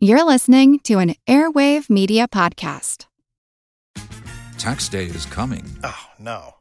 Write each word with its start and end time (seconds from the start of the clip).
You're 0.00 0.22
listening 0.22 0.78
to 0.84 1.00
an 1.00 1.16
Airwave 1.26 1.90
Media 1.90 2.28
Podcast. 2.28 3.06
Tax 4.56 4.88
day 4.88 5.06
is 5.06 5.26
coming. 5.26 5.64
Oh, 5.82 6.06
no. 6.20 6.54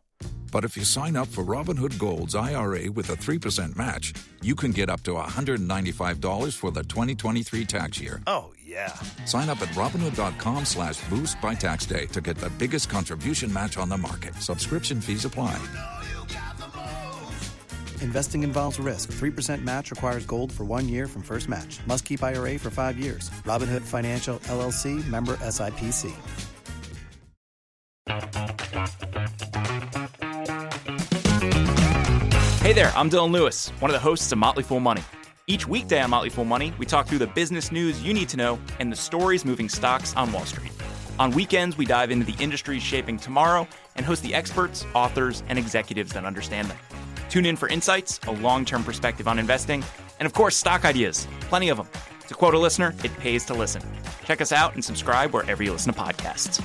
But 0.51 0.63
if 0.65 0.75
you 0.75 0.83
sign 0.83 1.15
up 1.15 1.27
for 1.27 1.43
Robinhood 1.43 1.99
Gold's 1.99 2.33
IRA 2.33 2.91
with 2.91 3.11
a 3.11 3.15
3% 3.15 3.75
match, 3.75 4.11
you 4.41 4.55
can 4.55 4.71
get 4.71 4.89
up 4.89 5.03
to 5.03 5.11
$195 5.11 6.55
for 6.55 6.71
the 6.71 6.81
2023 6.81 7.63
tax 7.65 8.01
year. 8.01 8.23
Oh, 8.25 8.55
yeah. 8.65 8.91
Sign 9.25 9.49
up 9.49 9.61
at 9.61 9.69
Robinhood.com 9.69 10.65
slash 10.65 10.99
boost 11.07 11.39
by 11.39 11.53
tax 11.53 11.85
day 11.85 12.07
to 12.07 12.21
get 12.21 12.37
the 12.37 12.49
biggest 12.57 12.89
contribution 12.89 13.53
match 13.53 13.77
on 13.77 13.87
the 13.87 13.97
market. 13.99 14.33
Subscription 14.41 14.99
fees 14.99 15.25
apply. 15.25 15.61
Investing 18.01 18.43
involves 18.43 18.79
risk. 18.79 19.11
3% 19.11 19.63
match 19.63 19.91
requires 19.91 20.25
gold 20.25 20.51
for 20.51 20.63
one 20.63 20.89
year 20.89 21.07
from 21.07 21.21
first 21.21 21.47
match. 21.49 21.79
Must 21.85 22.03
keep 22.03 22.23
IRA 22.23 22.57
for 22.57 22.69
five 22.69 22.97
years. 22.97 23.29
Robinhood 23.45 23.81
Financial 23.81 24.39
LLC 24.39 25.05
member 25.07 25.35
SIPC. 25.37 26.13
Hey 32.61 32.73
there, 32.73 32.91
I'm 32.97 33.09
Dylan 33.09 33.31
Lewis, 33.31 33.69
one 33.79 33.89
of 33.89 33.93
the 33.93 33.99
hosts 33.99 34.29
of 34.31 34.37
Motley 34.37 34.63
Fool 34.63 34.81
Money. 34.81 35.01
Each 35.47 35.65
weekday 35.65 36.01
on 36.01 36.09
Motley 36.09 36.29
Fool 36.29 36.43
Money, 36.43 36.73
we 36.77 36.85
talk 36.85 37.07
through 37.07 37.19
the 37.19 37.27
business 37.27 37.71
news 37.71 38.03
you 38.03 38.13
need 38.13 38.27
to 38.27 38.35
know 38.35 38.59
and 38.79 38.91
the 38.91 38.95
stories 38.97 39.45
moving 39.45 39.69
stocks 39.69 40.13
on 40.17 40.33
Wall 40.33 40.43
Street. 40.43 40.73
On 41.17 41.31
weekends, 41.31 41.77
we 41.77 41.85
dive 41.85 42.11
into 42.11 42.25
the 42.25 42.43
industries 42.43 42.83
shaping 42.83 43.17
tomorrow 43.17 43.65
and 43.95 44.05
host 44.05 44.21
the 44.21 44.35
experts, 44.35 44.85
authors, 44.93 45.43
and 45.47 45.57
executives 45.57 46.11
that 46.11 46.25
understand 46.25 46.67
them. 46.67 46.77
Tune 47.29 47.45
in 47.45 47.55
for 47.55 47.69
insights, 47.69 48.19
a 48.27 48.31
long 48.31 48.65
term 48.65 48.83
perspective 48.83 49.27
on 49.27 49.39
investing, 49.39 49.83
and 50.19 50.25
of 50.25 50.33
course, 50.33 50.55
stock 50.55 50.85
ideas. 50.85 51.27
Plenty 51.41 51.69
of 51.69 51.77
them. 51.77 51.87
To 52.27 52.33
quote 52.33 52.53
a 52.53 52.59
listener, 52.59 52.93
it 53.03 53.15
pays 53.19 53.45
to 53.45 53.53
listen. 53.53 53.81
Check 54.25 54.41
us 54.41 54.51
out 54.51 54.73
and 54.73 54.83
subscribe 54.83 55.33
wherever 55.33 55.63
you 55.63 55.71
listen 55.71 55.93
to 55.93 55.99
podcasts. 55.99 56.61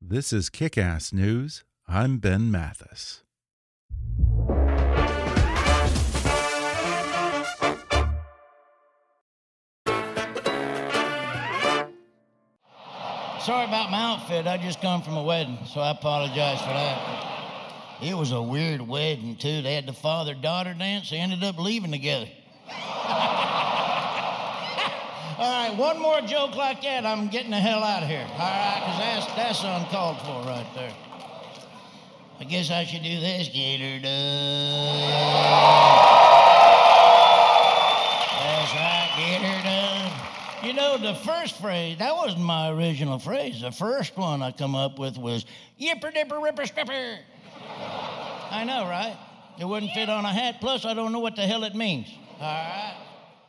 This 0.00 0.32
is 0.32 0.50
Kickass 0.50 1.12
News. 1.12 1.62
I'm 1.86 2.18
Ben 2.18 2.50
Mathis. 2.50 3.22
Sorry 13.40 13.64
about 13.64 13.90
my 13.90 14.00
outfit. 14.00 14.46
I 14.46 14.58
just 14.60 14.80
come 14.80 15.00
from 15.02 15.16
a 15.16 15.22
wedding, 15.22 15.58
so 15.66 15.80
I 15.80 15.92
apologize 15.92 16.60
for 16.60 16.68
that. 16.68 17.39
It 18.02 18.16
was 18.16 18.32
a 18.32 18.40
weird 18.40 18.80
wedding, 18.80 19.36
too. 19.36 19.60
They 19.62 19.74
had 19.74 19.86
the 19.86 19.92
father 19.92 20.34
daughter 20.34 20.74
dance. 20.74 21.10
They 21.10 21.18
ended 21.18 21.44
up 21.44 21.58
leaving 21.58 21.92
together. 21.92 22.28
All 25.40 25.68
right, 25.68 25.74
one 25.76 25.98
more 25.98 26.20
joke 26.20 26.54
like 26.54 26.82
that, 26.82 27.06
I'm 27.06 27.28
getting 27.28 27.50
the 27.50 27.60
hell 27.60 27.82
out 27.82 28.02
of 28.02 28.08
here. 28.08 28.26
All 28.32 28.38
right, 28.38 28.80
because 28.80 28.98
that's, 28.98 29.26
that's 29.36 29.64
uncalled 29.64 30.18
for 30.20 30.42
right 30.48 30.66
there. 30.74 30.94
I 32.38 32.44
guess 32.44 32.70
I 32.70 32.84
should 32.84 33.02
do 33.02 33.20
this. 33.20 33.48
Gator. 33.48 34.00
That's 38.40 38.74
right, 38.74 39.62
done. 39.64 40.12
You 40.66 40.72
know, 40.72 40.96
the 40.96 41.14
first 41.14 41.60
phrase, 41.60 41.98
that 41.98 42.14
wasn't 42.14 42.44
my 42.44 42.70
original 42.70 43.18
phrase. 43.18 43.60
The 43.60 43.70
first 43.70 44.16
one 44.16 44.42
I 44.42 44.52
come 44.52 44.74
up 44.74 44.98
with 44.98 45.18
was 45.18 45.44
yipper 45.78 46.12
dipper 46.14 46.38
ripper 46.38 46.66
stripper. 46.66 47.18
I 48.50 48.64
know, 48.64 48.84
right? 48.84 49.16
It 49.58 49.64
wouldn't 49.64 49.92
fit 49.92 50.08
on 50.08 50.24
a 50.24 50.32
hat. 50.32 50.56
Plus, 50.60 50.84
I 50.84 50.94
don't 50.94 51.12
know 51.12 51.18
what 51.18 51.36
the 51.36 51.42
hell 51.42 51.64
it 51.64 51.74
means. 51.74 52.08
All 52.40 52.46
right. 52.46 52.96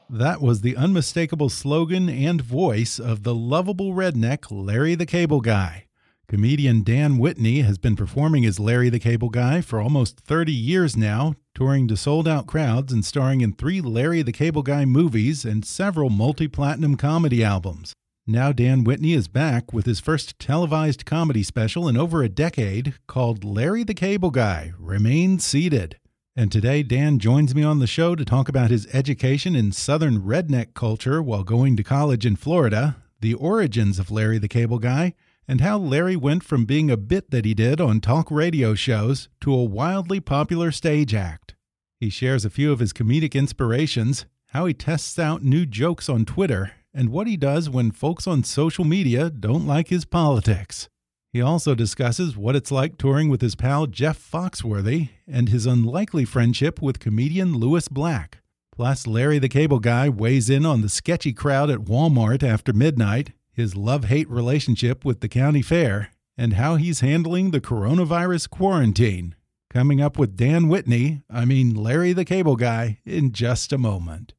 That 0.10 0.42
was 0.42 0.60
the 0.60 0.76
unmistakable 0.76 1.48
slogan 1.48 2.10
and 2.10 2.42
voice 2.42 3.00
of 3.00 3.24
the 3.24 3.34
lovable 3.34 3.94
redneck 3.94 4.48
Larry 4.52 4.94
the 4.94 5.06
Cable 5.06 5.40
Guy. 5.40 5.86
Comedian 6.28 6.84
Dan 6.84 7.18
Whitney 7.18 7.62
has 7.62 7.78
been 7.78 7.96
performing 7.96 8.46
as 8.46 8.60
Larry 8.60 8.90
the 8.90 9.00
Cable 9.00 9.30
Guy 9.30 9.62
for 9.62 9.80
almost 9.80 10.20
30 10.20 10.52
years 10.52 10.96
now, 10.96 11.36
touring 11.54 11.88
to 11.88 11.98
sold 11.98 12.28
out 12.28 12.48
crowds 12.48 12.92
and 12.92 13.06
starring 13.06 13.42
in 13.42 13.54
three 13.54 13.82
Larry 13.82 14.22
the 14.22 14.32
Cable 14.32 14.64
Guy 14.64 14.86
movies 14.86 15.46
and 15.46 15.66
several 15.66 16.10
multi 16.10 16.48
platinum 16.48 16.96
comedy 16.96 17.44
albums. 17.44 17.94
Now, 18.28 18.52
Dan 18.52 18.84
Whitney 18.84 19.14
is 19.14 19.28
back 19.28 19.74
with 19.74 19.88
his 19.88 20.00
first 20.00 20.38
televised 20.38 21.06
comedy 21.06 21.42
special 21.42 21.88
in 21.88 21.98
over 21.98 22.22
a 22.22 22.30
decade 22.30 22.94
called 23.08 23.44
Larry 23.44 23.84
the 23.84 23.96
Cable 23.96 24.30
Guy 24.30 24.74
Remain 24.78 25.40
Seated. 25.40 25.98
And 26.36 26.52
today, 26.52 26.84
Dan 26.84 27.18
joins 27.18 27.56
me 27.56 27.64
on 27.64 27.80
the 27.80 27.88
show 27.88 28.14
to 28.14 28.24
talk 28.24 28.48
about 28.48 28.70
his 28.70 28.86
education 28.94 29.56
in 29.56 29.72
Southern 29.72 30.22
redneck 30.22 30.76
culture 30.76 31.22
while 31.22 31.44
going 31.44 31.76
to 31.78 31.84
college 31.84 32.24
in 32.24 32.36
Florida, 32.36 32.98
the 33.20 33.34
origins 33.34 33.98
of 33.98 34.12
Larry 34.12 34.38
the 34.38 34.48
Cable 34.48 34.80
Guy, 34.80 35.16
and 35.48 35.60
how 35.60 35.80
Larry 35.80 36.16
went 36.16 36.44
from 36.44 36.66
being 36.66 36.92
a 36.92 36.98
bit 36.98 37.32
that 37.32 37.44
he 37.44 37.56
did 37.56 37.82
on 37.82 38.00
talk 38.00 38.30
radio 38.30 38.76
shows 38.76 39.30
to 39.42 39.52
a 39.52 39.64
wildly 39.64 40.20
popular 40.20 40.72
stage 40.72 41.16
act. 41.16 41.56
He 42.00 42.12
shares 42.12 42.46
a 42.46 42.52
few 42.52 42.72
of 42.72 42.80
his 42.80 42.94
comedic 42.94 43.34
inspirations, 43.34 44.26
how 44.50 44.68
he 44.68 44.76
tests 44.76 45.18
out 45.18 45.44
new 45.44 45.66
jokes 45.66 46.08
on 46.08 46.24
Twitter, 46.24 46.74
and 46.94 47.10
what 47.10 47.28
he 47.28 47.38
does 47.38 47.70
when 47.70 47.92
folks 47.92 48.28
on 48.28 48.44
social 48.44 48.86
media 48.86 49.30
don't 49.30 49.66
like 49.66 49.88
his 49.88 50.06
politics. 50.06 50.90
He 51.34 51.42
also 51.42 51.76
discusses 51.76 52.36
what 52.36 52.56
it's 52.58 52.72
like 52.72 52.98
touring 52.98 53.30
with 53.30 53.42
his 53.42 53.56
pal 53.56 53.88
Jeff 53.88 54.20
Foxworthy 54.20 55.10
and 55.26 55.48
his 55.48 55.66
unlikely 55.66 56.26
friendship 56.26 56.82
with 56.82 57.00
comedian 57.00 57.56
Lewis 57.56 57.88
Black. 57.88 58.40
Plus, 58.74 59.08
Larry 59.08 59.40
the 59.40 59.48
Cable 59.48 59.80
Guy 59.80 60.10
weighs 60.10 60.50
in 60.50 60.66
on 60.66 60.82
the 60.82 60.90
sketchy 60.90 61.32
crowd 61.32 61.70
at 61.70 61.86
Walmart 61.86 62.44
after 62.44 62.74
midnight, 62.74 63.32
his 63.54 63.76
love 63.76 64.06
hate 64.06 64.30
relationship 64.30 65.06
with 65.06 65.22
the 65.22 65.30
county 65.30 65.62
fair, 65.62 66.10
and 66.38 66.54
how 66.54 66.76
he's 66.76 67.00
handling 67.00 67.52
the 67.52 67.62
coronavirus 67.62 68.50
quarantine. 68.50 69.36
Coming 69.70 70.02
up 70.02 70.18
with 70.18 70.36
Dan 70.36 70.68
Whitney, 70.68 71.22
I 71.30 71.46
mean 71.46 71.76
Larry 71.76 72.12
the 72.12 72.26
Cable 72.26 72.58
Guy, 72.58 73.00
in 73.06 73.32
just 73.32 73.72
a 73.72 73.78
moment. 73.78 74.34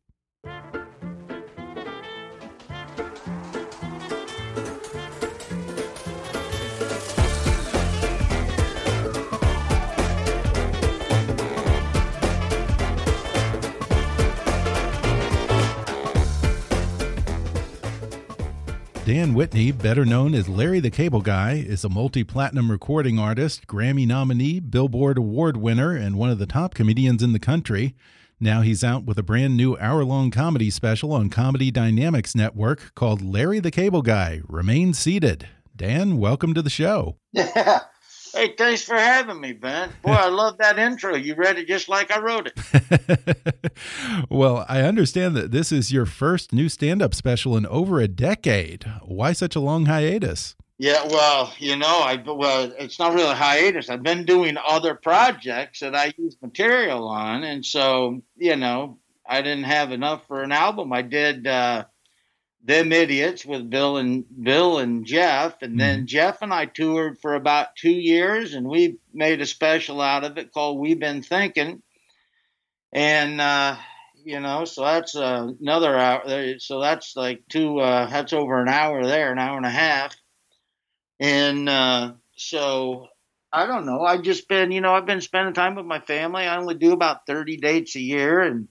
Dan 19.12 19.34
Whitney, 19.34 19.72
better 19.72 20.06
known 20.06 20.34
as 20.34 20.48
Larry 20.48 20.80
the 20.80 20.90
Cable 20.90 21.20
Guy, 21.20 21.56
is 21.56 21.84
a 21.84 21.90
multi 21.90 22.24
platinum 22.24 22.70
recording 22.70 23.18
artist, 23.18 23.66
Grammy 23.66 24.06
nominee, 24.06 24.58
Billboard 24.58 25.18
Award 25.18 25.58
winner, 25.58 25.94
and 25.94 26.16
one 26.16 26.30
of 26.30 26.38
the 26.38 26.46
top 26.46 26.72
comedians 26.72 27.22
in 27.22 27.34
the 27.34 27.38
country. 27.38 27.94
Now 28.40 28.62
he's 28.62 28.82
out 28.82 29.04
with 29.04 29.18
a 29.18 29.22
brand 29.22 29.54
new 29.54 29.76
hour 29.76 30.02
long 30.02 30.30
comedy 30.30 30.70
special 30.70 31.12
on 31.12 31.28
Comedy 31.28 31.70
Dynamics 31.70 32.34
Network 32.34 32.94
called 32.94 33.20
Larry 33.20 33.60
the 33.60 33.70
Cable 33.70 34.00
Guy 34.00 34.40
Remain 34.48 34.94
Seated. 34.94 35.46
Dan, 35.76 36.16
welcome 36.16 36.54
to 36.54 36.62
the 36.62 36.70
show. 36.70 37.18
Yeah. 37.34 37.80
Hey, 38.34 38.54
thanks 38.56 38.82
for 38.82 38.94
having 38.94 39.40
me, 39.40 39.52
Ben. 39.52 39.90
Boy, 40.00 40.12
I 40.12 40.28
love 40.28 40.56
that 40.58 40.78
intro. 40.78 41.14
You 41.14 41.34
read 41.34 41.58
it 41.58 41.68
just 41.68 41.90
like 41.90 42.10
I 42.10 42.18
wrote 42.18 42.50
it. 42.54 43.76
well, 44.30 44.64
I 44.70 44.80
understand 44.80 45.36
that 45.36 45.50
this 45.50 45.70
is 45.70 45.92
your 45.92 46.06
first 46.06 46.50
new 46.50 46.70
stand 46.70 47.02
up 47.02 47.14
special 47.14 47.58
in 47.58 47.66
over 47.66 48.00
a 48.00 48.08
decade. 48.08 48.84
Why 49.02 49.32
such 49.32 49.54
a 49.54 49.60
long 49.60 49.84
hiatus? 49.84 50.56
Yeah, 50.78 51.06
well, 51.08 51.52
you 51.58 51.76
know, 51.76 52.00
I 52.00 52.16
well, 52.26 52.72
it's 52.78 52.98
not 52.98 53.12
really 53.12 53.30
a 53.30 53.34
hiatus. 53.34 53.90
I've 53.90 54.02
been 54.02 54.24
doing 54.24 54.56
other 54.66 54.94
projects 54.94 55.80
that 55.80 55.94
I 55.94 56.12
use 56.16 56.36
material 56.40 57.06
on, 57.08 57.44
and 57.44 57.64
so 57.64 58.22
you 58.36 58.56
know, 58.56 58.98
I 59.28 59.42
didn't 59.42 59.64
have 59.64 59.92
enough 59.92 60.26
for 60.26 60.42
an 60.42 60.52
album. 60.52 60.92
I 60.92 61.02
did 61.02 61.46
uh, 61.46 61.84
them 62.64 62.92
idiots 62.92 63.44
with 63.44 63.68
Bill 63.68 63.96
and 63.96 64.24
Bill 64.42 64.78
and 64.78 65.04
Jeff, 65.04 65.62
and 65.62 65.80
then 65.80 65.98
mm-hmm. 65.98 66.06
Jeff 66.06 66.42
and 66.42 66.52
I 66.52 66.66
toured 66.66 67.18
for 67.20 67.34
about 67.34 67.74
two 67.76 67.90
years, 67.90 68.54
and 68.54 68.66
we 68.66 68.98
made 69.12 69.40
a 69.40 69.46
special 69.46 70.00
out 70.00 70.24
of 70.24 70.38
it 70.38 70.52
called 70.52 70.78
"We've 70.78 70.98
Been 70.98 71.22
Thinking," 71.22 71.82
and 72.92 73.40
uh, 73.40 73.76
you 74.24 74.38
know, 74.38 74.64
so 74.64 74.82
that's 74.82 75.16
uh, 75.16 75.48
another 75.60 75.98
hour. 75.98 76.58
So 76.58 76.80
that's 76.80 77.16
like 77.16 77.42
two. 77.48 77.80
Uh, 77.80 78.06
that's 78.06 78.32
over 78.32 78.60
an 78.60 78.68
hour 78.68 79.04
there, 79.04 79.32
an 79.32 79.38
hour 79.38 79.56
and 79.56 79.66
a 79.66 79.70
half, 79.70 80.14
and 81.18 81.68
uh, 81.68 82.12
so 82.36 83.08
I 83.52 83.66
don't 83.66 83.86
know. 83.86 84.02
I've 84.02 84.22
just 84.22 84.48
been, 84.48 84.70
you 84.70 84.80
know, 84.80 84.94
I've 84.94 85.06
been 85.06 85.20
spending 85.20 85.54
time 85.54 85.74
with 85.74 85.86
my 85.86 86.00
family. 86.00 86.44
I 86.44 86.56
only 86.56 86.74
do 86.76 86.92
about 86.92 87.26
thirty 87.26 87.56
dates 87.56 87.96
a 87.96 88.00
year, 88.00 88.40
and 88.40 88.68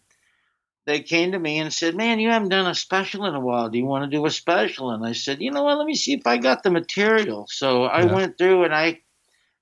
they 0.85 1.01
came 1.01 1.33
to 1.33 1.39
me 1.39 1.59
and 1.59 1.73
said, 1.73 1.95
Man, 1.95 2.19
you 2.19 2.29
haven't 2.29 2.49
done 2.49 2.67
a 2.67 2.75
special 2.75 3.25
in 3.25 3.35
a 3.35 3.39
while. 3.39 3.69
Do 3.69 3.77
you 3.77 3.85
want 3.85 4.09
to 4.09 4.17
do 4.17 4.25
a 4.25 4.31
special? 4.31 4.91
And 4.91 5.05
I 5.05 5.13
said, 5.13 5.41
You 5.41 5.51
know 5.51 5.63
what? 5.63 5.77
Let 5.77 5.85
me 5.87 5.95
see 5.95 6.13
if 6.13 6.25
I 6.27 6.37
got 6.37 6.63
the 6.63 6.71
material. 6.71 7.45
So 7.49 7.83
I 7.83 8.03
yeah. 8.03 8.13
went 8.13 8.37
through 8.37 8.63
and 8.65 8.73
I, 8.73 9.01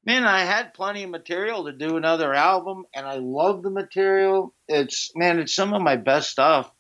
man, 0.06 0.26
I 0.26 0.42
had 0.42 0.74
plenty 0.74 1.04
of 1.04 1.10
material 1.10 1.66
to 1.66 1.74
do 1.74 1.98
another 1.98 2.34
album 2.34 2.86
and 2.96 3.06
I 3.06 3.16
love 3.16 3.64
the 3.64 3.72
material. 3.72 4.54
It's, 4.68 5.12
man, 5.16 5.40
it's 5.40 5.54
some 5.56 5.74
of 5.74 5.82
my 5.82 5.98
best 5.98 6.30
stuff. 6.30 6.72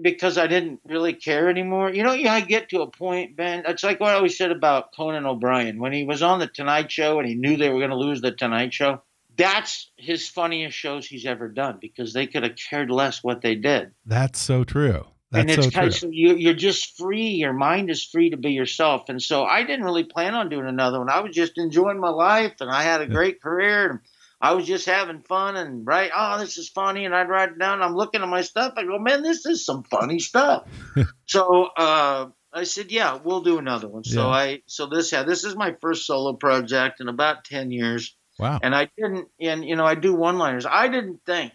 because 0.00 0.38
I 0.38 0.46
didn't 0.46 0.80
really 0.86 1.12
care 1.14 1.48
anymore. 1.50 1.92
You 1.92 2.02
know, 2.02 2.12
yeah, 2.14 2.34
I 2.34 2.40
get 2.40 2.70
to 2.70 2.82
a 2.82 2.90
point, 2.90 3.36
Ben. 3.36 3.64
It's 3.66 3.84
like 3.84 4.00
what 4.00 4.10
I 4.10 4.14
always 4.14 4.38
said 4.38 4.50
about 4.50 4.94
Conan 4.96 5.26
O'Brien 5.26 5.78
when 5.78 5.92
he 5.92 6.04
was 6.04 6.22
on 6.22 6.38
the 6.38 6.46
Tonight 6.46 6.90
Show 6.90 7.18
and 7.18 7.28
he 7.28 7.34
knew 7.34 7.56
they 7.56 7.68
were 7.68 7.78
going 7.78 7.90
to 7.90 7.96
lose 7.96 8.20
the 8.20 8.32
Tonight 8.32 8.72
Show. 8.72 9.02
That's 9.36 9.90
his 9.96 10.28
funniest 10.28 10.76
shows 10.76 11.06
he's 11.06 11.26
ever 11.26 11.48
done 11.48 11.78
because 11.80 12.12
they 12.12 12.26
could 12.26 12.42
have 12.42 12.56
cared 12.56 12.90
less 12.90 13.22
what 13.22 13.40
they 13.40 13.54
did. 13.54 13.92
That's 14.04 14.38
so 14.38 14.64
true. 14.64 15.06
That's 15.30 15.40
and 15.40 15.50
it's 15.50 15.64
so 15.64 15.70
kind 15.70 15.92
true. 15.92 16.08
of, 16.08 16.14
you, 16.14 16.36
you're 16.36 16.52
just 16.52 16.96
free. 16.98 17.28
Your 17.28 17.54
mind 17.54 17.88
is 17.88 18.04
free 18.04 18.30
to 18.30 18.36
be 18.36 18.52
yourself. 18.52 19.08
And 19.08 19.20
so 19.20 19.44
I 19.44 19.62
didn't 19.62 19.84
really 19.84 20.04
plan 20.04 20.34
on 20.34 20.50
doing 20.50 20.66
another 20.66 20.98
one. 20.98 21.08
I 21.08 21.20
was 21.20 21.34
just 21.34 21.56
enjoying 21.56 21.98
my 21.98 22.10
life, 22.10 22.54
and 22.60 22.70
I 22.70 22.82
had 22.82 23.00
a 23.00 23.06
great 23.06 23.40
career. 23.40 23.90
And 23.90 24.00
I 24.42 24.52
was 24.52 24.66
just 24.66 24.86
having 24.86 25.22
fun 25.22 25.56
and 25.56 25.86
right. 25.86 26.10
Oh, 26.14 26.38
this 26.38 26.58
is 26.58 26.68
funny, 26.68 27.06
and 27.06 27.14
I'd 27.14 27.28
write 27.30 27.50
it 27.50 27.58
down. 27.58 27.80
I'm 27.80 27.94
looking 27.94 28.22
at 28.22 28.28
my 28.28 28.42
stuff. 28.42 28.74
I 28.76 28.84
go, 28.84 28.98
man, 28.98 29.22
this 29.22 29.46
is 29.46 29.64
some 29.64 29.84
funny 29.84 30.18
stuff. 30.18 30.68
so 31.26 31.68
uh, 31.76 32.26
I 32.52 32.64
said, 32.64 32.90
yeah, 32.90 33.18
we'll 33.22 33.42
do 33.42 33.58
another 33.58 33.88
one. 33.88 34.04
So 34.04 34.22
Yeah. 34.22 34.28
I 34.28 34.62
so 34.66 34.86
this 34.86 35.12
yeah, 35.12 35.22
this 35.22 35.44
is 35.44 35.56
my 35.56 35.76
first 35.80 36.06
solo 36.06 36.34
project 36.34 37.00
in 37.00 37.08
about 37.08 37.44
ten 37.44 37.70
years. 37.70 38.16
Wow. 38.38 38.58
And 38.62 38.74
I 38.74 38.88
didn't, 38.96 39.28
and 39.40 39.64
you 39.64 39.76
know, 39.76 39.84
I 39.84 39.94
do 39.94 40.14
one-liners. 40.14 40.66
I 40.66 40.88
didn't 40.88 41.20
think 41.26 41.52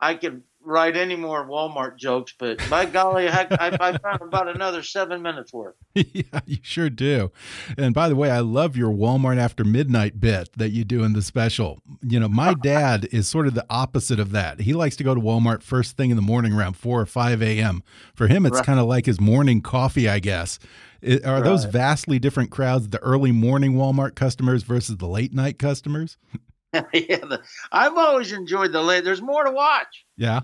I 0.00 0.14
could 0.14 0.42
write 0.64 0.96
any 0.96 1.16
more 1.16 1.46
Walmart 1.46 1.96
jokes, 1.96 2.34
but 2.38 2.58
by 2.70 2.86
golly, 2.86 3.28
I, 3.28 3.46
I 3.50 3.98
found 3.98 4.22
about 4.22 4.48
another 4.54 4.82
seven 4.82 5.22
minutes 5.22 5.52
worth. 5.52 5.74
yeah, 5.94 6.40
you 6.46 6.58
sure 6.62 6.90
do. 6.90 7.30
And 7.76 7.94
by 7.94 8.08
the 8.08 8.16
way, 8.16 8.30
I 8.30 8.40
love 8.40 8.76
your 8.76 8.90
Walmart 8.90 9.38
after 9.38 9.64
midnight 9.64 10.20
bit 10.20 10.48
that 10.56 10.70
you 10.70 10.84
do 10.84 11.04
in 11.04 11.12
the 11.12 11.22
special. 11.22 11.80
You 12.02 12.20
know, 12.20 12.28
my 12.28 12.54
dad 12.62 13.08
is 13.12 13.28
sort 13.28 13.46
of 13.46 13.54
the 13.54 13.66
opposite 13.68 14.18
of 14.18 14.32
that. 14.32 14.60
He 14.60 14.72
likes 14.72 14.96
to 14.96 15.04
go 15.04 15.14
to 15.14 15.20
Walmart 15.20 15.62
first 15.62 15.96
thing 15.96 16.10
in 16.10 16.16
the 16.16 16.22
morning 16.22 16.52
around 16.52 16.74
4 16.76 17.00
or 17.00 17.06
5 17.06 17.42
a.m. 17.42 17.82
For 18.14 18.26
him, 18.28 18.46
it's 18.46 18.56
Right. 18.56 18.66
kind 18.66 18.80
of 18.80 18.86
like 18.86 19.06
his 19.06 19.20
morning 19.20 19.60
coffee, 19.60 20.08
I 20.08 20.18
guess. 20.18 20.58
I- 21.06 21.20
are 21.24 21.42
those 21.42 21.64
vastly 21.66 22.18
different 22.18 22.50
crowds, 22.50 22.88
the 22.88 22.98
early 23.02 23.32
morning 23.32 23.74
Walmart 23.74 24.14
customers 24.14 24.62
versus 24.62 24.96
the 24.96 25.06
late 25.06 25.34
night 25.34 25.58
customers? 25.58 26.16
yeah, 26.92 27.18
the, 27.18 27.42
I've 27.70 27.96
always 27.96 28.32
enjoyed 28.32 28.72
the 28.72 28.82
late. 28.82 29.04
There's 29.04 29.22
more 29.22 29.44
to 29.44 29.52
watch. 29.52 30.04
Yeah. 30.16 30.40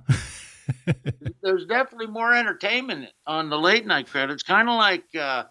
There's 1.42 1.66
definitely 1.66 2.06
more 2.06 2.32
entertainment 2.32 3.08
on 3.26 3.50
the 3.50 3.58
late 3.58 3.86
night 3.86 4.08
crowd. 4.08 4.30
It's 4.30 4.42
kind 4.42 4.68
of 4.68 4.76
like 4.76 5.04
uh, 5.18 5.44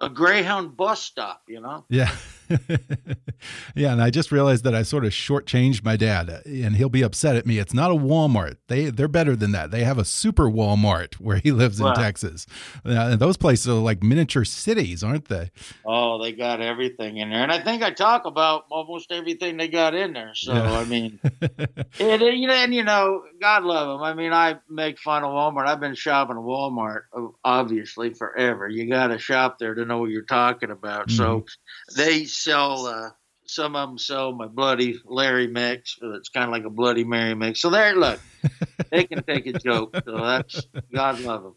a 0.00 0.08
Greyhound 0.08 0.76
bus 0.76 1.02
stop, 1.02 1.42
you 1.48 1.60
know. 1.60 1.84
Yeah. 1.88 2.10
yeah, 3.74 3.92
and 3.92 4.02
I 4.02 4.10
just 4.10 4.32
realized 4.32 4.64
that 4.64 4.74
I 4.74 4.82
sort 4.82 5.04
of 5.04 5.12
shortchanged 5.12 5.84
my 5.84 5.96
dad, 5.96 6.42
and 6.44 6.76
he'll 6.76 6.88
be 6.88 7.02
upset 7.02 7.36
at 7.36 7.46
me. 7.46 7.58
It's 7.58 7.74
not 7.74 7.90
a 7.90 7.94
Walmart. 7.94 8.56
They 8.68 8.86
they're 8.90 9.08
better 9.08 9.36
than 9.36 9.52
that. 9.52 9.70
They 9.70 9.84
have 9.84 9.98
a 9.98 10.04
super 10.04 10.44
Walmart 10.44 11.14
where 11.14 11.36
he 11.36 11.52
lives 11.52 11.80
in 11.80 11.92
Texas. 11.94 12.46
And 12.84 13.18
those 13.20 13.36
places 13.36 13.68
are 13.68 13.74
like 13.74 14.02
miniature 14.02 14.44
cities, 14.44 15.02
aren't 15.02 15.26
they? 15.26 15.50
Oh, 15.84 16.22
they 16.22 16.32
got 16.32 16.60
everything 16.60 17.18
in 17.18 17.30
there, 17.30 17.42
and 17.42 17.52
I 17.52 17.60
think 17.60 17.82
I 17.82 17.90
talk 17.90 18.26
about 18.26 18.64
almost 18.70 19.12
everything 19.12 19.56
they 19.56 19.68
got 19.68 19.94
in 19.94 20.12
there. 20.12 20.34
So 20.34 20.52
Yeah. 20.52 20.72
I 20.72 20.84
mean, 20.84 21.18
know, 22.00 22.54
and 22.54 22.74
you 22.74 22.84
know, 22.84 23.24
God 23.40 23.64
love 23.64 23.88
them. 23.88 24.02
I 24.02 24.14
mean, 24.14 24.32
I 24.32 24.56
make 24.68 24.98
fun 24.98 25.24
of 25.24 25.30
Walmart. 25.30 25.66
I've 25.66 25.80
been 25.80 25.94
shopping 25.94 26.36
at 26.36 26.42
Walmart 26.42 27.02
obviously 27.44 28.12
forever. 28.14 28.68
You 28.68 28.88
got 28.88 29.08
to 29.08 29.18
shop 29.18 29.58
there 29.58 29.74
to 29.74 29.84
know 29.84 29.98
what 29.98 30.10
you're 30.10 30.22
talking 30.22 30.70
about. 30.70 31.10
So 31.10 31.40
mm-hmm. 31.40 32.00
they 32.00 32.24
sell. 32.34 32.86
Uh, 32.86 33.10
some 33.46 33.76
of 33.76 33.88
them 33.88 33.98
sell 33.98 34.32
my 34.32 34.46
Bloody 34.46 34.96
Larry 35.04 35.46
mix. 35.46 35.96
It's 36.00 36.28
kind 36.30 36.44
of 36.46 36.50
like 36.50 36.64
a 36.64 36.70
Bloody 36.70 37.04
Mary 37.04 37.34
mix. 37.34 37.60
So 37.60 37.70
there, 37.70 37.94
look, 37.94 38.20
they 38.90 39.04
can 39.04 39.22
take 39.24 39.46
a 39.46 39.52
joke. 39.52 39.94
So 40.06 40.16
that's 40.24 40.66
God 40.92 41.20
love 41.20 41.42
them. 41.42 41.56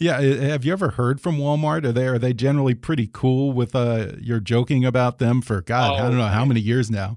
yeah, 0.00 0.16
uh, 0.18 0.40
have 0.40 0.64
you 0.64 0.72
ever 0.72 0.90
heard 0.90 1.20
from 1.20 1.38
Walmart? 1.38 1.84
Are 1.84 1.92
they 1.92 2.06
are 2.08 2.18
they 2.18 2.32
generally 2.34 2.74
pretty 2.74 3.08
cool 3.12 3.52
with 3.52 3.74
uh 3.76 4.12
you're 4.20 4.40
joking 4.40 4.84
about 4.84 5.18
them 5.18 5.40
for 5.42 5.60
God, 5.62 5.94
I 5.94 6.00
Oh, 6.00 6.08
don't 6.08 6.18
know 6.18 6.26
how 6.26 6.44
many 6.44 6.60
years 6.60 6.90
now. 6.90 7.16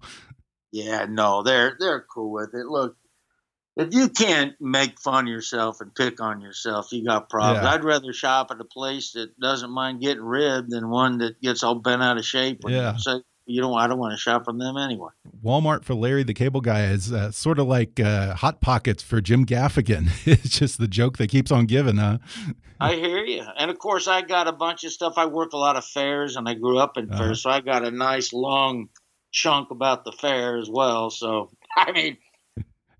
Yeah, 0.71 1.06
no, 1.09 1.42
they're 1.42 1.75
they're 1.80 2.06
cool 2.13 2.31
with 2.31 2.51
it. 2.53 2.65
Look, 2.68 2.95
if 3.77 3.94
you 3.94 4.10
can't 4.10 4.54
make 4.62 5.00
fun 5.00 5.25
of 5.25 5.31
yourself 5.31 5.81
and 5.81 5.94
pick 5.94 6.22
on 6.22 6.42
yourself, 6.42 6.92
you 6.92 7.04
got 7.06 7.30
problems. 7.30 7.63
Yeah. 7.63 7.72
I'd 7.72 7.83
rather 7.83 8.13
shop 8.13 8.51
at 8.51 8.60
a 8.62 8.66
place 8.66 9.12
that 9.13 9.38
doesn't 9.39 9.69
mind 9.72 10.01
getting 10.01 10.24
ribbed 10.24 10.72
than 10.72 10.89
one 10.89 11.18
that 11.19 11.42
gets 11.42 11.63
all 11.63 11.75
bent 11.75 12.01
out 12.01 12.18
of 12.18 12.25
shape. 12.25 12.62
Yeah. 12.68 12.95
you 13.45 13.62
don't, 13.62 13.77
I 13.77 13.88
don't 13.88 14.00
want 14.00 14.13
to 14.13 14.18
shop 14.18 14.45
from 14.45 14.57
them 14.60 14.77
anyway. 14.77 15.10
Walmart 15.44 15.83
for 15.83 15.94
Larry 15.94 16.24
the 16.24 16.33
Cable 16.33 16.62
Guy 16.62 16.86
is 16.86 17.12
uh, 17.12 17.31
sort 17.31 17.60
of 17.60 17.68
like 17.68 18.00
uh, 18.00 18.33
Hot 18.36 18.62
Pockets 18.62 19.04
for 19.04 19.19
Jim 19.22 19.45
Gaffigan. 19.45 20.10
it's 20.25 20.57
just 20.57 20.80
the 20.80 20.88
joke 20.88 21.18
that 21.18 21.30
keeps 21.30 21.51
on 21.51 21.66
giving, 21.66 21.98
huh? 21.98 22.18
I 22.80 22.95
hear 22.95 23.24
you. 23.24 23.44
And 23.57 23.69
of 23.71 23.78
course, 23.80 24.07
I 24.07 24.21
got 24.21 24.48
a 24.48 24.51
bunch 24.51 24.83
of 24.83 24.92
stuff. 24.92 25.13
I 25.18 25.25
work 25.28 25.54
a 25.54 25.57
lot 25.57 25.75
of 25.75 25.86
fairs, 25.86 26.36
and 26.38 26.48
I 26.50 26.56
grew 26.56 26.78
up 26.80 26.98
in 26.98 27.10
Uh-huh. 27.10 27.18
fairs, 27.24 27.42
so 27.44 27.50
I 27.50 27.62
got 27.62 27.86
a 27.86 27.92
nice 27.92 28.33
long 28.33 28.89
chunk 29.31 29.69
about 29.71 30.06
the 30.06 30.12
fair 30.13 30.57
as 30.57 30.69
well. 30.69 31.10
So 31.10 31.51
I 31.78 31.92
mean, 31.92 32.18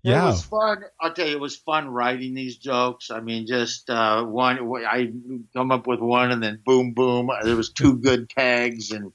It 0.06 0.22
was 0.22 0.42
fun. 0.42 0.84
I'll 1.00 1.12
tell 1.12 1.26
you, 1.26 1.34
it 1.34 1.40
was 1.40 1.56
fun 1.56 1.88
writing 1.88 2.34
these 2.34 2.56
jokes. 2.58 3.10
I 3.10 3.20
mean, 3.20 3.46
just 3.46 3.90
uh, 3.90 4.24
one. 4.24 4.58
I 4.86 5.12
come 5.52 5.72
up 5.72 5.86
with 5.86 6.00
one, 6.00 6.30
and 6.30 6.42
then 6.42 6.60
boom, 6.64 6.94
boom. 6.94 7.30
There 7.44 7.56
was 7.56 7.72
two 7.72 7.96
good 7.98 8.30
tags, 8.30 8.92
and 8.92 9.12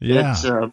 Yeah. 0.00 0.32
it's, 0.32 0.44
uh, 0.44 0.68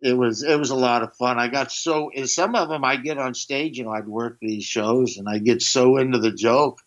it 0.00 0.14
was 0.16 0.42
it 0.42 0.58
was 0.58 0.70
a 0.70 0.76
lot 0.76 1.02
of 1.02 1.14
fun. 1.16 1.38
I 1.38 1.48
got 1.48 1.70
so 1.70 2.10
in 2.10 2.26
some 2.26 2.54
of 2.54 2.68
them, 2.68 2.84
I 2.84 2.96
get 2.96 3.18
on 3.18 3.34
stage, 3.34 3.78
you 3.78 3.84
know, 3.84 3.90
I'd 3.92 4.08
work 4.08 4.38
these 4.40 4.64
shows, 4.64 5.16
and 5.18 5.28
I 5.28 5.38
get 5.38 5.62
so 5.62 5.98
into 5.98 6.18
the 6.18 6.32
joke, 6.32 6.80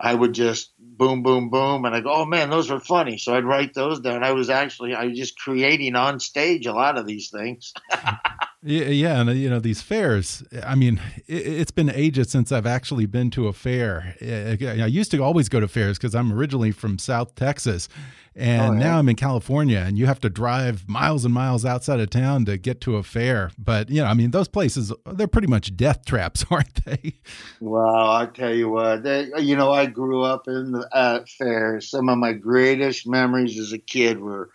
I 0.00 0.14
would 0.14 0.32
just 0.32 0.72
boom, 0.78 1.22
boom, 1.22 1.50
boom, 1.50 1.84
and 1.84 1.94
I 1.94 2.00
go, 2.00 2.12
oh 2.12 2.24
man, 2.24 2.50
those 2.50 2.70
were 2.70 2.80
funny. 2.80 3.18
So 3.18 3.34
I'd 3.34 3.44
write 3.44 3.74
those 3.74 4.00
down. 4.00 4.24
I 4.24 4.32
was 4.32 4.48
actually 4.48 4.94
I 4.94 5.06
was 5.06 5.18
just 5.18 5.38
creating 5.38 5.96
on 5.96 6.20
stage 6.20 6.66
a 6.66 6.72
lot 6.72 6.98
of 6.98 7.06
these 7.06 7.30
things. 7.30 7.72
Yeah, 8.62 8.88
yeah, 8.88 9.20
and 9.20 9.30
uh, 9.30 9.32
you 9.32 9.48
know 9.48 9.58
these 9.58 9.80
fairs. 9.80 10.42
I 10.62 10.74
mean, 10.74 11.00
it, 11.26 11.32
it's 11.46 11.70
been 11.70 11.88
ages 11.88 12.30
since 12.30 12.52
I've 12.52 12.66
actually 12.66 13.06
been 13.06 13.30
to 13.30 13.48
a 13.48 13.54
fair. 13.54 14.16
Uh, 14.20 14.56
I 14.82 14.86
used 14.86 15.10
to 15.12 15.22
always 15.22 15.48
go 15.48 15.60
to 15.60 15.68
fairs 15.68 15.96
because 15.96 16.14
I'm 16.14 16.30
originally 16.30 16.70
from 16.70 16.98
South 16.98 17.34
Texas, 17.34 17.88
and 18.36 18.60
Oh, 18.60 18.72
yeah. 18.74 18.78
now 18.78 18.98
I'm 18.98 19.08
in 19.08 19.16
California, 19.16 19.78
and 19.78 19.96
you 19.96 20.04
have 20.04 20.20
to 20.20 20.28
drive 20.28 20.86
miles 20.86 21.24
and 21.24 21.32
miles 21.32 21.64
outside 21.64 22.00
of 22.00 22.10
town 22.10 22.44
to 22.44 22.58
get 22.58 22.82
to 22.82 22.96
a 22.96 23.02
fair. 23.02 23.50
But 23.56 23.88
you 23.88 24.02
know, 24.02 24.08
I 24.08 24.12
mean, 24.12 24.30
those 24.30 24.48
places 24.48 24.92
they're 25.06 25.26
pretty 25.26 25.48
much 25.48 25.74
death 25.74 26.04
traps, 26.04 26.44
aren't 26.50 26.84
they? 26.84 27.14
Well, 27.60 28.10
I 28.10 28.26
tell 28.26 28.54
you 28.54 28.68
what, 28.68 29.04
they, 29.04 29.30
you 29.38 29.56
know, 29.56 29.72
I 29.72 29.86
grew 29.86 30.22
up 30.22 30.48
in 30.48 30.72
the 30.72 30.86
at 30.92 31.30
fairs. 31.30 31.88
Some 31.88 32.10
of 32.10 32.18
my 32.18 32.34
greatest 32.34 33.06
memories 33.06 33.58
as 33.58 33.72
a 33.72 33.78
kid 33.78 34.20
were 34.20 34.50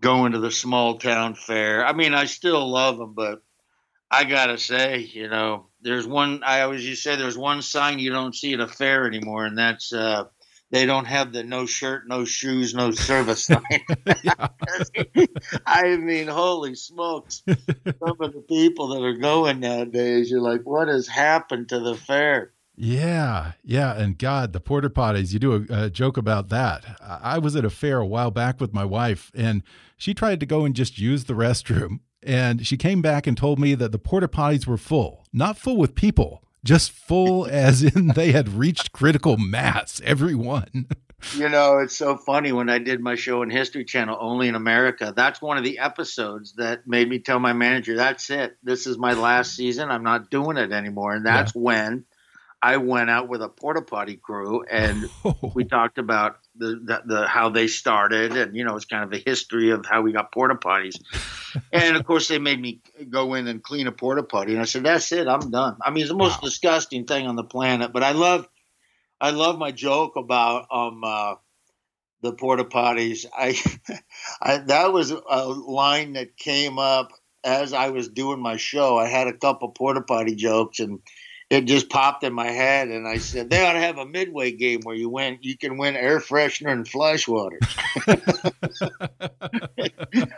going 0.00 0.32
to 0.32 0.38
the 0.38 0.50
small 0.50 0.98
town 0.98 1.34
fair. 1.34 1.84
I 1.84 1.92
mean, 1.92 2.14
I 2.14 2.26
still 2.26 2.70
love 2.70 2.98
them, 2.98 3.14
but 3.14 3.42
I 4.10 4.24
gotta 4.24 4.58
say, 4.58 4.98
you 4.98 5.28
know, 5.28 5.66
there's 5.82 6.06
one. 6.06 6.42
I 6.44 6.62
always 6.62 6.86
used 6.86 7.02
to 7.02 7.10
say 7.10 7.16
there's 7.16 7.38
one 7.38 7.62
sign 7.62 7.98
you 7.98 8.10
don't 8.10 8.34
see 8.34 8.54
at 8.54 8.60
a 8.60 8.68
fair 8.68 9.06
anymore, 9.06 9.44
and 9.44 9.58
that's 9.58 9.92
uh, 9.92 10.24
they 10.70 10.86
don't 10.86 11.06
have 11.06 11.32
the 11.32 11.44
no 11.44 11.66
shirt, 11.66 12.08
no 12.08 12.24
shoes, 12.24 12.74
no 12.74 12.90
service 12.90 13.44
sign. 13.46 13.62
I 15.66 15.96
mean, 15.96 16.26
holy 16.28 16.74
smokes! 16.74 17.42
Some 17.46 18.16
of 18.20 18.32
the 18.32 18.44
people 18.48 18.88
that 18.88 19.02
are 19.02 19.18
going 19.18 19.60
nowadays, 19.60 20.30
you're 20.30 20.40
like, 20.40 20.62
what 20.62 20.88
has 20.88 21.06
happened 21.06 21.68
to 21.70 21.80
the 21.80 21.94
fair? 21.94 22.52
Yeah, 22.80 23.52
yeah, 23.64 23.98
and 23.98 24.16
God, 24.16 24.52
the 24.52 24.60
porta 24.60 24.88
potties. 24.88 25.32
You 25.32 25.40
do 25.40 25.66
a, 25.68 25.86
a 25.86 25.90
joke 25.90 26.16
about 26.16 26.48
that. 26.50 26.84
I 27.02 27.38
was 27.38 27.56
at 27.56 27.64
a 27.64 27.70
fair 27.70 27.98
a 27.98 28.06
while 28.06 28.30
back 28.30 28.60
with 28.60 28.72
my 28.72 28.84
wife, 28.84 29.32
and 29.34 29.64
she 29.96 30.14
tried 30.14 30.38
to 30.40 30.46
go 30.46 30.64
and 30.64 30.76
just 30.76 30.96
use 30.96 31.24
the 31.24 31.34
restroom, 31.34 31.98
and 32.22 32.64
she 32.64 32.76
came 32.76 33.02
back 33.02 33.26
and 33.26 33.36
told 33.36 33.58
me 33.58 33.74
that 33.74 33.90
the 33.90 33.98
porta 33.98 34.28
potties 34.28 34.64
were 34.64 34.76
full, 34.76 35.24
not 35.32 35.58
full 35.58 35.76
with 35.76 35.96
people, 35.96 36.44
just 36.62 36.92
full 36.92 37.46
as 37.50 37.82
in 37.82 38.08
they 38.08 38.30
had 38.30 38.48
reached 38.48 38.92
critical 38.92 39.36
mass. 39.36 40.00
Everyone. 40.04 40.86
You 41.34 41.48
know, 41.48 41.78
it's 41.78 41.96
so 41.96 42.16
funny 42.16 42.52
when 42.52 42.70
I 42.70 42.78
did 42.78 43.00
my 43.00 43.16
show 43.16 43.42
in 43.42 43.50
History 43.50 43.84
Channel, 43.84 44.16
Only 44.20 44.46
in 44.46 44.54
America. 44.54 45.12
That's 45.16 45.42
one 45.42 45.58
of 45.58 45.64
the 45.64 45.80
episodes 45.80 46.52
that 46.58 46.86
made 46.86 47.08
me 47.08 47.18
tell 47.18 47.40
my 47.40 47.52
manager, 47.52 47.96
that's 47.96 48.30
it. 48.30 48.56
This 48.62 48.86
is 48.86 48.98
my 48.98 49.14
last 49.14 49.56
season. 49.56 49.90
I'm 49.90 50.04
not 50.04 50.30
doing 50.30 50.56
it 50.56 50.70
anymore. 50.70 51.14
And 51.14 51.26
that's 51.26 51.52
when 51.52 52.04
I 52.62 52.78
went 52.78 53.10
out 53.10 53.28
with 53.28 53.42
a 53.42 53.48
porta 53.48 53.82
potty 53.82 54.16
crew 54.16 54.64
and 54.70 55.10
we 55.54 55.64
talked 55.64 55.98
about 55.98 56.38
the, 56.56 56.80
the, 56.84 57.02
the 57.06 57.26
how 57.28 57.50
they 57.50 57.68
started 57.68 58.36
and 58.36 58.56
you 58.56 58.64
know 58.64 58.76
it's 58.76 58.84
kind 58.84 59.04
of 59.04 59.10
the 59.10 59.22
history 59.24 59.70
of 59.70 59.86
how 59.86 60.02
we 60.02 60.12
got 60.12 60.32
porta 60.32 60.54
potties. 60.56 61.00
And 61.72 61.96
of 61.96 62.04
course 62.04 62.28
they 62.28 62.38
made 62.38 62.60
me 62.60 62.80
go 63.10 63.34
in 63.34 63.46
and 63.46 63.62
clean 63.62 63.86
a 63.86 63.92
porta 63.92 64.22
potty 64.22 64.52
and 64.52 64.60
i 64.60 64.64
said 64.64 64.84
that's 64.84 65.12
it 65.12 65.28
i'm 65.28 65.50
done. 65.50 65.76
I 65.82 65.90
mean 65.90 66.02
it's 66.02 66.10
the 66.10 66.16
most 66.16 66.40
Wow. 66.42 66.48
disgusting 66.48 67.04
thing 67.06 67.26
on 67.26 67.36
the 67.36 67.44
planet 67.44 67.92
but 67.92 68.02
i 68.02 68.12
love 68.12 68.48
i 69.20 69.30
love 69.30 69.58
my 69.58 69.70
joke 69.72 70.16
about 70.16 70.66
um 70.72 71.02
uh 71.04 71.34
the 72.22 72.32
porta 72.32 72.64
potties. 72.64 73.26
I 73.36 73.56
i 74.42 74.58
that 74.58 74.92
was 74.92 75.10
a 75.12 75.46
line 75.48 76.14
that 76.14 76.36
came 76.36 76.78
up 76.78 77.12
as 77.44 77.72
i 77.72 77.90
was 77.90 78.08
doing 78.08 78.40
my 78.40 78.56
show. 78.56 78.98
I 78.98 79.06
had 79.06 79.28
a 79.28 79.32
couple 79.36 79.68
porta 79.70 80.00
potty 80.02 80.34
jokes 80.34 80.80
and 80.80 81.00
it 81.50 81.64
just 81.64 81.88
popped 81.88 82.24
in 82.24 82.34
my 82.34 82.50
head, 82.50 82.88
and 82.88 83.08
I 83.08 83.16
said 83.16 83.48
they 83.48 83.64
ought 83.64 83.72
to 83.72 83.80
have 83.80 83.96
a 83.96 84.04
midway 84.04 84.52
game 84.52 84.80
where 84.82 84.94
you 84.94 85.08
win, 85.08 85.38
you 85.40 85.56
can 85.56 85.78
win 85.78 85.96
air 85.96 86.20
freshener 86.20 86.70
and 86.70 86.86
flush 86.86 87.26
water. 87.26 87.58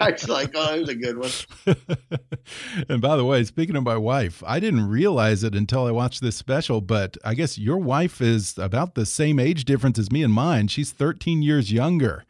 I 0.00 0.10
was 0.12 0.28
like, 0.28 0.52
oh, 0.54 0.66
that 0.66 0.80
was 0.80 0.88
a 0.88 0.94
good 0.94 1.18
one. 1.18 1.30
and 2.88 3.02
by 3.02 3.16
the 3.16 3.24
way, 3.24 3.42
speaking 3.42 3.74
of 3.74 3.82
my 3.82 3.96
wife, 3.96 4.40
I 4.46 4.60
didn't 4.60 4.88
realize 4.88 5.42
it 5.42 5.56
until 5.56 5.84
I 5.84 5.90
watched 5.90 6.20
this 6.20 6.36
special, 6.36 6.80
but 6.80 7.16
I 7.24 7.34
guess 7.34 7.58
your 7.58 7.78
wife 7.78 8.20
is 8.20 8.56
about 8.56 8.94
the 8.94 9.04
same 9.04 9.40
age 9.40 9.64
difference 9.64 9.98
as 9.98 10.12
me 10.12 10.22
and 10.22 10.32
mine. 10.32 10.68
She's 10.68 10.92
13 10.92 11.42
years 11.42 11.72
younger. 11.72 12.24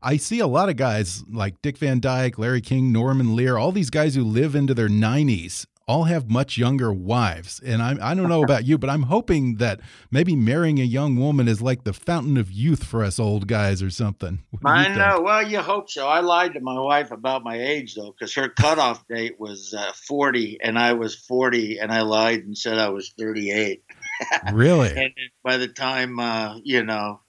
I 0.00 0.16
see 0.16 0.38
a 0.38 0.46
lot 0.46 0.68
of 0.68 0.76
guys 0.76 1.24
like 1.28 1.60
Dick 1.60 1.78
Van 1.78 1.98
Dyke, 1.98 2.38
Larry 2.38 2.60
King, 2.60 2.92
Norman 2.92 3.34
Lear, 3.34 3.56
all 3.56 3.72
these 3.72 3.90
guys 3.90 4.14
who 4.14 4.22
live 4.22 4.54
into 4.54 4.74
their 4.74 4.88
90s 4.88 5.66
all 5.86 6.04
have 6.04 6.30
much 6.30 6.56
younger 6.56 6.92
wives. 6.92 7.60
And 7.64 7.82
I, 7.82 7.96
I 8.00 8.14
don't 8.14 8.28
know 8.28 8.42
about 8.42 8.64
you, 8.64 8.78
but 8.78 8.90
I'm 8.90 9.04
hoping 9.04 9.56
that 9.56 9.80
maybe 10.10 10.36
marrying 10.36 10.80
a 10.80 10.84
young 10.84 11.16
woman 11.16 11.48
is 11.48 11.60
like 11.60 11.84
the 11.84 11.92
fountain 11.92 12.36
of 12.36 12.50
youth 12.50 12.84
for 12.84 13.02
us 13.02 13.18
old 13.18 13.46
guys 13.46 13.82
or 13.82 13.90
something. 13.90 14.42
I 14.64 14.88
know. 14.88 15.20
Well, 15.22 15.46
you 15.46 15.60
hope 15.60 15.90
so. 15.90 16.08
I 16.08 16.20
lied 16.20 16.54
to 16.54 16.60
my 16.60 16.78
wife 16.78 17.10
about 17.10 17.44
my 17.44 17.60
age, 17.60 17.94
though, 17.94 18.12
because 18.12 18.34
her 18.34 18.48
cutoff 18.48 19.06
date 19.08 19.38
was 19.38 19.74
uh, 19.76 19.92
40, 20.06 20.58
and 20.62 20.78
I 20.78 20.92
was 20.94 21.14
40, 21.14 21.78
and 21.78 21.92
I 21.92 22.02
lied 22.02 22.40
and 22.40 22.56
said 22.56 22.78
I 22.78 22.90
was 22.90 23.12
38. 23.18 23.82
really? 24.52 24.96
and 24.96 25.12
by 25.42 25.56
the 25.56 25.68
time, 25.68 26.18
uh, 26.18 26.58
you 26.62 26.84
know, 26.84 27.20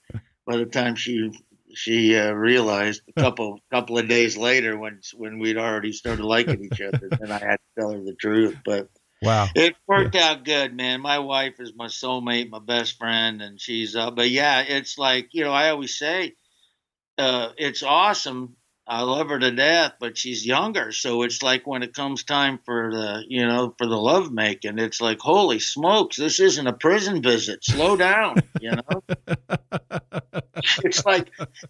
by 0.45 0.57
the 0.57 0.65
time 0.65 0.95
she 0.95 1.31
she 1.73 2.17
uh, 2.17 2.31
realized 2.31 3.01
a 3.09 3.13
couple 3.21 3.59
couple 3.71 3.97
of 3.97 4.07
days 4.07 4.37
later 4.37 4.77
when 4.77 4.99
when 5.15 5.39
we'd 5.39 5.57
already 5.57 5.91
started 5.91 6.25
liking 6.25 6.63
each 6.63 6.81
other, 6.81 7.09
and 7.11 7.31
I 7.31 7.39
had 7.39 7.57
to 7.57 7.81
tell 7.81 7.91
her 7.91 8.03
the 8.03 8.15
truth. 8.15 8.57
But 8.65 8.89
wow, 9.21 9.47
it 9.55 9.75
worked 9.87 10.15
yeah. 10.15 10.31
out 10.31 10.45
good, 10.45 10.75
man. 10.75 11.01
My 11.01 11.19
wife 11.19 11.59
is 11.59 11.73
my 11.75 11.87
soulmate, 11.87 12.49
my 12.49 12.59
best 12.59 12.97
friend, 12.97 13.41
and 13.41 13.59
she's. 13.59 13.95
Uh, 13.95 14.11
but 14.11 14.29
yeah, 14.29 14.61
it's 14.61 14.97
like 14.97 15.29
you 15.31 15.43
know, 15.43 15.51
I 15.51 15.69
always 15.69 15.97
say, 15.97 16.33
uh, 17.17 17.49
it's 17.57 17.83
awesome 17.83 18.55
I 18.85 19.03
love 19.03 19.29
her 19.29 19.39
to 19.39 19.51
death, 19.51 19.93
but 19.99 20.17
she's 20.17 20.45
younger. 20.45 20.91
So 20.91 21.23
it's 21.23 21.41
like 21.41 21.65
when 21.65 21.83
it 21.83 21.93
comes 21.93 22.23
time 22.25 22.59
for 22.65 22.91
the, 22.91 23.23
you 23.27 23.45
know, 23.45 23.73
for 23.77 23.87
the 23.87 23.97
love 23.97 24.31
making, 24.31 24.77
it's 24.77 24.99
like, 24.99 25.19
holy 25.19 25.59
smokes, 25.59 26.17
this 26.17 26.39
isn't 26.41 26.67
a 26.67 26.73
prison 26.73 27.21
visit. 27.21 27.63
Slow 27.63 27.95
down, 27.95 28.41
you 28.59 28.71
know? 28.71 29.03
it's 30.83 31.05
like, 31.05 31.31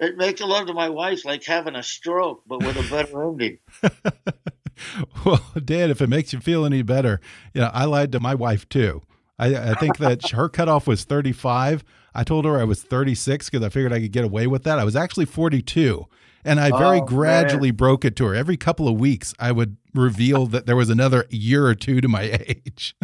it 0.00 0.16
makes 0.16 0.40
love 0.40 0.66
to 0.66 0.74
my 0.74 0.88
wife 0.88 1.24
like 1.24 1.44
having 1.44 1.76
a 1.76 1.84
stroke, 1.84 2.42
but 2.48 2.64
with 2.64 2.76
a 2.76 2.90
better 2.90 3.24
ending. 3.24 3.58
well, 5.24 5.44
Dan, 5.64 5.90
if 5.90 6.02
it 6.02 6.08
makes 6.08 6.32
you 6.32 6.40
feel 6.40 6.64
any 6.64 6.82
better, 6.82 7.20
you 7.52 7.60
know, 7.60 7.70
I 7.72 7.84
lied 7.84 8.10
to 8.10 8.20
my 8.20 8.34
wife 8.34 8.68
too. 8.68 9.02
I, 9.38 9.54
I 9.70 9.74
think 9.74 9.98
that 9.98 10.30
her 10.30 10.48
cutoff 10.48 10.88
was 10.88 11.04
35. 11.04 11.84
I 12.14 12.24
told 12.24 12.44
her 12.44 12.58
I 12.58 12.64
was 12.64 12.82
36 12.82 13.50
because 13.50 13.64
I 13.64 13.68
figured 13.68 13.92
I 13.92 14.00
could 14.00 14.12
get 14.12 14.24
away 14.24 14.46
with 14.46 14.64
that. 14.64 14.78
I 14.78 14.84
was 14.84 14.96
actually 14.96 15.26
42. 15.26 16.06
And 16.44 16.60
I 16.60 16.76
very 16.76 16.98
oh, 16.98 17.04
gradually 17.04 17.70
man. 17.70 17.76
broke 17.76 18.04
it 18.04 18.16
to 18.16 18.26
her. 18.26 18.34
Every 18.34 18.56
couple 18.56 18.86
of 18.86 18.98
weeks, 18.98 19.34
I 19.38 19.52
would 19.52 19.76
reveal 19.94 20.46
that 20.46 20.66
there 20.66 20.76
was 20.76 20.90
another 20.90 21.26
year 21.30 21.66
or 21.66 21.74
two 21.74 22.00
to 22.00 22.08
my 22.08 22.22
age. 22.46 22.94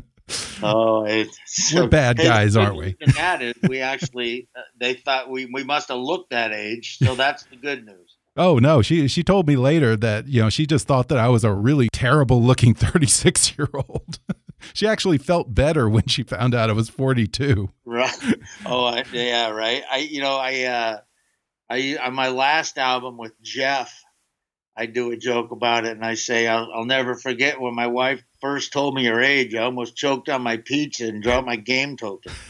oh, 0.62 1.04
it's 1.04 1.72
we're 1.74 1.88
bad 1.88 2.16
guys, 2.16 2.56
aren't 2.56 2.76
we? 2.76 2.96
that 3.16 3.42
is, 3.42 3.54
we 3.68 3.80
actually 3.80 4.48
uh, 4.54 4.60
they 4.78 4.94
thought 4.94 5.28
we 5.28 5.46
we 5.46 5.64
must 5.64 5.88
have 5.88 5.98
looked 5.98 6.30
that 6.30 6.52
age, 6.52 6.98
so 6.98 7.14
that's 7.14 7.44
the 7.44 7.56
good 7.56 7.84
news. 7.84 8.16
Oh 8.36 8.58
no, 8.58 8.80
she 8.80 9.08
she 9.08 9.22
told 9.22 9.48
me 9.48 9.56
later 9.56 9.96
that 9.96 10.28
you 10.28 10.42
know 10.42 10.50
she 10.50 10.66
just 10.66 10.86
thought 10.86 11.08
that 11.08 11.18
I 11.18 11.28
was 11.28 11.44
a 11.44 11.52
really 11.52 11.88
terrible 11.92 12.42
looking 12.42 12.74
36 12.76 13.58
year 13.58 13.68
old. 13.74 14.18
she 14.72 14.86
actually 14.86 15.18
felt 15.18 15.54
better 15.54 15.88
when 15.88 16.06
she 16.06 16.22
found 16.22 16.54
out 16.54 16.70
I 16.70 16.74
was 16.74 16.88
42. 16.88 17.70
Right. 17.84 18.14
Oh, 18.64 18.84
I, 18.84 19.04
yeah, 19.12 19.50
right. 19.50 19.82
I 19.90 19.98
you 19.98 20.20
know 20.20 20.36
I 20.36 20.62
uh 20.62 21.00
I 21.70 21.96
on 22.02 22.14
my 22.14 22.28
last 22.28 22.78
album 22.78 23.16
with 23.16 23.40
Jeff, 23.40 24.02
I 24.76 24.86
do 24.86 25.12
a 25.12 25.16
joke 25.16 25.52
about 25.52 25.84
it, 25.84 25.92
and 25.92 26.04
I 26.04 26.14
say 26.14 26.48
I'll, 26.48 26.68
I'll 26.74 26.84
never 26.84 27.14
forget 27.14 27.60
when 27.60 27.76
my 27.76 27.86
wife 27.86 28.22
first 28.40 28.72
told 28.72 28.94
me 28.94 29.04
her 29.06 29.20
age. 29.20 29.54
I 29.54 29.62
almost 29.62 29.96
choked 29.96 30.28
on 30.28 30.42
my 30.42 30.56
pizza 30.56 31.06
and 31.06 31.22
dropped 31.22 31.46
my 31.46 31.56
game 31.56 31.96
token. 31.96 32.32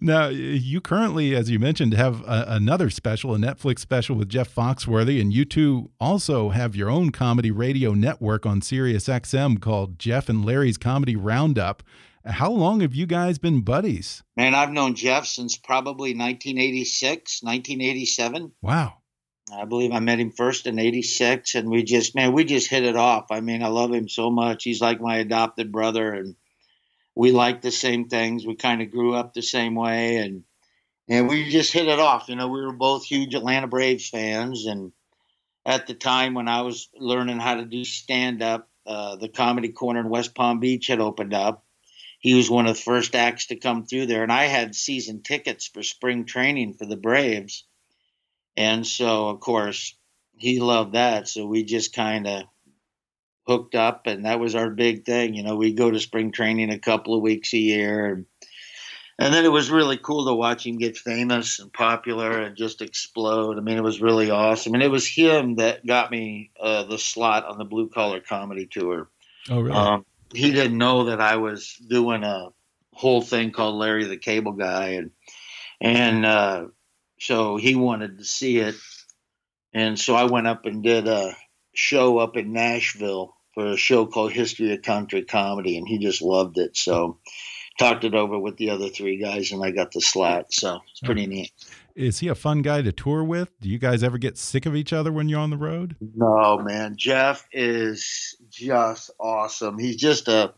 now, 0.00 0.28
you 0.28 0.80
currently, 0.80 1.34
as 1.34 1.50
you 1.50 1.58
mentioned, 1.58 1.94
have 1.94 2.20
a, 2.22 2.44
another 2.48 2.90
special, 2.90 3.34
a 3.34 3.38
Netflix 3.38 3.80
special 3.80 4.16
with 4.16 4.28
Jeff 4.28 4.54
Foxworthy, 4.54 5.20
and 5.20 5.32
you 5.32 5.44
two 5.44 5.90
also 6.00 6.50
have 6.50 6.76
your 6.76 6.90
own 6.90 7.10
comedy 7.10 7.50
radio 7.50 7.94
network 7.94 8.44
on 8.44 8.60
Sirius 8.60 9.08
XM 9.08 9.60
called 9.60 9.98
Jeff 9.98 10.28
and 10.28 10.44
Larry's 10.44 10.76
Comedy 10.76 11.16
Roundup. 11.16 11.82
How 12.26 12.50
long 12.50 12.80
have 12.80 12.94
you 12.94 13.06
guys 13.06 13.38
been 13.38 13.60
buddies? 13.60 14.24
Man, 14.36 14.54
I've 14.54 14.72
known 14.72 14.96
Jeff 14.96 15.26
since 15.26 15.56
probably 15.56 16.10
1986, 16.10 17.42
1987. 17.42 18.52
Wow. 18.60 18.94
I 19.52 19.64
believe 19.64 19.92
I 19.92 20.00
met 20.00 20.18
him 20.18 20.32
first 20.32 20.66
in 20.66 20.80
86 20.80 21.54
and 21.54 21.70
we 21.70 21.84
just 21.84 22.16
man, 22.16 22.32
we 22.32 22.44
just 22.44 22.68
hit 22.68 22.82
it 22.82 22.96
off. 22.96 23.26
I 23.30 23.40
mean, 23.40 23.62
I 23.62 23.68
love 23.68 23.92
him 23.92 24.08
so 24.08 24.28
much. 24.28 24.64
He's 24.64 24.80
like 24.80 25.00
my 25.00 25.18
adopted 25.18 25.70
brother 25.70 26.12
and 26.12 26.34
we 27.14 27.30
like 27.30 27.62
the 27.62 27.70
same 27.70 28.08
things. 28.08 28.44
We 28.44 28.56
kind 28.56 28.82
of 28.82 28.90
grew 28.90 29.14
up 29.14 29.32
the 29.32 29.42
same 29.42 29.76
way 29.76 30.16
and 30.16 30.42
and 31.08 31.28
we 31.28 31.48
just 31.48 31.72
hit 31.72 31.86
it 31.86 32.00
off. 32.00 32.28
You 32.28 32.34
know, 32.34 32.48
we 32.48 32.60
were 32.60 32.72
both 32.72 33.04
huge 33.04 33.36
Atlanta 33.36 33.68
Braves 33.68 34.08
fans 34.08 34.66
and 34.66 34.90
at 35.64 35.86
the 35.86 35.94
time 35.94 36.34
when 36.34 36.48
I 36.48 36.62
was 36.62 36.88
learning 36.96 37.38
how 37.38 37.54
to 37.54 37.64
do 37.64 37.84
stand 37.84 38.42
up, 38.42 38.68
uh, 38.84 39.14
the 39.14 39.28
comedy 39.28 39.68
corner 39.68 40.00
in 40.00 40.08
West 40.08 40.34
Palm 40.34 40.58
Beach 40.58 40.88
had 40.88 41.00
opened 41.00 41.34
up 41.34 41.65
he 42.26 42.34
was 42.34 42.50
one 42.50 42.66
of 42.66 42.74
the 42.74 42.82
first 42.82 43.14
acts 43.14 43.46
to 43.46 43.54
come 43.54 43.86
through 43.86 44.06
there. 44.06 44.24
And 44.24 44.32
I 44.32 44.46
had 44.46 44.74
season 44.74 45.22
tickets 45.22 45.68
for 45.68 45.84
spring 45.84 46.24
training 46.24 46.74
for 46.74 46.84
the 46.84 46.96
Braves. 46.96 47.62
And 48.56 48.84
so, 48.84 49.28
of 49.28 49.38
course, 49.38 49.94
he 50.36 50.58
loved 50.58 50.94
that. 50.94 51.28
So 51.28 51.46
we 51.46 51.62
just 51.62 51.94
kind 51.94 52.26
of 52.26 52.42
hooked 53.46 53.76
up, 53.76 54.08
and 54.08 54.24
that 54.24 54.40
was 54.40 54.56
our 54.56 54.70
big 54.70 55.04
thing. 55.04 55.34
You 55.34 55.44
know, 55.44 55.54
we 55.54 55.72
go 55.72 55.88
to 55.88 56.00
spring 56.00 56.32
training 56.32 56.72
a 56.72 56.80
couple 56.80 57.14
of 57.14 57.22
weeks 57.22 57.54
a 57.54 57.58
year. 57.58 58.06
And, 58.12 58.26
and 59.20 59.32
then 59.32 59.44
it 59.44 59.52
was 59.52 59.70
really 59.70 59.96
cool 59.96 60.26
to 60.26 60.34
watch 60.34 60.66
him 60.66 60.78
get 60.78 60.98
famous 60.98 61.60
and 61.60 61.72
popular 61.72 62.40
and 62.40 62.56
just 62.56 62.82
explode. 62.82 63.56
I 63.56 63.60
mean, 63.60 63.78
it 63.78 63.84
was 63.84 64.02
really 64.02 64.32
awesome. 64.32 64.74
And 64.74 64.82
it 64.82 64.90
was 64.90 65.06
him 65.06 65.54
that 65.56 65.86
got 65.86 66.10
me 66.10 66.50
uh, 66.60 66.82
the 66.86 66.98
slot 66.98 67.44
on 67.44 67.56
the 67.56 67.64
Blue 67.64 67.88
Collar 67.88 68.18
Comedy 68.18 68.66
Tour. 68.66 69.08
Oh, 69.48 69.60
really? 69.60 69.76
Um, 69.76 70.04
he 70.32 70.52
didn't 70.52 70.78
know 70.78 71.04
that 71.04 71.20
I 71.20 71.36
was 71.36 71.74
doing 71.88 72.24
a 72.24 72.48
whole 72.92 73.22
thing 73.22 73.50
called 73.50 73.76
Larry 73.76 74.04
the 74.04 74.16
Cable 74.16 74.52
Guy, 74.52 74.88
and 74.90 75.10
and 75.80 76.24
uh, 76.24 76.66
so 77.20 77.56
he 77.56 77.74
wanted 77.74 78.18
to 78.18 78.24
see 78.24 78.58
it, 78.58 78.74
and 79.72 79.98
so 79.98 80.14
I 80.14 80.24
went 80.24 80.46
up 80.46 80.66
and 80.66 80.82
did 80.82 81.06
a 81.06 81.36
show 81.74 82.18
up 82.18 82.36
in 82.36 82.52
Nashville 82.52 83.34
for 83.54 83.66
a 83.66 83.76
show 83.76 84.06
called 84.06 84.32
History 84.32 84.72
of 84.72 84.82
Country 84.82 85.22
Comedy, 85.22 85.78
and 85.78 85.86
he 85.86 85.98
just 85.98 86.22
loved 86.22 86.58
it. 86.58 86.76
So 86.76 87.18
talked 87.78 88.04
it 88.04 88.14
over 88.14 88.38
with 88.38 88.56
the 88.56 88.70
other 88.70 88.88
three 88.88 89.18
guys, 89.18 89.52
and 89.52 89.64
I 89.64 89.70
got 89.70 89.92
the 89.92 90.00
slot. 90.00 90.52
So 90.52 90.80
it's 90.90 91.00
pretty 91.00 91.26
neat. 91.26 91.52
Is 91.96 92.18
he 92.18 92.28
a 92.28 92.34
fun 92.34 92.60
guy 92.60 92.82
to 92.82 92.92
tour 92.92 93.24
with? 93.24 93.58
Do 93.58 93.70
you 93.70 93.78
guys 93.78 94.02
ever 94.02 94.18
get 94.18 94.36
sick 94.36 94.66
of 94.66 94.76
each 94.76 94.92
other 94.92 95.10
when 95.10 95.30
you're 95.30 95.40
on 95.40 95.48
the 95.48 95.56
road? 95.56 95.96
No, 96.14 96.58
man. 96.58 96.96
Jeff 96.96 97.48
is 97.52 98.36
just 98.50 99.10
awesome. 99.18 99.78
He's 99.78 99.96
just 99.96 100.28
a 100.28 100.52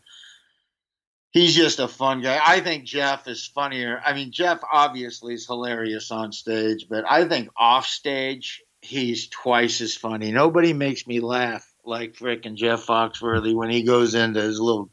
he's 1.31 1.55
just 1.55 1.79
a 1.79 1.87
fun 1.87 2.21
guy. 2.21 2.41
I 2.45 2.59
think 2.59 2.83
Jeff 2.83 3.25
is 3.27 3.47
funnier. 3.47 4.01
I 4.05 4.13
mean, 4.13 4.33
Jeff 4.33 4.59
obviously 4.69 5.33
is 5.33 5.47
hilarious 5.47 6.11
on 6.11 6.33
stage, 6.33 6.87
but 6.89 7.05
I 7.09 7.25
think 7.25 7.49
off 7.55 7.85
stage 7.85 8.61
he's 8.81 9.29
twice 9.29 9.79
as 9.79 9.95
funny. 9.95 10.33
Nobody 10.33 10.73
makes 10.73 11.07
me 11.07 11.21
laugh 11.21 11.65
like 11.85 12.15
fricking 12.15 12.55
Jeff 12.55 12.85
Foxworthy 12.85 13.55
when 13.55 13.69
he 13.69 13.83
goes 13.83 14.13
into 14.13 14.41
his 14.41 14.59
little 14.59 14.91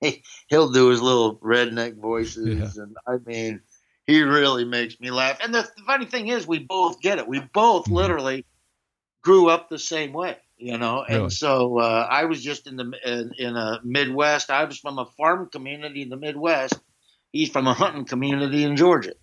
he'll 0.48 0.72
do 0.72 0.88
his 0.88 1.00
little 1.00 1.36
redneck 1.36 1.96
voices 1.96 2.76
yeah. 2.76 2.82
and 2.82 2.96
I 3.06 3.18
mean 3.24 3.60
he 4.06 4.22
really 4.22 4.64
makes 4.64 5.00
me 5.00 5.10
laugh. 5.10 5.38
And 5.42 5.54
the 5.54 5.68
funny 5.86 6.06
thing 6.06 6.28
is, 6.28 6.46
we 6.46 6.58
both 6.58 7.00
get 7.00 7.18
it. 7.18 7.28
We 7.28 7.40
both 7.40 7.84
mm-hmm. 7.84 7.94
literally 7.94 8.46
grew 9.22 9.48
up 9.48 9.68
the 9.68 9.78
same 9.78 10.12
way, 10.12 10.36
you 10.56 10.78
know. 10.78 11.04
Really? 11.08 11.22
And 11.22 11.32
so 11.32 11.78
uh, 11.78 12.06
I 12.10 12.26
was 12.26 12.42
just 12.42 12.66
in 12.66 12.76
the 12.76 12.92
in, 13.04 13.32
in 13.38 13.56
a 13.56 13.80
Midwest. 13.82 14.50
I 14.50 14.64
was 14.64 14.78
from 14.78 14.98
a 14.98 15.06
farm 15.06 15.48
community 15.50 16.02
in 16.02 16.10
the 16.10 16.16
Midwest. 16.16 16.78
He's 17.32 17.50
from 17.50 17.66
a 17.66 17.74
hunting 17.74 18.04
community 18.04 18.62
in 18.64 18.76
Georgia. 18.76 19.14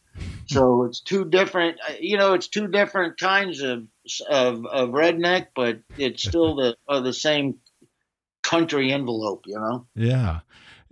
So 0.47 0.83
it's 0.83 0.99
two 0.99 1.23
different, 1.23 1.77
uh, 1.87 1.93
you 1.99 2.17
know, 2.17 2.33
it's 2.33 2.49
two 2.49 2.67
different 2.67 3.17
kinds 3.17 3.61
of 3.61 3.87
of, 4.29 4.65
of 4.65 4.89
redneck, 4.89 5.47
but 5.55 5.79
it's 5.97 6.23
still 6.27 6.55
the 6.55 6.75
uh, 6.87 6.99
the 6.99 7.13
same 7.13 7.59
country 8.43 8.91
envelope, 8.91 9.45
you 9.45 9.55
know. 9.55 9.87
Yeah. 9.95 10.39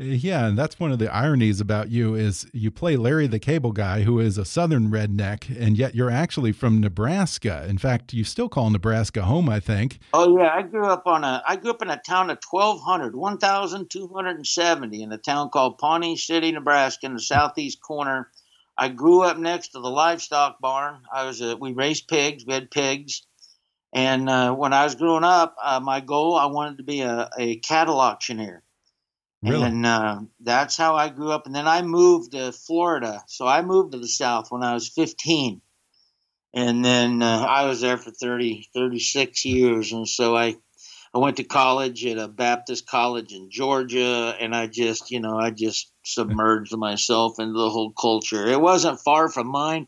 Yeah, 0.02 0.48
and 0.48 0.58
that's 0.58 0.80
one 0.80 0.94
of 0.94 1.00
the 1.00 1.14
ironies 1.14 1.60
about 1.60 1.90
you 1.90 2.16
is 2.16 2.48
you 2.54 2.72
play 2.72 2.96
Larry 2.96 3.28
the 3.28 3.38
Cable 3.38 3.74
Guy, 3.74 4.04
who 4.04 4.22
is 4.22 4.38
a 4.38 4.46
Southern 4.46 4.90
redneck, 4.90 5.54
and 5.60 5.78
yet 5.78 5.94
you're 5.94 6.10
actually 6.10 6.54
from 6.54 6.80
Nebraska. 6.80 7.66
In 7.68 7.78
fact, 7.78 8.14
you 8.14 8.24
still 8.24 8.48
call 8.48 8.70
Nebraska 8.70 9.24
home, 9.24 9.50
I 9.50 9.60
think. 9.60 10.00
Oh 10.14 10.38
yeah, 10.38 10.52
I 10.54 10.62
grew 10.62 10.86
up 10.86 11.06
on 11.06 11.26
a 11.26 11.44
I 11.46 11.58
grew 11.58 11.72
up 11.72 11.82
in 11.82 11.90
a 11.90 11.98
town 11.98 12.30
of 12.30 12.38
1200, 12.50 13.14
1270 13.14 15.04
in 15.04 15.12
a 15.12 15.18
town 15.18 15.50
called 15.50 15.78
Pawnee 15.78 16.16
City, 16.16 16.54
Nebraska, 16.54 17.06
in 17.06 17.16
the 17.16 17.20
southeast 17.20 17.82
corner. 17.82 18.32
I 18.78 18.88
grew 18.88 19.24
up 19.24 19.38
next 19.38 19.74
to 19.74 19.82
the 19.82 19.90
livestock 19.90 20.62
barn. 20.62 21.02
I 21.14 21.26
was 21.26 21.42
a, 21.42 21.58
we 21.58 21.74
raised 21.74 22.08
pigs, 22.08 22.46
we 22.46 22.54
had 22.54 22.72
pigs. 22.72 23.24
And 23.94 24.30
uh, 24.30 24.54
when 24.54 24.72
I 24.72 24.86
was 24.86 24.96
growing 24.96 25.26
up, 25.26 25.58
uh, 25.62 25.82
my 25.82 26.00
goal 26.00 26.38
I 26.38 26.46
wanted 26.46 26.78
to 26.78 26.84
be 26.84 27.02
a, 27.02 27.30
a 27.38 27.58
cattle 27.58 28.00
auctioneer. 28.00 28.64
Really? 29.42 29.64
And 29.64 29.86
uh, 29.86 30.22
that's 30.42 30.76
how 30.76 30.96
I 30.96 31.10
grew 31.10 31.32
up. 31.32 31.46
And 31.46 31.56
then 31.56 31.68
I 31.68 31.82
moved 31.82 32.34
to 32.34 32.52
Florida. 32.52 33.24
So 33.28 33.48
I 33.48 33.62
moved 33.62 33.94
to 33.94 34.00
the 34.00 34.08
South 34.08 34.52
when 34.52 34.64
I 34.64 34.74
was 34.74 34.90
15. 34.90 35.62
And 36.54 36.84
then 36.84 37.22
uh, 37.22 37.46
I 37.48 37.66
was 37.66 37.82
there 37.82 37.98
for 37.98 38.12
30, 38.12 38.68
36 38.74 39.46
years. 39.46 39.94
And 39.94 40.08
so 40.08 40.36
I, 40.36 40.56
I 41.14 41.20
went 41.20 41.38
to 41.38 41.44
college 41.44 42.06
at 42.06 42.18
a 42.18 42.28
Baptist 42.28 42.88
college 42.88 43.32
in 43.32 43.50
Georgia. 43.50 44.36
And 44.40 44.54
I 44.54 44.68
just, 44.68 45.10
you 45.10 45.22
know, 45.22 45.38
I 45.38 45.52
just 45.52 45.92
submerged 46.04 46.76
myself 46.76 47.40
into 47.40 47.58
the 47.58 47.70
whole 47.70 47.94
culture. 47.94 48.46
It 48.46 48.60
wasn't 48.60 49.00
far 49.00 49.30
from 49.30 49.48
mine. 49.48 49.88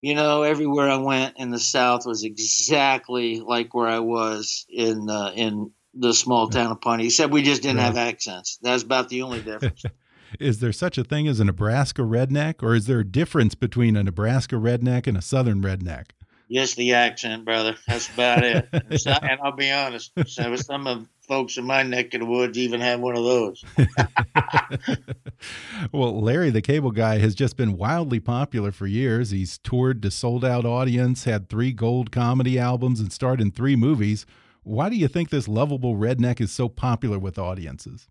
You 0.00 0.14
know, 0.14 0.42
everywhere 0.42 0.88
I 0.88 0.96
went 0.96 1.36
in 1.38 1.50
the 1.50 1.60
South 1.60 2.06
was 2.06 2.24
exactly 2.24 3.40
like 3.40 3.72
where 3.74 3.86
I 3.86 4.00
was 4.00 4.66
in 4.68 5.08
uh, 5.08 5.30
in 5.36 5.70
the 5.94 6.14
small 6.14 6.48
town 6.48 6.70
of 6.72 6.80
Pawnee. 6.80 7.06
Except 7.06 7.32
we 7.32 7.42
just 7.42 7.62
didn't 7.62 7.78
Right. 7.78 7.84
have 7.84 7.96
accents. 7.96 8.58
That's 8.62 8.82
about 8.82 9.08
the 9.08 9.22
only 9.22 9.40
difference. 9.42 9.82
Is 10.40 10.60
there 10.60 10.72
such 10.72 10.96
a 10.96 11.04
thing 11.04 11.28
as 11.28 11.40
a 11.40 11.44
Nebraska 11.44 12.00
redneck, 12.00 12.62
or 12.62 12.74
is 12.74 12.86
there 12.86 13.00
a 13.00 13.04
difference 13.04 13.54
between 13.54 13.96
a 13.96 14.02
Nebraska 14.02 14.56
redneck 14.56 15.06
and 15.06 15.18
a 15.18 15.20
Southern 15.20 15.60
redneck? 15.60 16.06
Just 16.50 16.76
the 16.76 16.94
accent, 16.94 17.44
brother. 17.44 17.76
That's 17.86 18.08
about 18.08 18.42
it. 18.42 18.66
And 18.72 18.98
so- 18.98 19.10
and 19.10 19.38
I'll 19.44 19.52
be 19.54 19.70
honest, 19.70 20.10
so 20.26 20.56
some 20.56 20.86
of 20.86 21.06
folks 21.28 21.58
in 21.58 21.64
my 21.66 21.82
neck 21.82 22.14
of 22.14 22.20
the 22.20 22.26
woods 22.26 22.56
even 22.56 22.80
have 22.80 23.00
one 23.00 23.14
of 23.16 23.24
those. 23.24 23.62
well, 25.92 26.20
Larry 26.20 26.50
the 26.50 26.62
Cable 26.62 26.90
Guy 26.90 27.18
has 27.18 27.34
just 27.34 27.56
been 27.56 27.76
wildly 27.76 28.20
popular 28.20 28.72
for 28.72 28.86
years. 28.86 29.30
He's 29.30 29.58
toured 29.58 30.02
to 30.02 30.10
sold 30.10 30.44
out 30.44 30.64
audience, 30.64 31.24
had 31.24 31.48
three 31.48 31.72
gold 31.72 32.10
comedy 32.10 32.58
albums, 32.58 33.00
and 33.00 33.12
starred 33.12 33.40
in 33.40 33.50
three 33.50 33.76
movies. 33.76 34.26
Why 34.64 34.88
do 34.88 34.96
you 34.96 35.08
think 35.08 35.30
this 35.30 35.48
lovable 35.48 35.96
redneck 35.96 36.40
is 36.40 36.52
so 36.52 36.68
popular 36.68 37.18
with 37.18 37.38
audiences? 37.38 38.08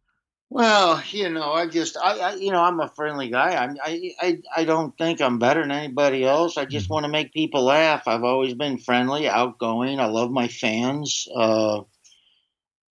Well, 0.49 1.01
you 1.11 1.29
know, 1.29 1.53
I 1.53 1.65
just, 1.67 1.95
I, 1.95 2.17
I 2.19 2.33
you 2.35 2.51
know, 2.51 2.61
I'm 2.61 2.81
a 2.81 2.89
friendly 2.89 3.29
guy. 3.29 3.55
I'm, 3.55 3.77
I, 3.81 4.11
I, 4.19 4.37
I 4.57 4.63
don't 4.65 4.97
think 4.97 5.21
I'm 5.21 5.39
better 5.39 5.61
than 5.61 5.71
anybody 5.71 6.25
else. 6.25 6.57
I 6.57 6.65
just 6.65 6.89
want 6.89 7.05
to 7.05 7.11
make 7.11 7.31
people 7.31 7.63
laugh. 7.63 8.05
I've 8.05 8.25
always 8.25 8.53
been 8.53 8.77
friendly, 8.77 9.29
outgoing. 9.29 10.01
I 10.01 10.07
love 10.07 10.29
my 10.29 10.49
fans. 10.49 11.25
Uh, 11.33 11.83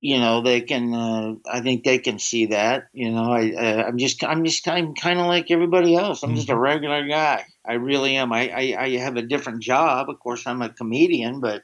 you 0.01 0.19
know, 0.19 0.41
they 0.41 0.63
can. 0.63 0.95
Uh, 0.95 1.35
I 1.53 1.61
think 1.61 1.85
they 1.85 1.99
can 1.99 2.19
see 2.19 2.47
that. 2.47 2.85
You 2.95 3.11
know, 3.11 3.31
I, 3.31 3.53
uh, 3.53 3.85
I'm 3.89 3.99
just, 3.99 4.25
I'm 4.25 4.43
just, 4.47 4.67
I'm 4.67 4.95
kind 4.95 5.21
of 5.21 5.27
like 5.27 5.51
everybody 5.51 5.95
else. 5.95 6.23
I'm 6.23 6.35
just 6.37 6.49
a 6.49 6.57
regular 6.57 7.07
guy. 7.07 7.45
I 7.67 7.75
really 7.75 8.17
am. 8.17 8.33
I, 8.33 8.49
I, 8.49 8.77
I 8.85 8.89
have 8.97 9.17
a 9.17 9.23
different 9.23 9.63
job. 9.63 10.09
Of 10.09 10.19
course, 10.19 10.47
I'm 10.47 10.63
a 10.63 10.71
comedian, 10.71 11.41
but 11.41 11.63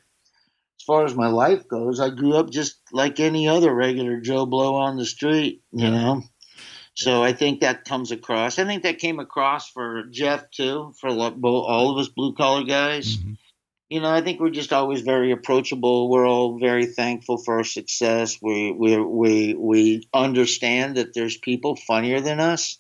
far 0.87 1.05
as 1.05 1.15
my 1.15 1.29
life 1.29 1.69
goes, 1.69 2.01
I 2.01 2.11
grew 2.11 2.35
up 2.35 2.51
just 2.51 2.77
like 2.93 3.21
any 3.21 3.49
other 3.49 3.75
regular 3.75 4.21
Joe 4.21 4.47
Blow 4.47 4.77
on 4.77 4.97
the 4.97 5.05
street, 5.05 5.63
you 5.73 5.91
know. 5.91 6.23
So 6.95 7.23
I 7.23 7.35
think 7.35 7.61
that 7.61 7.85
comes 7.85 8.11
across. 8.11 8.59
I 8.59 8.65
think 8.65 8.85
that 8.85 8.99
came 8.99 9.19
across 9.19 9.69
for 9.71 10.05
Jeff 10.11 10.51
too, 10.51 10.95
for 10.99 11.11
all 11.11 11.91
of 11.91 11.99
us 11.99 12.09
blue 12.09 12.33
collar 12.33 12.65
guys. 12.65 13.19
Mhm. 13.19 13.37
You 13.91 14.01
know, 14.01 14.11
I 14.11 14.23
think 14.23 14.41
we're 14.41 14.51
just 14.51 14.73
always 14.73 15.03
very 15.03 15.31
approachable. 15.31 16.09
We're 16.09 16.27
all 16.27 16.59
very 16.59 16.87
thankful 16.87 17.37
for 17.39 17.59
our 17.59 17.65
success. 17.65 18.39
We 18.41 18.73
we 18.73 18.97
we 18.97 19.55
we 19.55 20.09
understand 20.15 20.97
that 20.97 21.15
there's 21.15 21.37
people 21.37 21.77
funnier 21.77 22.21
than 22.21 22.41
us. 22.41 22.79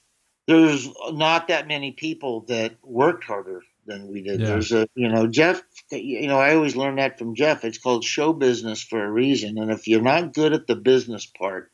There's 0.48 0.88
not 1.12 1.48
that 1.48 1.68
many 1.68 1.92
people 1.92 2.46
that 2.48 2.76
worked 2.82 3.24
harder 3.24 3.62
than 3.84 4.08
we 4.08 4.22
did. 4.22 4.40
Yeah. 4.40 4.46
There's 4.46 4.72
a 4.72 4.88
you 4.94 5.08
know 5.08 5.26
Jeff. 5.26 5.62
You 5.90 6.26
know, 6.26 6.38
I 6.38 6.54
always 6.54 6.76
learned 6.76 6.98
that 6.98 7.18
from 7.18 7.34
Jeff. 7.34 7.64
It's 7.64 7.78
called 7.78 8.04
show 8.04 8.32
business 8.32 8.82
for 8.82 9.04
a 9.04 9.10
reason. 9.10 9.58
And 9.58 9.70
if 9.70 9.86
you're 9.86 10.02
not 10.02 10.34
good 10.34 10.52
at 10.52 10.66
the 10.66 10.76
business 10.76 11.26
part, 11.26 11.70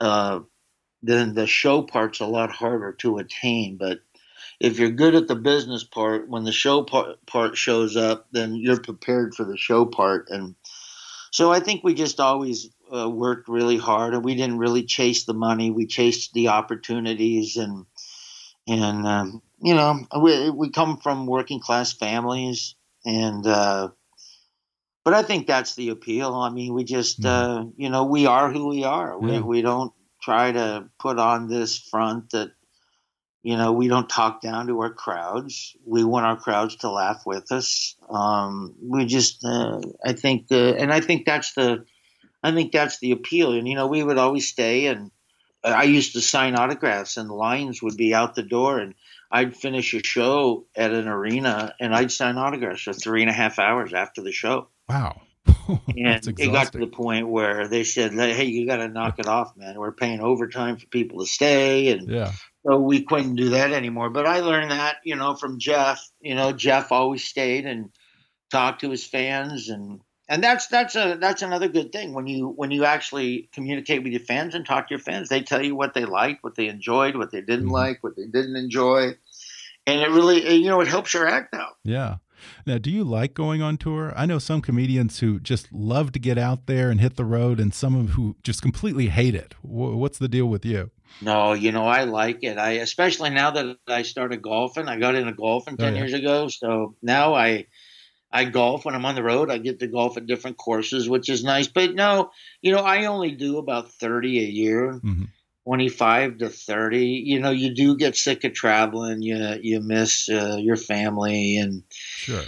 uh, 0.00 0.40
then 1.02 1.34
the 1.34 1.46
show 1.46 1.82
part's 1.82 2.20
a 2.20 2.26
lot 2.26 2.50
harder 2.50 2.92
to 3.00 3.18
attain. 3.18 3.76
But 3.76 4.00
if 4.58 4.78
you're 4.78 4.90
good 4.90 5.14
at 5.14 5.28
the 5.28 5.36
business 5.36 5.84
part, 5.84 6.28
when 6.28 6.44
the 6.44 6.52
show 6.52 6.82
part, 6.82 7.24
part 7.26 7.56
shows 7.56 7.96
up, 7.96 8.26
then 8.32 8.54
you're 8.54 8.80
prepared 8.80 9.34
for 9.34 9.44
the 9.44 9.56
show 9.56 9.86
part. 9.86 10.28
And 10.28 10.56
so 11.30 11.52
I 11.52 11.60
think 11.60 11.84
we 11.84 11.94
just 11.94 12.20
always 12.20 12.68
uh, 12.94 13.08
worked 13.08 13.48
really 13.48 13.78
hard, 13.78 14.14
and 14.14 14.24
we 14.24 14.34
didn't 14.34 14.58
really 14.58 14.82
chase 14.82 15.24
the 15.24 15.34
money. 15.34 15.70
We 15.70 15.86
chased 15.86 16.32
the 16.34 16.48
opportunities, 16.48 17.56
and 17.56 17.86
and 18.66 19.06
um, 19.06 19.42
you 19.62 19.74
know, 19.74 20.06
we 20.20 20.50
we 20.50 20.70
come 20.70 20.98
from 20.98 21.26
working 21.26 21.60
class 21.60 21.92
families, 21.92 22.74
and 23.04 23.46
uh, 23.46 23.88
but 25.04 25.14
I 25.14 25.22
think 25.22 25.46
that's 25.46 25.74
the 25.74 25.88
appeal. 25.90 26.34
I 26.34 26.50
mean, 26.50 26.74
we 26.74 26.84
just 26.84 27.24
uh, 27.24 27.64
you 27.76 27.90
know 27.90 28.04
we 28.04 28.26
are 28.26 28.52
who 28.52 28.68
we 28.68 28.84
are. 28.84 29.18
We 29.18 29.32
Yeah. 29.32 29.40
we 29.40 29.62
don't 29.62 29.92
try 30.22 30.52
to 30.52 30.88
put 30.98 31.18
on 31.18 31.48
this 31.48 31.78
front 31.78 32.30
that 32.30 32.52
you 33.42 33.56
know 33.56 33.72
we 33.72 33.88
don't 33.88 34.08
talk 34.08 34.40
down 34.40 34.66
to 34.66 34.80
our 34.80 34.92
crowds 34.92 35.76
we 35.86 36.04
want 36.04 36.26
our 36.26 36.36
crowds 36.36 36.76
to 36.76 36.90
laugh 36.90 37.22
with 37.24 37.50
us 37.52 37.96
um, 38.08 38.74
we 38.82 39.06
just 39.06 39.44
uh, 39.44 39.80
i 40.04 40.12
think 40.12 40.48
the 40.48 40.76
and 40.78 40.92
i 40.92 41.00
think 41.00 41.24
that's 41.24 41.54
the 41.54 41.84
i 42.42 42.52
think 42.52 42.72
that's 42.72 42.98
the 42.98 43.12
appeal 43.12 43.52
and 43.52 43.66
you 43.66 43.74
know 43.74 43.86
we 43.86 44.02
would 44.02 44.18
always 44.18 44.48
stay 44.48 44.86
and 44.86 45.10
i 45.64 45.84
used 45.84 46.12
to 46.14 46.20
sign 46.20 46.54
autographs 46.54 47.16
and 47.16 47.30
lines 47.30 47.82
would 47.82 47.96
be 47.96 48.14
out 48.14 48.34
the 48.34 48.42
door 48.42 48.78
and 48.78 48.94
i'd 49.30 49.56
finish 49.56 49.94
a 49.94 50.02
show 50.02 50.64
at 50.74 50.92
an 50.92 51.08
arena 51.08 51.74
and 51.80 51.94
i'd 51.94 52.12
sign 52.12 52.36
autographs 52.36 52.82
for 52.82 52.92
three 52.92 53.22
and 53.22 53.30
a 53.30 53.34
half 53.34 53.58
hours 53.58 53.92
after 53.94 54.22
the 54.22 54.32
show 54.32 54.68
Wow. 54.88 55.20
and 55.68 56.26
it 56.38 56.52
got 56.52 56.72
to 56.72 56.78
the 56.78 56.86
point 56.86 57.28
where 57.28 57.66
they 57.68 57.84
said 57.84 58.12
hey 58.12 58.44
you 58.44 58.66
got 58.66 58.76
to 58.76 58.88
knock 58.88 59.18
it 59.18 59.26
off 59.26 59.56
man 59.56 59.78
we're 59.78 59.92
paying 59.92 60.20
overtime 60.20 60.76
for 60.76 60.86
people 60.86 61.20
to 61.20 61.26
stay 61.26 61.92
and 61.92 62.08
Yeah. 62.08 62.32
so 62.66 62.78
we 62.78 63.02
couldn't 63.04 63.36
do 63.36 63.50
that 63.50 63.72
anymore. 63.72 64.10
But 64.10 64.26
I 64.26 64.40
learned 64.40 64.70
that, 64.70 64.96
you 65.02 65.16
know, 65.16 65.34
from 65.34 65.58
Jeff. 65.58 65.98
You 66.20 66.34
know, 66.34 66.52
Jeff 66.52 66.92
always 66.92 67.24
stayed 67.24 67.64
and 67.64 67.88
talked 68.50 68.82
to 68.82 68.90
his 68.90 69.06
fans, 69.06 69.70
and 69.70 70.00
and 70.30 70.42
that's 70.42 70.68
that's 70.68 70.96
a 70.96 71.18
that's 71.20 71.42
another 71.42 71.68
good 71.68 71.92
thing 71.92 72.14
when 72.14 72.26
you 72.26 72.48
when 72.48 72.70
you 72.70 72.86
actually 72.86 73.50
communicate 73.52 74.02
with 74.02 74.12
your 74.12 74.22
fans 74.22 74.54
and 74.54 74.64
talk 74.64 74.88
to 74.88 74.94
your 74.94 75.00
fans. 75.00 75.28
They 75.28 75.42
tell 75.42 75.62
you 75.62 75.74
what 75.74 75.92
they 75.92 76.06
liked, 76.06 76.42
what 76.42 76.54
they 76.54 76.68
enjoyed, 76.68 77.16
what 77.16 77.32
they 77.32 77.42
didn't 77.42 77.68
Mhm. 77.68 77.72
like, 77.72 78.02
what 78.02 78.16
they 78.16 78.24
didn't 78.26 78.56
enjoy, 78.56 79.16
and 79.86 80.00
it 80.00 80.08
really 80.08 80.54
you 80.54 80.68
know 80.70 80.80
it 80.80 80.88
helps 80.88 81.12
your 81.12 81.26
act 81.28 81.52
out. 81.54 81.76
Yeah. 81.84 82.16
Now, 82.64 82.78
do 82.78 82.90
you 82.90 83.04
like 83.04 83.34
going 83.34 83.60
on 83.60 83.76
tour? 83.76 84.14
I 84.16 84.24
know 84.24 84.38
some 84.38 84.62
comedians 84.62 85.18
who 85.20 85.40
just 85.40 85.70
love 85.72 86.10
to 86.12 86.18
get 86.18 86.38
out 86.38 86.66
there 86.66 86.90
and 86.90 86.98
hit 86.98 87.16
the 87.16 87.24
road, 87.26 87.60
and 87.60 87.74
some 87.74 87.94
of 87.94 88.10
who 88.10 88.36
just 88.42 88.62
completely 88.62 89.08
hate 89.08 89.34
it. 89.34 89.54
What's 89.60 90.16
the 90.16 90.28
deal 90.28 90.46
with 90.46 90.64
you? 90.64 90.90
No, 91.20 91.52
you 91.52 91.70
know, 91.70 91.84
I 91.86 92.04
like 92.04 92.38
it. 92.42 92.56
I 92.56 92.70
especially 92.88 93.28
now 93.28 93.50
that 93.50 93.76
I 93.86 94.02
started 94.02 94.40
golfing. 94.40 94.88
I 94.88 94.98
got 94.98 95.16
into 95.16 95.32
golfing 95.32 95.74
Oh, 95.74 95.84
ten 95.84 95.94
yeah. 95.94 96.00
years 96.00 96.14
ago, 96.14 96.48
so 96.48 96.94
now 97.02 97.34
I 97.34 97.66
I 98.32 98.44
golf 98.44 98.84
when 98.84 98.94
I'm 98.94 99.04
on 99.04 99.16
the 99.16 99.22
road. 99.22 99.50
I 99.50 99.58
get 99.58 99.80
to 99.80 99.86
golf 99.88 100.16
at 100.16 100.26
different 100.26 100.56
courses, 100.56 101.08
which 101.08 101.28
is 101.28 101.42
nice. 101.42 101.66
But 101.66 101.94
no, 101.94 102.30
you 102.62 102.72
know, 102.72 102.82
I 102.82 103.06
only 103.06 103.32
do 103.32 103.58
about 103.58 103.90
thirty 103.92 104.38
a 104.38 104.48
year, 104.48 105.00
Mhm. 105.02 105.28
twenty 105.64 105.88
five 105.88 106.38
to 106.38 106.48
thirty. 106.48 107.22
You 107.26 107.40
know, 107.40 107.50
you 107.50 107.74
do 107.74 107.96
get 107.96 108.16
sick 108.16 108.44
of 108.44 108.52
traveling. 108.54 109.22
You 109.22 109.58
you 109.60 109.80
miss 109.80 110.28
uh, 110.28 110.56
your 110.60 110.76
family 110.76 111.56
and 111.56 111.82
Sure. 111.90 112.44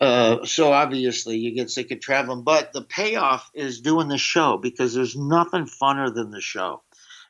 uh, 0.00 0.44
so 0.44 0.72
obviously 0.72 1.38
you 1.38 1.54
get 1.54 1.70
sick 1.70 1.90
of 1.90 2.00
traveling, 2.00 2.42
but 2.42 2.72
the 2.72 2.82
payoff 2.82 3.50
is 3.54 3.80
doing 3.80 4.08
the 4.08 4.18
show 4.18 4.58
because 4.58 4.94
there's 4.94 5.16
nothing 5.16 5.64
funner 5.64 6.12
than 6.12 6.30
the 6.30 6.40
show. 6.40 6.82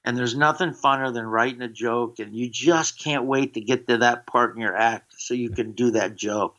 And 0.04 0.16
there's 0.16 0.34
nothing 0.36 0.70
funner 0.70 1.14
than 1.14 1.24
writing 1.26 1.62
a 1.62 1.68
joke, 1.68 2.18
and 2.18 2.34
you 2.34 2.50
just 2.50 2.98
can't 2.98 3.24
wait 3.24 3.54
to 3.54 3.60
get 3.60 3.86
to 3.86 3.98
that 3.98 4.26
part 4.26 4.56
in 4.56 4.60
your 4.60 4.76
act 4.76 5.14
so 5.16 5.32
you 5.32 5.50
can 5.50 5.72
do 5.72 5.92
that 5.92 6.16
joke. 6.16 6.56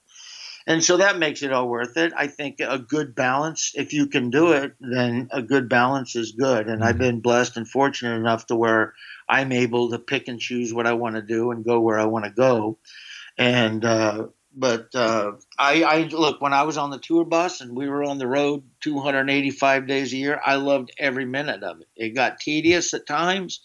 And 0.66 0.84
so 0.84 0.98
that 0.98 1.20
makes 1.20 1.44
it 1.44 1.52
all 1.52 1.68
worth 1.68 1.98
it. 1.98 2.14
I 2.16 2.28
think 2.28 2.60
a 2.60 2.80
good 2.80 3.16
balance, 3.16 3.74
if 3.76 3.94
you 3.94 4.08
can 4.08 4.30
do 4.30 4.54
it, 4.54 4.76
then 4.80 5.30
a 5.32 5.42
good 5.42 5.68
balance 5.68 6.16
is 6.16 6.32
good. 6.32 6.68
And 6.68 6.84
I've 6.84 6.98
been 6.98 7.20
blessed 7.20 7.58
and 7.58 7.68
fortunate 7.68 8.16
enough 8.16 8.48
to 8.48 8.56
where 8.56 8.94
I'm 9.28 9.52
able 9.52 9.92
to 9.92 10.00
pick 10.00 10.28
and 10.28 10.40
choose 10.40 10.74
what 10.74 10.88
I 10.88 10.94
want 10.94 11.16
to 11.16 11.22
do 11.22 11.52
and 11.52 11.66
go 11.66 11.82
where 11.82 12.00
I 12.00 12.06
want 12.06 12.26
to 12.26 12.32
go. 12.32 12.78
And 13.38 13.84
uh, 13.84 14.28
but 14.56 14.94
uh, 14.94 15.34
I, 15.58 15.84
I 15.84 16.02
look 16.04 16.40
when 16.40 16.54
I 16.54 16.64
was 16.64 16.78
on 16.78 16.92
the 16.92 17.00
tour 17.00 17.26
bus 17.26 17.62
and 17.62 17.76
we 17.76 17.90
were 17.90 18.04
on 18.04 18.20
the 18.20 18.28
road 18.28 18.64
285 18.82 19.88
days 19.88 20.14
a 20.14 20.18
year. 20.18 20.40
I 20.44 20.56
loved 20.56 20.92
every 20.98 21.26
minute 21.26 21.64
of 21.64 21.82
it. 21.82 21.88
It 21.96 22.10
got 22.10 22.40
tedious 22.40 22.94
at 22.94 23.08
times, 23.08 23.62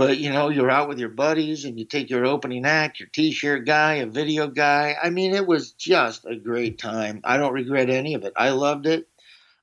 but 0.00 0.16
you 0.16 0.32
know, 0.32 0.48
you're 0.48 0.70
out 0.70 0.88
with 0.88 0.98
your 0.98 1.10
buddies 1.10 1.66
and 1.66 1.78
you 1.78 1.84
take 1.84 2.08
your 2.08 2.24
opening 2.24 2.64
act, 2.64 3.00
your 3.00 3.10
t-shirt 3.12 3.66
guy, 3.66 3.96
a 3.96 4.06
video 4.06 4.46
guy. 4.46 4.96
I 5.00 5.10
mean, 5.10 5.34
it 5.34 5.46
was 5.46 5.72
just 5.72 6.24
a 6.24 6.36
great 6.36 6.78
time. 6.78 7.20
I 7.22 7.36
don't 7.36 7.52
regret 7.52 7.90
any 7.90 8.14
of 8.14 8.24
it. 8.24 8.32
I 8.34 8.48
loved 8.48 8.86
it. 8.86 9.06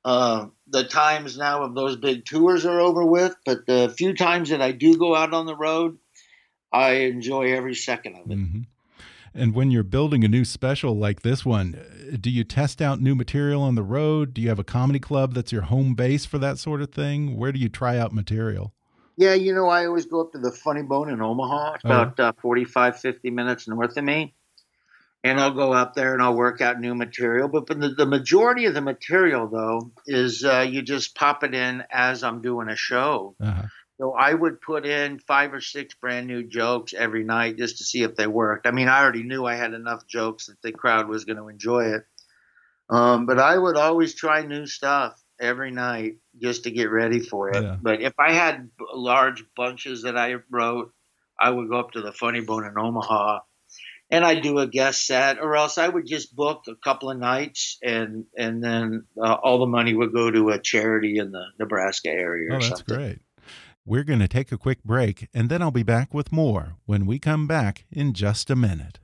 Uh, 0.06 0.50
the 0.68 0.84
times 0.84 1.40
now 1.40 1.64
of 1.64 1.74
those 1.74 1.96
big 1.96 2.24
tours 2.24 2.68
are 2.68 2.80
over 2.80 3.04
with, 3.04 3.36
but 3.48 3.66
the 3.66 3.92
few 3.98 4.14
times 4.14 4.50
that 4.50 4.62
I 4.62 4.74
do 4.74 4.96
go 4.96 5.16
out 5.16 5.34
on 5.34 5.48
the 5.48 5.56
road, 5.56 5.98
I 6.72 6.92
enjoy 7.10 7.54
every 7.54 7.74
second 7.74 8.14
of 8.18 8.30
it. 8.30 8.38
Mm 8.38 8.52
-hmm. 8.54 8.66
And 9.34 9.56
when 9.56 9.72
you're 9.72 9.90
building 9.90 10.24
a 10.24 10.28
new 10.28 10.46
special 10.46 10.96
like 11.08 11.22
this 11.22 11.46
one, 11.46 11.76
do 12.22 12.30
you 12.30 12.44
test 12.44 12.80
out 12.80 13.02
new 13.02 13.16
material 13.16 13.62
on 13.62 13.76
the 13.76 13.90
road? 13.98 14.36
Do 14.36 14.42
you 14.42 14.50
have 14.50 14.62
a 14.62 14.72
comedy 14.72 15.00
club 15.00 15.34
that's 15.34 15.52
your 15.52 15.66
home 15.66 15.96
base 15.96 16.28
for 16.28 16.40
that 16.40 16.60
sort 16.60 16.82
of 16.82 16.92
thing? 16.92 17.38
Where 17.38 17.52
do 17.52 17.58
you 17.58 17.70
try 17.70 17.98
out 17.98 18.14
material? 18.14 18.77
Yeah, 19.18 19.34
you 19.34 19.56
know, 19.56 19.68
I 19.68 19.88
always 19.88 20.06
go 20.06 20.22
up 20.22 20.32
to 20.34 20.38
the 20.38 20.52
Funny 20.52 20.84
Bone 20.84 21.10
in 21.10 21.22
Omaha. 21.22 21.74
It's 21.74 21.86
oh. 21.86 21.90
about 21.90 22.20
uh, 22.20 22.34
45, 22.40 23.00
50 23.00 23.32
minutes 23.32 23.68
north 23.68 23.98
of 23.98 24.04
me. 24.04 24.36
And 25.24 25.40
I'll 25.40 25.52
go 25.52 25.74
up 25.74 25.96
there 25.96 26.14
and 26.14 26.22
I'll 26.22 26.36
work 26.36 26.62
out 26.62 26.80
new 26.80 26.94
material. 26.94 27.48
But, 27.48 27.66
but 27.66 27.80
the, 27.80 27.90
the 27.90 28.06
majority 28.06 28.66
of 28.66 28.76
the 28.76 28.82
material, 28.82 29.48
though, 29.48 29.92
is 30.06 30.46
uh, 30.46 30.66
you 30.70 30.84
just 30.84 31.16
pop 31.16 31.44
it 31.44 31.56
in 31.56 31.84
as 31.92 32.24
I'm 32.24 32.42
doing 32.42 32.70
a 32.70 32.76
show. 32.76 33.36
Uh 33.42 33.48
-huh. 33.48 33.68
So 34.00 34.14
I 34.14 34.34
would 34.34 34.62
put 34.62 34.86
in 34.86 35.20
five 35.20 35.54
or 35.54 35.62
six 35.62 35.96
brand 35.96 36.28
new 36.28 36.44
jokes 36.44 36.94
every 36.94 37.24
night 37.24 37.58
just 37.58 37.78
to 37.78 37.84
see 37.84 38.04
if 38.04 38.16
they 38.16 38.28
worked. 38.28 38.68
I 38.68 38.72
mean, 38.72 38.88
I 38.88 39.00
already 39.02 39.24
knew 39.24 39.48
I 39.48 39.56
had 39.56 39.74
enough 39.74 40.06
jokes 40.06 40.46
that 40.46 40.62
the 40.62 40.72
crowd 40.72 41.08
was 41.10 41.26
going 41.26 41.40
to 41.40 41.50
enjoy 41.50 41.96
it. 41.96 42.04
Um, 42.90 43.26
but 43.26 43.40
I 43.40 43.58
would 43.58 43.76
always 43.76 44.14
try 44.14 44.46
new 44.46 44.66
stuff 44.68 45.20
every 45.40 45.72
night 45.72 46.18
just 46.42 46.64
to 46.64 46.72
get 46.72 46.90
ready 46.90 47.20
for 47.20 47.50
it. 47.50 47.64
Yeah. 47.64 47.78
But 47.82 48.02
if 48.02 48.14
I 48.20 48.34
had 48.34 48.70
large 48.94 49.44
bunches 49.56 50.04
that 50.04 50.18
I 50.18 50.36
wrote, 50.50 50.94
I 51.40 51.50
would 51.50 51.70
go 51.70 51.80
up 51.80 51.92
to 51.92 52.02
the 52.02 52.12
Funny 52.12 52.42
Bone 52.42 52.66
in 52.66 52.78
Omaha 52.78 53.40
and 54.10 54.24
I'd 54.24 54.42
do 54.42 54.60
a 54.60 54.68
guest 54.68 55.06
set, 55.06 55.40
or 55.40 55.56
else 55.56 55.78
I 55.78 55.88
would 55.88 56.06
just 56.06 56.36
book 56.36 56.64
a 56.68 56.76
couple 56.76 57.12
of 57.12 57.18
nights, 57.18 57.78
and 57.84 58.26
and 58.38 58.64
then 58.64 59.06
uh, 59.22 59.34
all 59.34 59.60
the 59.60 59.66
money 59.66 59.94
would 59.94 60.14
go 60.14 60.32
to 60.32 60.50
a 60.50 60.60
charity 60.60 61.18
in 61.18 61.32
the 61.32 61.46
Nebraska 61.60 62.10
area. 62.10 62.54
oh, 62.54 62.60
that's 62.60 62.82
great. 62.82 63.20
We're 63.86 64.04
going 64.04 64.20
to 64.20 64.28
take 64.28 64.52
a 64.52 64.58
quick 64.58 64.84
break, 64.84 65.28
and 65.34 65.50
then 65.50 65.62
I'll 65.62 65.72
be 65.72 65.84
back 65.84 66.14
with 66.14 66.32
more 66.32 66.76
when 66.86 67.06
we 67.06 67.20
come 67.20 67.48
back 67.48 67.86
in 67.92 68.14
just 68.14 68.50
a 68.50 68.56
minute. 68.56 69.00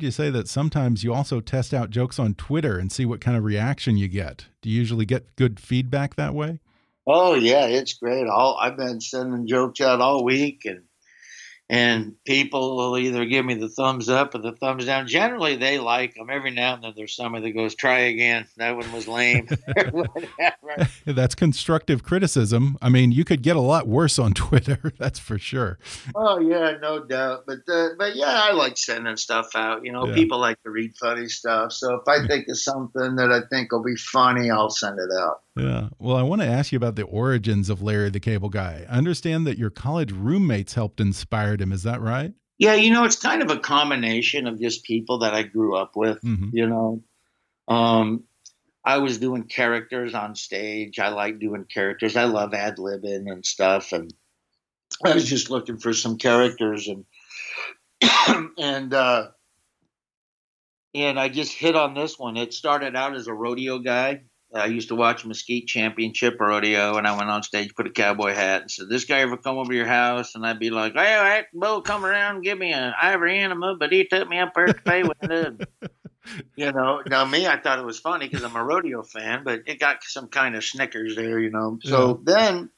Heard 0.00 0.06
you 0.06 0.10
say 0.10 0.30
that 0.30 0.48
sometimes 0.48 1.04
you 1.04 1.12
also 1.12 1.42
test 1.42 1.74
out 1.74 1.90
jokes 1.90 2.18
on 2.18 2.32
Twitter 2.32 2.78
and 2.78 2.90
see 2.90 3.04
what 3.04 3.20
kind 3.20 3.36
of 3.36 3.44
reaction 3.44 3.98
you 3.98 4.08
get. 4.08 4.46
Do 4.62 4.70
you 4.70 4.78
usually 4.78 5.04
get 5.04 5.36
good 5.36 5.60
feedback 5.60 6.16
that 6.16 6.34
way? 6.34 6.58
Oh 7.06 7.34
yeah, 7.34 7.66
it's 7.66 7.92
great. 7.92 8.26
All 8.26 8.56
I've 8.58 8.78
been 8.78 9.02
sending 9.02 9.46
jokes 9.46 9.78
out 9.82 10.00
all 10.00 10.24
week, 10.24 10.62
and 10.64 10.84
and 11.70 12.16
people 12.24 12.76
will 12.76 12.98
either 12.98 13.24
give 13.24 13.46
me 13.46 13.54
the 13.54 13.68
thumbs 13.68 14.08
up 14.08 14.34
or 14.34 14.38
the 14.38 14.50
thumbs 14.56 14.86
down. 14.86 15.06
Generally, 15.06 15.54
they 15.56 15.78
like 15.78 16.14
them. 16.14 16.28
Every 16.28 16.50
now 16.50 16.74
and 16.74 16.82
then, 16.82 16.94
there's 16.96 17.14
somebody 17.14 17.44
that 17.44 17.56
goes, 17.56 17.76
"Try 17.76 18.00
again. 18.00 18.48
That 18.56 18.76
one 18.76 18.90
was 18.92 19.06
lame." 19.06 19.48
that's 21.06 21.36
constructive 21.36 22.02
criticism. 22.02 22.76
I 22.82 22.88
mean, 22.88 23.12
you 23.12 23.24
could 23.24 23.42
get 23.42 23.54
a 23.54 23.60
lot 23.60 23.86
worse 23.86 24.18
on 24.18 24.32
Twitter. 24.34 24.92
That's 24.98 25.20
for 25.20 25.38
sure. 25.38 25.78
Oh 26.16 26.40
yeah, 26.40 26.72
no 26.82 27.04
doubt. 27.04 27.44
But 27.46 27.60
uh, 27.72 27.90
but 27.96 28.16
yeah, 28.16 28.40
I 28.42 28.50
like 28.50 28.76
sending 28.76 29.16
stuff 29.16 29.50
out. 29.54 29.84
You 29.84 29.92
know, 29.92 30.08
yeah. 30.08 30.14
people 30.14 30.40
like 30.40 30.60
to 30.64 30.70
read 30.70 30.92
funny 31.00 31.28
stuff. 31.28 31.70
So 31.72 31.94
if 31.94 32.08
I 32.08 32.26
think 32.26 32.48
of 32.48 32.58
something 32.58 33.14
that 33.14 33.30
I 33.30 33.42
think 33.48 33.70
will 33.70 33.84
be 33.84 33.96
funny, 33.96 34.50
I'll 34.50 34.70
send 34.70 34.98
it 34.98 35.10
out. 35.20 35.42
Yeah. 35.56 35.88
Well, 35.98 36.16
I 36.16 36.22
want 36.22 36.42
to 36.42 36.46
ask 36.46 36.72
you 36.72 36.76
about 36.76 36.96
the 36.96 37.02
origins 37.02 37.70
of 37.70 37.82
Larry 37.82 38.10
the 38.10 38.20
Cable 38.20 38.48
Guy. 38.48 38.86
I 38.88 38.98
understand 38.98 39.46
that 39.46 39.58
your 39.58 39.70
college 39.70 40.12
roommates 40.12 40.74
helped 40.74 41.00
inspire 41.00 41.56
him. 41.56 41.72
Is 41.72 41.82
that 41.82 42.00
right? 42.00 42.32
Yeah, 42.58 42.74
you 42.74 42.90
know, 42.90 43.04
it's 43.04 43.16
kind 43.16 43.42
of 43.42 43.50
a 43.50 43.58
combination 43.58 44.46
of 44.46 44.60
just 44.60 44.84
people 44.84 45.18
that 45.20 45.34
I 45.34 45.42
grew 45.42 45.76
up 45.76 45.96
with. 45.96 46.22
Mm 46.22 46.36
-hmm. 46.36 46.50
You 46.52 46.66
know, 46.68 47.02
um, 47.68 48.24
I 48.84 48.98
was 48.98 49.18
doing 49.18 49.44
characters 49.44 50.14
on 50.14 50.34
stage. 50.34 50.98
I 50.98 51.08
like 51.08 51.38
doing 51.38 51.64
characters. 51.64 52.16
I 52.16 52.24
love 52.24 52.54
ad 52.54 52.76
libbing 52.76 53.30
and 53.30 53.46
stuff. 53.46 53.92
And 53.92 54.12
I 55.04 55.14
was 55.14 55.28
just 55.28 55.50
looking 55.50 55.78
for 55.78 55.94
some 55.94 56.16
characters 56.16 56.88
and 56.88 57.04
and 58.58 58.94
uh, 58.94 59.28
and 60.94 61.20
I 61.20 61.28
just 61.28 61.52
hit 61.52 61.76
on 61.76 61.94
this 61.94 62.18
one. 62.18 62.36
It 62.36 62.54
started 62.54 62.96
out 62.96 63.16
as 63.16 63.26
a 63.26 63.34
rodeo 63.34 63.78
guy 63.78 64.22
I 64.52 64.66
used 64.66 64.88
to 64.88 64.96
watch 64.96 65.24
Mesquite 65.24 65.68
Championship 65.68 66.36
Rodeo, 66.40 66.96
and 66.96 67.06
I 67.06 67.16
went 67.16 67.30
on 67.30 67.42
stage, 67.42 67.74
put 67.74 67.86
a 67.86 67.90
cowboy 67.90 68.34
hat, 68.34 68.62
and 68.62 68.70
said, 68.70 68.88
"This 68.88 69.04
guy 69.04 69.20
ever 69.20 69.36
come 69.36 69.58
over 69.58 69.72
your 69.72 69.86
house?" 69.86 70.34
And 70.34 70.44
I'd 70.44 70.58
be 70.58 70.70
like, 70.70 70.94
"Hey, 70.94 71.02
that 71.02 71.46
bull 71.52 71.82
come 71.82 72.04
around, 72.04 72.42
give 72.42 72.58
me 72.58 72.72
an 72.72 72.92
ivory 73.00 73.38
animal, 73.38 73.76
but 73.78 73.92
he 73.92 74.04
took 74.06 74.28
me 74.28 74.38
up 74.38 74.52
there 74.54 74.66
to 74.66 74.74
pay 74.74 75.04
with 75.04 75.22
it." 75.22 75.68
you 76.56 76.72
know, 76.72 77.02
now 77.06 77.24
me, 77.24 77.46
I 77.46 77.58
thought 77.58 77.78
it 77.78 77.84
was 77.84 78.00
funny 78.00 78.28
because 78.28 78.44
I'm 78.44 78.56
a 78.56 78.64
rodeo 78.64 79.02
fan, 79.02 79.44
but 79.44 79.60
it 79.66 79.78
got 79.78 80.02
some 80.02 80.28
kind 80.28 80.56
of 80.56 80.64
snickers 80.64 81.14
there, 81.14 81.38
you 81.38 81.50
know. 81.50 81.78
So 81.82 82.08
yeah. 82.08 82.34
then 82.34 82.70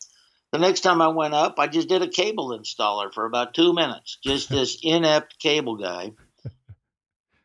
the 0.51 0.59
next 0.59 0.81
time 0.81 1.01
I 1.01 1.09
went 1.09 1.33
up, 1.33 1.59
I 1.59 1.69
just 1.69 1.89
did 1.89 2.03
a 2.03 2.09
cable 2.09 2.51
installer 2.51 3.13
for 3.13 3.25
about 3.25 3.55
two 3.55 3.73
minutes, 3.73 4.19
just 4.23 4.51
this 4.51 4.79
inept 4.83 5.39
cable 5.39 5.77
guy 5.77 6.13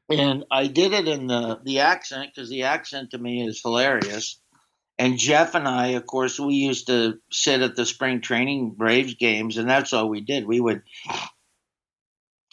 and 0.10 0.46
I 0.52 0.68
did 0.68 0.94
it 0.94 1.08
in 1.08 1.28
the 1.28 1.60
the 1.64 1.80
accent 1.80 2.32
because 2.34 2.50
the 2.50 2.64
accent 2.64 3.12
to 3.12 3.18
me 3.18 3.46
is 3.46 3.62
hilarious. 3.62 4.40
And 5.00 5.20
Jeff 5.20 5.54
and 5.54 5.68
I, 5.68 5.90
of 5.90 6.08
course, 6.08 6.40
we 6.40 6.56
used 6.56 6.88
to 6.88 7.20
sit 7.32 7.62
at 7.62 7.76
the 7.76 7.86
spring 7.86 8.22
training 8.22 8.72
Braves 8.72 9.14
games, 9.14 9.58
and 9.58 9.70
that's 9.70 9.94
all 9.94 10.10
we 10.10 10.22
did. 10.22 10.48
We 10.48 10.60
would 10.60 10.82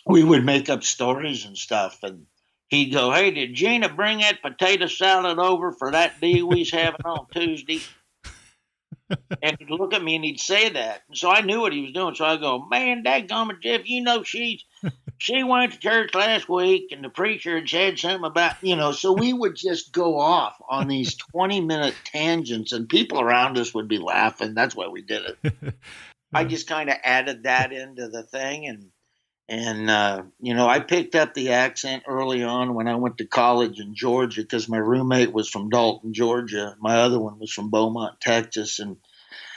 we 0.06 0.22
would 0.22 0.44
make 0.44 0.68
up 0.68 0.84
stories 0.84 1.46
and 1.46 1.56
stuff, 1.56 2.02
and 2.02 2.26
he'd 2.68 2.92
go, 2.92 3.12
"Hey, 3.12 3.30
did 3.30 3.54
Gina 3.54 3.88
bring 3.88 4.18
that 4.18 4.42
potato 4.42 4.86
salad 4.86 5.38
over 5.38 5.72
for 5.72 5.92
that 5.92 6.20
deal 6.20 6.46
we's 6.46 6.70
having 6.70 7.06
on 7.06 7.26
Tuesday?" 7.32 7.80
and 9.42 9.56
he'd 9.58 9.70
look 9.70 9.92
at 9.92 10.02
me 10.02 10.16
and 10.16 10.24
he'd 10.24 10.40
say 10.40 10.70
that. 10.70 11.02
And 11.08 11.16
so 11.16 11.30
I 11.30 11.42
knew 11.42 11.60
what 11.60 11.72
he 11.72 11.82
was 11.82 11.92
doing. 11.92 12.14
So 12.14 12.24
I 12.24 12.36
go, 12.36 12.64
man, 12.66 13.04
dadgummit, 13.04 13.62
Jeff, 13.62 13.82
you 13.84 14.02
know 14.02 14.22
she's 14.22 14.64
she 15.18 15.42
went 15.42 15.72
to 15.72 15.78
church 15.78 16.14
last 16.14 16.48
week 16.48 16.92
and 16.92 17.04
the 17.04 17.08
preacher 17.08 17.56
had 17.56 17.68
said 17.68 17.98
something 17.98 18.24
about, 18.24 18.56
you 18.62 18.76
know, 18.76 18.92
so 18.92 19.12
we 19.12 19.32
would 19.32 19.56
just 19.56 19.92
go 19.92 20.18
off 20.18 20.56
on 20.68 20.88
these 20.88 21.14
20 21.32 21.60
minute 21.60 21.94
tangents 22.04 22.72
and 22.72 22.88
people 22.88 23.20
around 23.20 23.58
us 23.58 23.74
would 23.74 23.88
be 23.88 23.98
laughing. 23.98 24.54
That's 24.54 24.74
why 24.74 24.88
we 24.88 25.02
did 25.02 25.22
it. 25.42 25.74
I 26.32 26.44
just 26.44 26.66
kind 26.66 26.90
of 26.90 26.96
added 27.04 27.44
that 27.44 27.72
into 27.72 28.08
the 28.08 28.24
thing 28.24 28.66
and 28.66 28.90
and 29.48 29.90
uh, 29.90 30.22
you 30.40 30.54
know, 30.54 30.66
I 30.66 30.80
picked 30.80 31.14
up 31.14 31.34
the 31.34 31.52
accent 31.52 32.04
early 32.08 32.42
on 32.42 32.74
when 32.74 32.88
I 32.88 32.96
went 32.96 33.18
to 33.18 33.26
college 33.26 33.78
in 33.78 33.94
Georgia 33.94 34.42
because 34.42 34.68
my 34.68 34.78
roommate 34.78 35.32
was 35.32 35.48
from 35.48 35.68
Dalton, 35.68 36.14
Georgia. 36.14 36.76
My 36.80 36.98
other 36.98 37.20
one 37.20 37.38
was 37.38 37.52
from 37.52 37.70
Beaumont, 37.70 38.20
Texas, 38.20 38.78
and 38.78 38.96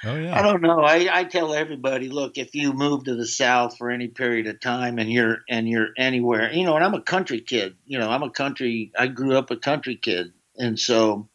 Oh 0.03 0.15
yeah. 0.15 0.37
I 0.37 0.41
don't 0.41 0.61
know. 0.61 0.81
I, 0.81 1.07
I 1.11 1.23
tell 1.23 1.53
everybody, 1.53 2.09
look, 2.09 2.37
if 2.37 2.53
you 2.53 2.73
move 2.73 3.05
to 3.05 3.15
the 3.15 3.25
South 3.25 3.77
for 3.77 3.89
any 3.89 4.07
period 4.07 4.47
of 4.47 4.59
time 4.59 4.99
and 4.99 5.11
you're 5.11 5.39
and 5.49 5.67
you're 5.67 5.89
anywhere, 5.97 6.51
you 6.51 6.65
know, 6.65 6.75
and 6.75 6.85
I'm 6.85 6.93
a 6.93 7.01
country 7.01 7.41
kid. 7.41 7.75
You 7.85 7.99
know, 7.99 8.09
I'm 8.09 8.23
a 8.23 8.29
country. 8.29 8.91
I 8.97 9.07
grew 9.07 9.35
up 9.35 9.49
a 9.49 9.57
country 9.57 9.95
kid, 9.95 10.33
and 10.55 10.79
so 10.79 11.29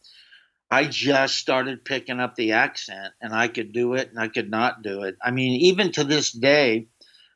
I 0.71 0.85
just 0.85 1.37
started 1.37 1.85
picking 1.85 2.21
up 2.21 2.37
the 2.37 2.53
accent, 2.53 3.12
and 3.21 3.35
I 3.35 3.49
could 3.49 3.73
do 3.73 3.95
it 3.95 4.11
and 4.11 4.19
I 4.19 4.29
could 4.29 4.51
not 4.51 4.83
do 4.83 5.03
it. 5.03 5.17
I 5.23 5.33
mean, 5.33 5.61
even 5.62 5.93
to 5.93 6.05
this 6.05 6.31
day, 6.31 6.87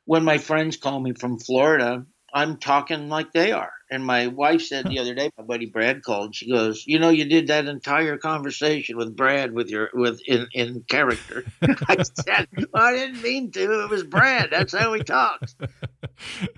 when 0.07 0.23
my 0.23 0.37
friends 0.37 0.77
call 0.77 0.99
me 1.01 1.11
from 1.11 1.37
Florida, 1.37 2.05
I'm 2.33 2.57
talking 2.57 3.09
like 3.09 3.33
they 3.33 3.51
are. 3.51 3.73
And 3.91 4.05
my 4.05 4.27
wife 4.27 4.61
said 4.61 4.87
the 4.87 4.99
other 5.01 5.13
day, 5.13 5.29
my 5.37 5.43
buddy 5.43 5.65
Brad 5.65 6.01
called. 6.01 6.33
She 6.33 6.49
goes, 6.49 6.83
"You 6.87 6.97
know, 6.99 7.09
you 7.09 7.25
did 7.25 7.47
that 7.47 7.67
entire 7.67 8.17
conversation 8.17 8.97
with 8.97 9.15
Brad 9.15 9.53
with 9.53 9.69
your 9.69 9.89
with 9.93 10.21
in 10.25 10.47
in 10.53 10.83
character." 10.89 11.43
I 11.61 12.03
said, 12.03 12.47
well, 12.73 12.83
"I 12.83 12.93
didn't 12.93 13.21
mean 13.21 13.51
to. 13.51 13.83
It 13.83 13.89
was 13.89 14.03
Brad. 14.03 14.49
That's 14.49 14.73
how 14.73 14.93
he 14.93 15.03
talks." 15.03 15.55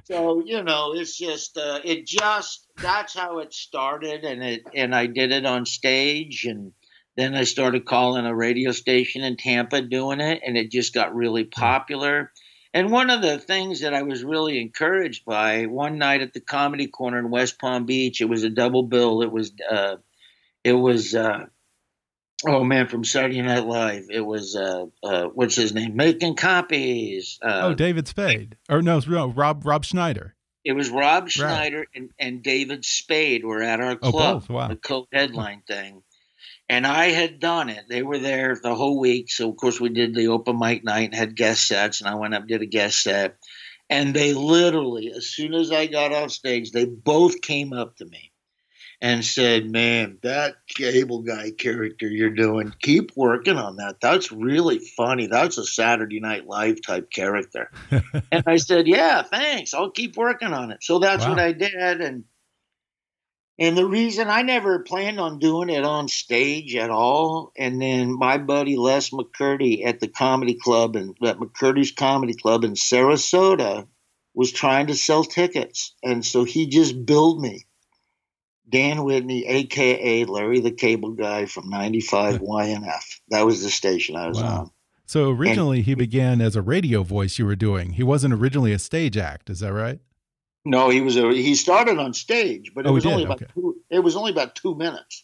so 0.05 0.43
you 0.45 0.63
know, 0.63 0.93
it's 0.93 1.17
just 1.17 1.57
uh, 1.57 1.79
it 1.83 2.05
just 2.05 2.67
that's 2.77 3.15
how 3.15 3.39
it 3.39 3.51
started, 3.53 4.25
and 4.25 4.43
it 4.43 4.62
and 4.75 4.95
I 4.95 5.07
did 5.07 5.31
it 5.31 5.45
on 5.45 5.65
stage, 5.65 6.45
and 6.45 6.71
then 7.17 7.33
I 7.33 7.45
started 7.45 7.85
calling 7.85 8.27
a 8.27 8.35
radio 8.35 8.71
station 8.71 9.23
in 9.23 9.38
Tampa 9.38 9.81
doing 9.81 10.19
it, 10.19 10.41
and 10.45 10.55
it 10.55 10.69
just 10.69 10.93
got 10.93 11.15
really 11.15 11.45
popular. 11.45 12.31
And 12.73 12.91
one 12.91 13.10
of 13.10 13.21
the 13.21 13.39
things 13.39 13.82
that 13.82 13.93
I 13.93 14.03
was 14.03 14.23
really 14.23 14.62
encouraged 14.62 15.25
by 15.25 15.65
one 15.65 15.97
night 15.97 16.21
at 16.21 16.34
the 16.34 16.39
Comedy 16.39 16.88
Corner 16.88 17.17
in 17.17 17.32
West 17.32 17.60
Palm 17.60 17.86
Beach, 17.86 18.21
it 18.21 18.29
was 18.29 18.43
a 18.43 18.49
double 18.49 18.84
bill. 18.84 19.23
It 19.23 19.32
was, 19.32 19.51
uh, 19.69 19.95
it 20.63 20.73
was, 20.73 21.15
uh, 21.15 21.47
oh 22.47 22.63
man, 22.63 22.88
from 22.88 23.03
Saturday 23.03 23.41
Night 23.41 23.65
Live. 23.65 24.05
It 24.12 24.21
was, 24.21 24.55
uh, 24.55 24.86
uh 25.01 25.25
what's 25.34 25.55
his 25.55 25.73
name? 25.73 25.95
Making 25.95 26.36
copies. 26.36 27.39
Uh, 27.41 27.62
oh, 27.63 27.73
David 27.73 28.08
Spade, 28.08 28.55
or 28.69 28.84
no, 28.84 28.99
no, 29.08 29.29
Rob 29.29 29.65
Rob 29.65 29.84
Schneider. 29.84 30.36
It 30.63 30.73
was 30.73 30.89
Rob 30.89 31.29
Schneider 31.29 31.88
and, 31.95 32.12
and 32.19 32.43
David 32.43 32.86
Spade 32.86 33.45
were 33.45 33.63
at 33.63 33.79
our 33.79 33.97
Oh, 34.03 34.12
club, 34.12 34.41
both? 34.41 34.49
Wow. 34.49 34.67
the 34.67 34.75
co-headline 34.75 35.63
thing. 35.65 36.03
And 36.69 36.86
I 36.86 37.05
had 37.05 37.39
done 37.39 37.69
it. 37.69 37.86
They 37.89 38.03
were 38.03 38.19
there 38.19 38.55
the 38.62 38.75
whole 38.75 38.99
week. 38.99 39.32
So 39.32 39.49
of 39.49 39.58
course 39.58 39.82
we 39.82 39.89
did 39.89 40.13
the 40.13 40.27
open 40.27 40.60
mic 40.60 40.84
night 40.84 41.05
and 41.10 41.15
had 41.15 41.36
guest 41.36 41.67
sets, 41.67 41.99
and 41.99 42.10
I 42.10 42.15
went 42.15 42.36
up 42.36 42.47
did 42.47 42.62
a 42.62 42.67
guest 42.67 43.01
set. 43.01 43.38
And 43.89 44.13
they 44.13 44.34
literally, 44.34 45.12
as 45.12 45.25
soon 45.25 45.55
as 45.55 45.71
I 45.71 45.88
got 45.88 46.13
off 46.13 46.29
stage, 46.29 46.71
they 46.71 46.86
both 46.86 47.41
came 47.41 47.73
up 47.73 47.97
to 47.97 48.05
me 48.05 48.32
and 49.01 49.25
said, 49.25 49.69
"Man, 49.71 50.19
that 50.21 50.58
cable 50.67 51.23
guy 51.23 51.49
character 51.51 52.08
you're 52.08 52.29
doing, 52.29 52.73
keep 52.82 53.12
working 53.15 53.58
on 53.58 53.77
that. 53.77 53.99
That's 53.99 54.32
really 54.32 54.77
funny. 54.77 55.25
That's 55.25 55.58
a 55.58 55.65
Saturday 55.65 56.19
Night 56.19 56.45
Live 56.45 56.84
type 56.86 57.10
character." 57.12 57.71
and 58.32 58.43
I 58.45 58.58
said, 58.58 58.88
"Yeah, 58.88 59.23
thanks. 59.23 59.73
I'll 59.73 59.89
keep 59.89 60.15
working 60.15 60.53
on 60.53 60.71
it." 60.71 60.84
So 60.84 60.99
that's 60.99 61.25
Wow. 61.25 61.32
what 61.32 61.39
I 61.39 61.51
did, 61.53 62.01
and 62.01 62.25
and 63.60 63.78
the 63.78 63.86
reason 63.86 64.30
I 64.30 64.41
never 64.41 64.80
planned 64.80 65.19
on 65.19 65.38
doing 65.38 65.69
it 65.69 65.84
on 65.84 66.08
stage 66.08 66.76
at 66.76 66.89
all, 66.89 67.52
and 67.58 67.82
then 67.82 68.17
my 68.17 68.38
buddy 68.38 68.78
Les 68.78 69.10
McCurdy 69.10 69.86
at 69.86 70.00
the 70.00 70.08
comedy 70.08 70.56
club 70.56 70.95
and 70.95 71.15
at 71.24 71.38
McCurdy's 71.38 71.91
Comedy 71.91 72.34
Club 72.34 72.63
in 72.63 72.74
Sarasota 72.74 73.88
was 74.34 74.52
trying 74.52 74.88
to 74.88 74.95
sell 74.95 75.24
tickets, 75.24 75.93
and 76.04 76.26
so 76.26 76.43
he 76.45 76.67
just 76.67 77.06
billed 77.06 77.41
me. 77.41 77.65
Dan 78.69 79.04
Whitney, 79.04 79.45
aka 79.48 80.26
Larry 80.26 80.60
the 80.60 80.72
Cable 80.72 81.12
Guy 81.12 81.45
from 81.45 81.69
95 81.69 82.36
YNF. 82.41 83.19
That 83.30 83.45
was 83.45 83.63
the 83.63 83.69
station 83.69 84.15
I 84.15 84.28
was 84.28 84.41
Wow. 84.41 84.60
on. 84.60 84.72
So 85.06 85.32
originally 85.32 85.82
he 85.82 85.95
began 85.95 86.39
as 86.39 86.56
a 86.56 86.62
radio 86.62 87.02
voice 87.02 87.39
you 87.39 87.45
were 87.48 87.56
doing. 87.56 87.93
He 87.93 88.04
wasn't 88.04 88.32
originally 88.36 88.72
a 88.74 88.78
stage 88.78 89.17
act, 89.17 89.50
is 89.50 89.60
that 89.62 89.74
right? 89.74 90.00
No, 90.69 90.89
he 90.89 91.01
was 91.01 91.17
a 91.17 91.34
he 91.34 91.55
started 91.55 91.97
on 91.97 92.13
stage, 92.13 92.73
but 92.75 92.86
it 92.86 92.89
Oh, 92.89 92.93
was 92.93 93.05
only 93.05 93.23
about 93.23 93.41
Okay. 93.41 93.51
two, 93.55 93.82
it 93.89 93.99
was 93.99 94.15
only 94.15 94.32
about 94.32 94.55
two 94.55 94.75
minutes. 94.75 95.23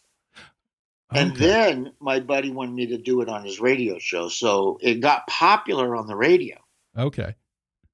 And 1.12 1.36
then 1.38 1.94
my 2.00 2.20
buddy 2.20 2.50
wanted 2.52 2.74
me 2.74 2.88
to 2.88 2.98
do 2.98 3.22
it 3.22 3.30
on 3.30 3.46
his 3.46 3.60
radio 3.60 4.00
show, 4.00 4.28
so 4.28 4.80
it 4.82 4.96
got 4.96 5.28
popular 5.28 5.96
on 5.96 6.08
the 6.08 6.16
radio. 6.16 6.58
Okay. 6.98 7.36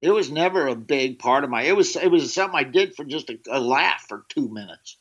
It 0.00 0.10
was 0.10 0.30
never 0.30 0.66
a 0.66 0.74
big 0.74 1.18
part 1.18 1.44
of 1.44 1.50
my. 1.50 1.62
It 1.62 1.76
was 1.76 1.94
it 1.94 2.10
was 2.10 2.32
something 2.34 2.58
I 2.58 2.64
did 2.64 2.96
for 2.96 3.04
just 3.04 3.30
a, 3.30 3.38
a 3.50 3.60
laugh 3.60 4.06
for 4.08 4.24
two 4.28 4.48
minutes. 4.48 4.96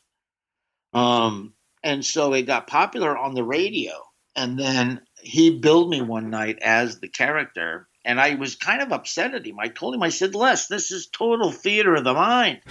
Um, 0.94 1.54
and 1.84 2.06
so 2.06 2.34
it 2.34 2.44
got 2.44 2.68
popular 2.68 3.18
on 3.18 3.34
the 3.34 3.44
radio, 3.44 3.94
and 4.36 4.60
then 4.60 5.02
he 5.22 5.58
billed 5.58 5.90
me 5.90 6.02
one 6.02 6.30
night 6.30 6.60
as 6.62 7.00
the 7.00 7.08
character, 7.08 7.88
and 8.06 8.20
I 8.20 8.36
was 8.36 8.56
kind 8.56 8.82
of 8.82 8.92
upset 8.92 9.34
at 9.36 9.46
him. 9.46 9.60
I 9.60 9.68
told 9.68 9.94
him, 9.96 10.04
I 10.04 10.10
said, 10.10 10.36
Les, 10.36 10.68
this 10.68 10.92
is 10.92 11.08
total 11.08 11.52
theater 11.52 11.96
of 11.96 12.04
the 12.04 12.14
mind. 12.14 12.62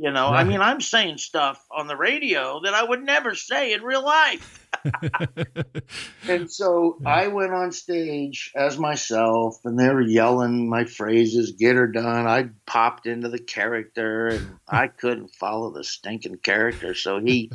You 0.00 0.12
know, 0.12 0.28
I 0.28 0.44
mean, 0.44 0.60
I'm 0.60 0.80
saying 0.80 1.18
stuff 1.18 1.60
on 1.72 1.88
the 1.88 1.96
radio 1.96 2.60
that 2.62 2.72
I 2.72 2.84
would 2.84 3.02
never 3.02 3.34
say 3.34 3.72
in 3.72 3.82
real 3.82 4.04
life. 4.04 4.68
And 6.28 6.50
so 6.50 6.98
Yeah. 7.00 7.08
I 7.08 7.26
went 7.28 7.52
on 7.52 7.72
stage 7.72 8.52
as 8.54 8.78
myself, 8.78 9.56
and 9.64 9.78
they 9.78 9.88
were 9.88 10.00
yelling 10.02 10.68
my 10.68 10.84
phrases, 10.84 11.52
get 11.52 11.76
her 11.76 11.86
done. 11.86 12.26
I 12.26 12.50
popped 12.66 13.06
into 13.06 13.28
the 13.28 13.38
character, 13.38 14.28
and 14.28 14.58
I 14.68 14.86
couldn't 15.00 15.34
follow 15.34 15.70
the 15.72 15.84
stinking 15.84 16.38
character. 16.38 16.94
So 16.94 17.18
he 17.20 17.50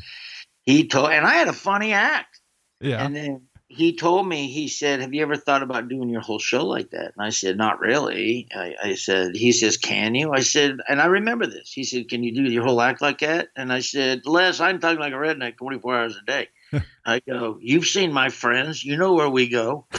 he 0.64 0.88
told, 0.88 1.12
and 1.12 1.26
I 1.26 1.36
had 1.36 1.48
a 1.48 1.54
funny 1.54 1.94
act. 1.94 2.40
yeah. 2.82 3.06
And 3.06 3.16
then 3.16 3.42
he 3.76 3.96
told 3.96 4.28
me, 4.28 4.48
he 4.48 4.68
said, 4.68 5.02
Have 5.02 5.14
you 5.14 5.22
ever 5.24 5.36
thought 5.36 5.64
about 5.64 5.90
doing 5.90 6.10
your 6.10 6.22
whole 6.22 6.40
show 6.40 6.66
like 6.66 6.92
that? 6.92 7.14
And 7.16 7.26
I 7.26 7.30
said, 7.30 7.58
Not 7.58 7.80
really. 7.80 8.48
I, 8.54 8.76
I 8.84 8.96
said, 8.96 9.36
He 9.36 9.52
says, 9.52 9.78
Can 9.78 10.16
you? 10.16 10.32
I 10.32 10.42
said, 10.42 10.78
and 10.88 11.02
I 11.02 11.08
remember 11.08 11.48
this. 11.48 11.72
He 11.72 11.84
said, 11.84 12.10
Can 12.10 12.24
you 12.24 12.34
do 12.34 12.44
your 12.44 12.64
whole 12.64 12.82
act 12.82 13.02
like 13.02 13.20
that? 13.20 13.50
And 13.56 13.72
I 13.72 13.80
said, 13.80 14.26
Les, 14.26 14.60
I'm 14.60 14.80
talking 14.80 15.00
like 15.00 15.14
a 15.14 15.18
redneck 15.18 15.58
24 15.58 15.96
hours 15.98 16.18
a 16.22 16.26
day. 16.26 16.50
I 17.06 17.20
go, 17.28 17.58
You've 17.62 17.86
seen 17.88 18.14
my 18.14 18.30
friends. 18.30 18.84
You 18.84 18.98
know 18.98 19.14
where 19.14 19.30
we 19.30 19.50
go. 19.50 19.88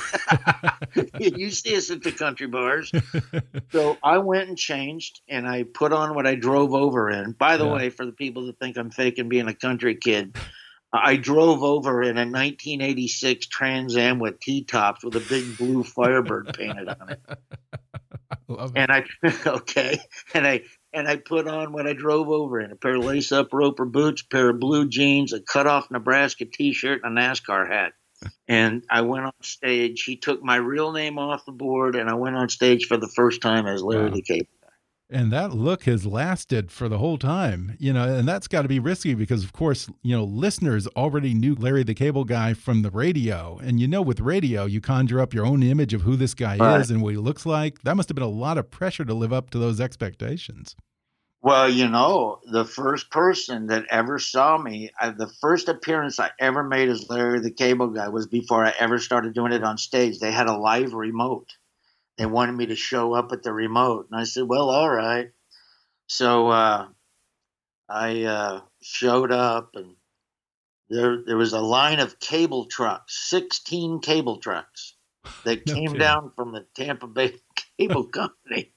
you 1.19 1.51
see 1.51 1.77
us 1.77 1.91
at 1.91 2.03
the 2.03 2.13
country 2.13 2.47
bars. 2.47 2.93
So 3.73 3.99
I 4.03 4.19
went 4.19 4.49
and 4.49 4.57
changed 4.59 5.21
and 5.29 5.49
I 5.49 5.65
put 5.65 5.93
on 5.93 6.15
what 6.15 6.27
I 6.27 6.37
drove 6.37 6.73
over 6.75 7.11
in. 7.11 7.33
By 7.33 7.57
the 7.57 7.67
Yeah. 7.67 7.73
way, 7.75 7.91
for 7.91 8.07
the 8.07 8.13
people 8.13 8.47
that 8.47 8.59
think 8.59 8.77
I'm 8.77 8.91
faking 8.91 9.29
being 9.29 9.49
a 9.49 9.55
country 9.55 9.97
kid, 9.97 10.33
I 11.03 11.17
drove 11.17 11.63
over 11.63 12.03
in 12.03 12.17
a 12.17 12.23
1986 12.27 13.47
Trans 13.49 13.97
Am 13.97 14.19
with 14.21 14.41
T 14.41 14.65
tops 14.65 15.05
with 15.05 15.17
a 15.17 15.21
big 15.21 15.57
blue 15.57 15.83
Firebird 15.83 16.53
painted 16.53 16.89
on 16.89 17.11
it. 17.11 17.21
Love 18.49 18.77
it. 18.77 18.81
And 18.81 18.93
I 18.93 19.05
okay, 19.47 20.01
and 20.35 20.47
I 20.47 20.63
and 20.93 21.09
I 21.09 21.17
put 21.17 21.49
on 21.49 21.73
what 21.73 21.87
I 21.87 21.95
drove 21.95 22.29
over 22.29 22.61
in 22.61 22.71
a 22.71 22.77
pair 22.77 22.97
of 22.97 23.05
lace 23.05 23.33
up 23.33 23.53
roper 23.53 23.85
boots, 23.85 24.23
pair 24.23 24.51
of 24.51 24.61
blue 24.61 24.89
jeans, 24.89 25.33
a 25.33 25.41
cut 25.41 25.67
off 25.67 25.91
Nebraska 25.91 26.45
T-shirt, 26.45 27.01
and 27.03 27.19
a 27.19 27.21
NASCAR 27.23 27.69
hat. 27.69 27.93
And 28.47 28.85
I 28.91 29.01
went 29.03 29.25
on 29.25 29.33
stage. 29.41 30.03
He 30.05 30.17
took 30.17 30.43
my 30.43 30.57
real 30.57 30.93
name 30.93 31.19
off 31.19 31.47
the 31.47 31.53
board, 31.53 31.97
and 31.97 32.11
I 32.11 32.15
went 32.15 32.37
on 32.37 32.49
stage 32.51 32.87
for 32.87 32.97
the 32.99 33.09
first 33.09 33.41
time 33.41 33.67
as 33.67 33.83
Larry 33.83 34.11
Wow. 34.11 34.15
the 34.15 34.23
Cable. 34.23 34.47
And 35.11 35.31
that 35.33 35.53
look 35.53 35.85
has 35.85 36.07
lasted 36.07 36.71
for 36.73 36.89
the 36.89 36.97
whole 36.97 37.19
time, 37.19 37.77
you 37.79 37.93
know, 37.93 38.05
and 38.17 38.27
that's 38.27 38.49
got 38.49 38.63
to 38.63 38.69
be 38.69 38.79
risky 38.79 39.15
because, 39.15 39.45
of 39.45 39.53
course, 39.53 39.89
you 40.03 40.17
know, 40.17 40.25
listeners 40.25 40.87
already 40.97 41.35
knew 41.35 41.55
Larry 41.55 41.83
the 41.83 41.95
Cable 41.95 42.25
Guy 42.25 42.55
from 42.55 42.81
the 42.81 42.91
radio. 42.91 43.59
And, 43.63 43.79
you 43.79 43.87
know, 43.87 44.01
with 44.01 44.21
radio, 44.21 44.65
you 44.65 44.81
conjure 44.81 45.21
up 45.21 45.35
your 45.35 45.45
own 45.45 45.63
image 45.63 45.93
of 45.93 46.03
who 46.03 46.17
this 46.17 46.33
guy 46.33 46.57
Right. 46.57 46.81
is 46.81 46.91
and 46.91 47.03
what 47.03 47.11
he 47.11 47.19
looks 47.19 47.45
like. 47.45 47.83
That 47.83 47.97
must 47.97 48.09
have 48.09 48.17
been 48.17 48.25
a 48.25 48.29
lot 48.29 48.57
of 48.57 48.71
pressure 48.71 49.05
to 49.05 49.13
live 49.13 49.33
up 49.33 49.51
to 49.51 49.59
those 49.59 49.79
expectations. 49.79 50.75
Well, 51.43 51.69
you 51.69 51.87
know, 51.87 52.41
the 52.51 52.65
first 52.65 53.11
person 53.11 53.67
that 53.67 53.85
ever 53.91 54.19
saw 54.19 54.57
me, 54.57 54.91
I, 54.99 55.11
the 55.11 55.29
first 55.29 55.69
appearance 55.69 56.19
I 56.19 56.31
ever 56.41 56.65
made 56.65 56.89
as 56.89 57.11
Larry 57.11 57.41
the 57.41 57.51
Cable 57.51 57.89
Guy 57.89 58.09
was 58.09 58.27
before 58.27 58.65
I 58.65 58.73
ever 58.81 58.99
started 58.99 59.35
doing 59.35 59.53
it 59.53 59.63
on 59.63 59.77
stage. 59.77 60.19
They 60.19 60.33
had 60.33 60.47
a 60.47 60.57
live 60.57 60.95
remote. 60.95 61.49
They 62.17 62.27
wanted 62.27 62.53
me 62.53 62.67
to 62.67 62.77
show 62.77 63.13
up 63.15 63.33
at 63.33 63.43
the 63.43 63.53
remote, 63.53 64.09
and 64.11 64.19
I 64.21 64.25
said, 64.25 64.45
"Well, 64.47 64.71
all 64.71 64.89
right." 64.91 65.31
So 66.07 66.49
uh, 66.49 66.89
I 67.89 68.23
uh, 68.25 68.61
showed 68.83 69.33
up, 69.33 69.71
and 69.75 69.97
there 70.89 71.23
there 71.25 71.37
was 71.37 71.53
a 71.53 71.61
line 71.61 71.99
of 72.01 72.21
cable 72.21 72.67
trucks, 72.67 73.29
sixteen 73.29 74.01
cable 74.01 74.39
trucks, 74.39 74.95
that 75.45 75.67
No 75.67 75.75
came 75.75 75.85
kidding. 75.87 75.99
down 75.99 76.33
from 76.37 76.53
the 76.53 76.67
Tampa 76.77 77.07
Bay 77.09 77.35
Cable 77.79 78.05
Company 78.05 78.73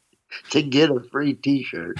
to 0.49 0.61
get 0.61 0.89
a 0.89 0.99
free 1.11 1.33
T-shirt. 1.33 1.99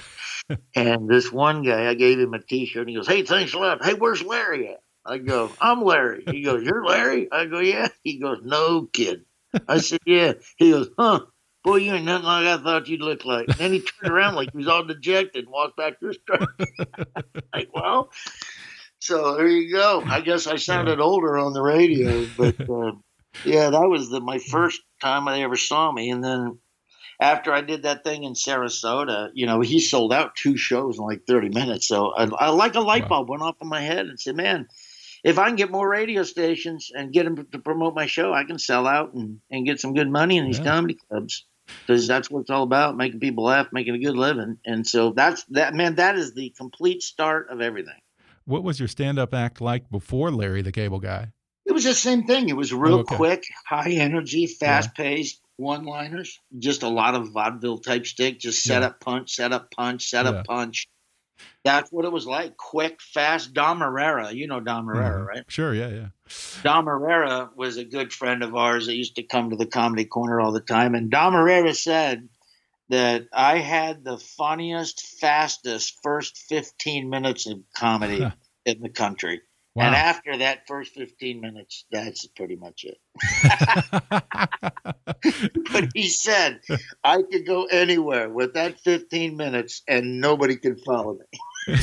And 0.76 1.08
this 1.10 1.32
one 1.32 1.62
guy, 1.64 1.88
I 1.90 1.94
gave 1.94 2.20
him 2.20 2.34
a 2.34 2.42
T-shirt. 2.42 2.82
And 2.82 2.90
he 2.90 2.96
goes, 2.96 3.08
"Hey, 3.08 3.24
thanks 3.24 3.54
a 3.54 3.60
lot. 3.60 3.86
Hey, 3.86 3.94
where's 3.94 4.24
Larry 4.24 4.70
at?" 4.70 4.82
I 5.06 5.20
go, 5.20 5.56
"I'm 5.62 5.82
Larry." 5.84 6.24
He 6.26 6.42
goes, 6.42 6.64
"You're 6.64 6.84
Larry?" 6.86 7.32
I 7.32 7.46
go, 7.46 7.60
"Yeah." 7.60 7.90
He 8.04 8.20
goes, 8.20 8.40
"No 8.44 8.88
kid." 8.92 9.26
I 9.68 9.80
said, 9.80 10.00
"Yeah." 10.06 10.34
He 10.58 10.72
goes, 10.72 10.90
"Huh." 10.98 11.22
Boy, 11.64 11.78
you 11.78 11.94
ain't 11.94 12.06
nothing 12.06 12.26
like 12.26 12.46
I 12.48 12.58
thought 12.64 12.88
you'd 12.88 13.02
look 13.02 13.26
like. 13.26 13.50
And 13.50 13.60
then 13.60 13.74
he 13.74 13.82
turned 13.82 14.14
around 14.14 14.36
like 14.36 14.52
he 14.54 14.58
was 14.58 14.68
all 14.70 14.86
dejected 14.86 15.44
and 15.46 15.52
walked 15.52 15.76
back 15.76 16.00
to 16.00 16.08
his 16.08 16.18
truck. 16.26 16.50
like, 17.54 17.70
well, 17.74 18.10
so 19.00 19.36
there 19.36 19.48
you 19.48 19.72
go. 19.74 20.06
I 20.10 20.22
guess 20.22 20.48
I 20.48 20.56
sounded 20.58 21.00
older 21.00 21.38
on 21.38 21.54
the 21.54 21.62
radio, 21.62 22.28
but 22.38 22.56
uh, 22.70 22.94
yeah, 23.44 23.70
that 23.70 23.90
was 23.90 24.10
the, 24.10 24.22
my 24.22 24.40
first 24.40 24.82
time 25.02 25.28
I 25.28 25.42
ever 25.42 25.58
saw 25.58 25.92
me. 25.92 26.10
And 26.10 26.24
then 26.24 26.60
after 27.20 27.52
I 27.54 27.62
did 27.62 27.84
that 27.84 28.04
thing 28.04 28.24
in 28.24 28.34
Sarasota, 28.34 29.30
you 29.34 29.46
know, 29.46 29.62
he 29.62 29.80
sold 29.80 30.14
out 30.14 30.36
two 30.36 30.58
shows 30.58 30.98
in 31.00 31.06
like 31.06 31.24
30 31.28 31.50
minutes. 31.50 31.88
So 31.88 32.14
I, 32.16 32.26
I 32.26 32.50
like 32.50 32.76
a 32.76 32.80
light 32.82 33.04
Wow. 33.04 33.10
bulb 33.10 33.30
went 33.30 33.44
off 33.44 33.58
in 33.62 33.68
my 33.68 33.82
head 33.82 34.06
and 34.08 34.20
said, 34.20 34.36
man, 34.36 34.68
if 35.24 35.38
I 35.40 35.48
can 35.48 35.56
get 35.56 35.72
more 35.72 35.90
radio 35.90 36.24
stations 36.24 36.92
and 36.94 37.12
get 37.14 37.24
them 37.24 37.48
to 37.52 37.60
promote 37.60 37.96
my 37.96 38.06
show, 38.06 38.34
I 38.34 38.44
can 38.44 38.60
sell 38.60 38.88
out 38.88 39.14
and, 39.14 39.40
and 39.52 39.66
get 39.66 39.80
some 39.80 39.94
good 39.94 40.10
money 40.10 40.38
in 40.38 40.46
these 40.46 40.60
Yeah. 40.60 40.66
comedy 40.66 40.98
clubs. 41.10 41.46
Because 41.86 42.06
that's 42.06 42.30
what 42.30 42.42
it's 42.42 42.50
all 42.50 42.64
about, 42.64 42.98
making 42.98 43.22
people 43.22 43.46
laugh, 43.46 43.68
making 43.72 43.96
a 43.96 44.00
good 44.00 44.18
living. 44.18 44.58
And 44.66 44.86
so 44.86 45.14
that's 45.14 45.46
that, 45.52 45.74
man, 45.74 45.96
that 45.96 46.18
is 46.18 46.34
the 46.34 46.50
complete 46.58 47.02
start 47.02 47.50
of 47.50 47.62
everything. 47.62 48.00
What 48.44 48.64
was 48.64 48.78
your 48.80 48.90
stand 48.90 49.18
up 49.18 49.34
act 49.34 49.62
like 49.62 49.90
before 49.90 50.30
Larry 50.30 50.62
the 50.62 50.74
Cable 50.74 51.00
Guy? 51.00 51.32
It 51.66 51.72
was 51.72 51.86
the 51.86 51.94
same 51.94 52.24
thing. 52.26 52.50
It 52.50 52.58
was 52.58 52.74
real 52.74 52.96
oh, 52.96 53.00
okay. 53.00 53.16
quick, 53.16 53.44
high 53.66 53.92
energy, 53.92 54.48
fast 54.48 54.96
paced, 54.96 55.42
one 55.58 55.86
liners, 55.86 56.40
just 56.60 56.84
a 56.84 56.88
lot 56.90 57.16
of 57.16 57.30
vaudeville 57.32 57.80
type 57.80 58.06
stick, 58.06 58.40
just 58.40 58.64
set 58.64 58.82
Yeah. 58.82 58.88
up 58.90 59.00
punch, 59.00 59.32
set 59.34 59.52
up 59.54 59.72
punch, 59.72 60.04
set 60.10 60.26
Yeah. 60.26 60.32
up 60.32 60.46
punch. 60.46 60.88
That's 61.64 61.92
what 61.92 62.06
it 62.06 62.12
was 62.12 62.26
like. 62.26 62.58
Quick, 62.58 63.02
fast. 63.02 63.54
Dom 63.54 63.82
Irrera, 63.82 64.34
you 64.34 64.48
know 64.48 64.60
Dom 64.60 64.88
Irrera, 64.88 65.22
Mhm. 65.22 65.28
right? 65.28 65.44
Sure, 65.48 65.74
yeah, 65.74 65.90
yeah. 65.90 66.08
Dom 66.64 66.86
Irrera 66.88 67.50
was 67.56 67.78
a 67.78 67.86
good 67.86 68.14
friend 68.14 68.44
of 68.44 68.56
ours 68.56 68.88
that 68.88 68.96
used 68.96 69.16
to 69.16 69.24
come 69.24 69.50
to 69.50 69.56
the 69.56 69.66
comedy 69.66 70.06
corner 70.06 70.40
all 70.40 70.52
the 70.52 70.62
time. 70.62 70.96
And 70.96 71.10
Dom 71.10 71.34
Irrera 71.34 71.76
said 71.76 72.30
that 72.90 73.28
I 73.34 73.60
had 73.60 74.04
the 74.04 74.18
funniest, 74.18 75.06
fastest 75.20 76.00
first 76.02 76.38
15 76.50 77.10
minutes 77.10 77.46
of 77.48 77.60
comedy 77.76 78.22
in 78.66 78.82
the 78.82 78.90
country. 78.90 79.42
Wow. 79.78 79.86
And 79.86 79.96
after 79.96 80.38
that 80.38 80.66
first 80.68 80.96
15 80.96 81.40
minutes, 81.40 81.86
that's 81.92 82.26
pretty 82.26 82.56
much 82.56 82.84
it. 82.84 82.98
but 85.72 85.90
he 85.94 86.08
said 86.08 86.62
I 87.04 87.22
could 87.22 87.46
go 87.46 87.66
anywhere 87.66 88.28
with 88.28 88.56
that 88.56 88.80
15 88.80 89.38
minutes 89.38 89.84
and 89.88 90.20
nobody 90.20 90.56
can 90.56 90.78
follow 90.78 91.20
me. 91.20 91.76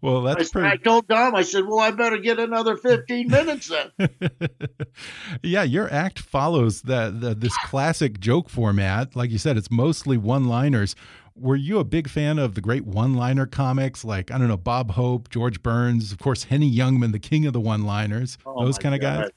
well, 0.00 0.22
that's 0.22 0.56
I 0.56 0.60
pretty. 0.60 0.78
told 0.78 1.06
Dom, 1.08 1.34
I 1.34 1.42
said, 1.42 1.66
well, 1.66 1.80
I 1.80 1.90
better 1.90 2.16
get 2.16 2.38
another 2.38 2.78
15 2.78 3.28
minutes 3.28 3.68
then. 3.68 4.08
yeah, 5.42 5.62
your 5.62 5.92
act 5.92 6.20
follows 6.20 6.80
that 6.82 7.20
the, 7.20 7.34
this 7.34 7.54
classic 7.66 8.18
joke 8.18 8.48
format. 8.48 9.14
Like 9.14 9.30
you 9.30 9.36
said, 9.36 9.58
it's 9.58 9.70
mostly 9.70 10.16
one-liners. 10.16 10.96
Were 11.38 11.56
you 11.56 11.78
a 11.78 11.84
big 11.84 12.08
fan 12.08 12.38
of 12.38 12.54
the 12.54 12.60
great 12.60 12.86
one-liner 12.86 13.46
comics 13.46 14.04
like 14.04 14.30
I 14.30 14.38
don't 14.38 14.48
know 14.48 14.56
Bob 14.56 14.92
Hope, 14.92 15.28
George 15.28 15.62
Burns, 15.62 16.12
of 16.12 16.18
course 16.18 16.44
Henny 16.44 16.70
Youngman, 16.72 17.12
the 17.12 17.18
king 17.18 17.46
of 17.46 17.52
the 17.52 17.60
one-liners, 17.60 18.38
Oh, 18.46 18.64
those 18.64 18.78
kind 18.78 18.94
of 18.94 19.00
guys? 19.00 19.30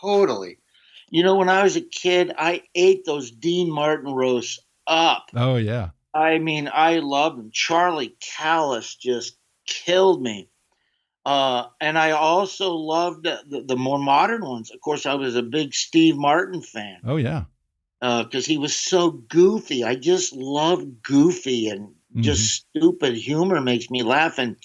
Totally. 0.00 0.58
You 1.10 1.22
know, 1.22 1.36
when 1.36 1.48
I 1.48 1.62
was 1.62 1.76
a 1.76 1.80
kid, 1.80 2.32
I 2.36 2.62
ate 2.74 3.06
those 3.06 3.30
Dean 3.30 3.70
Martin 3.70 4.12
roasts 4.12 4.58
up. 4.86 5.30
Oh 5.34 5.56
yeah, 5.56 5.90
I 6.12 6.38
mean, 6.38 6.68
I 6.72 6.98
loved 6.98 7.38
them. 7.38 7.50
Charlie 7.52 8.14
Callas 8.20 8.94
just 8.94 9.36
killed 9.66 10.22
me. 10.22 10.48
Uh, 11.24 11.66
and 11.80 11.98
I 11.98 12.12
also 12.12 12.72
loved 12.72 13.24
the, 13.24 13.64
the 13.66 13.76
more 13.76 13.98
modern 13.98 14.42
ones. 14.46 14.70
Of 14.70 14.80
course, 14.80 15.04
I 15.04 15.14
was 15.14 15.36
a 15.36 15.42
big 15.42 15.74
Steve 15.74 16.16
Martin 16.16 16.62
fan 16.62 17.00
oh 17.04 17.16
yeah. 17.16 17.44
Because 18.00 18.46
he 18.46 18.58
was 18.58 18.74
so 18.76 19.10
goofy. 19.10 19.84
I 19.84 19.94
just 19.94 20.32
love 20.32 21.02
goofy 21.02 21.68
and 21.68 21.94
just 22.16 22.64
stupid 22.76 23.14
humor 23.14 23.60
makes 23.60 23.90
me 23.90 24.02
laugh. 24.02 24.38
And 24.38 24.56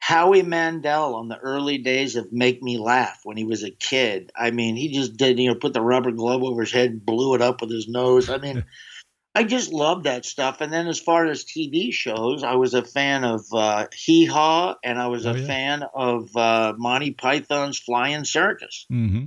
Howie 0.00 0.42
Mandel 0.42 1.14
on 1.14 1.28
the 1.28 1.38
early 1.38 1.78
days 1.78 2.16
of 2.16 2.32
Make 2.32 2.62
Me 2.62 2.78
Laugh 2.78 3.20
when 3.24 3.36
he 3.36 3.44
was 3.44 3.62
a 3.62 3.70
kid. 3.70 4.32
I 4.34 4.50
mean, 4.50 4.76
he 4.76 4.92
just 4.92 5.16
did, 5.16 5.38
you 5.38 5.48
know, 5.50 5.54
put 5.54 5.72
the 5.74 5.82
rubber 5.82 6.10
glove 6.10 6.42
over 6.42 6.62
his 6.62 6.72
head, 6.72 6.90
and 6.90 7.04
blew 7.06 7.34
it 7.34 7.42
up 7.42 7.60
with 7.60 7.70
his 7.70 7.86
nose. 7.86 8.28
I 8.28 8.38
mean, 8.38 8.64
I 9.34 9.44
just 9.44 9.72
love 9.72 10.04
that 10.04 10.24
stuff. 10.24 10.60
And 10.60 10.72
then 10.72 10.88
as 10.88 10.98
far 10.98 11.26
as 11.26 11.44
TV 11.44 11.92
shows, 11.92 12.42
I 12.42 12.54
was 12.54 12.74
a 12.74 12.82
fan 12.82 13.22
of 13.22 13.42
uh, 13.52 13.86
Hee 13.94 14.26
Haw 14.26 14.74
and 14.82 14.98
I 14.98 15.06
was 15.06 15.26
Oh, 15.26 15.32
a 15.32 15.38
yeah. 15.38 15.46
fan 15.46 15.84
of 15.94 16.36
uh, 16.36 16.74
Monty 16.76 17.12
Python's 17.12 17.78
Flying 17.78 18.24
Circus. 18.24 18.86
hmm 18.88 19.24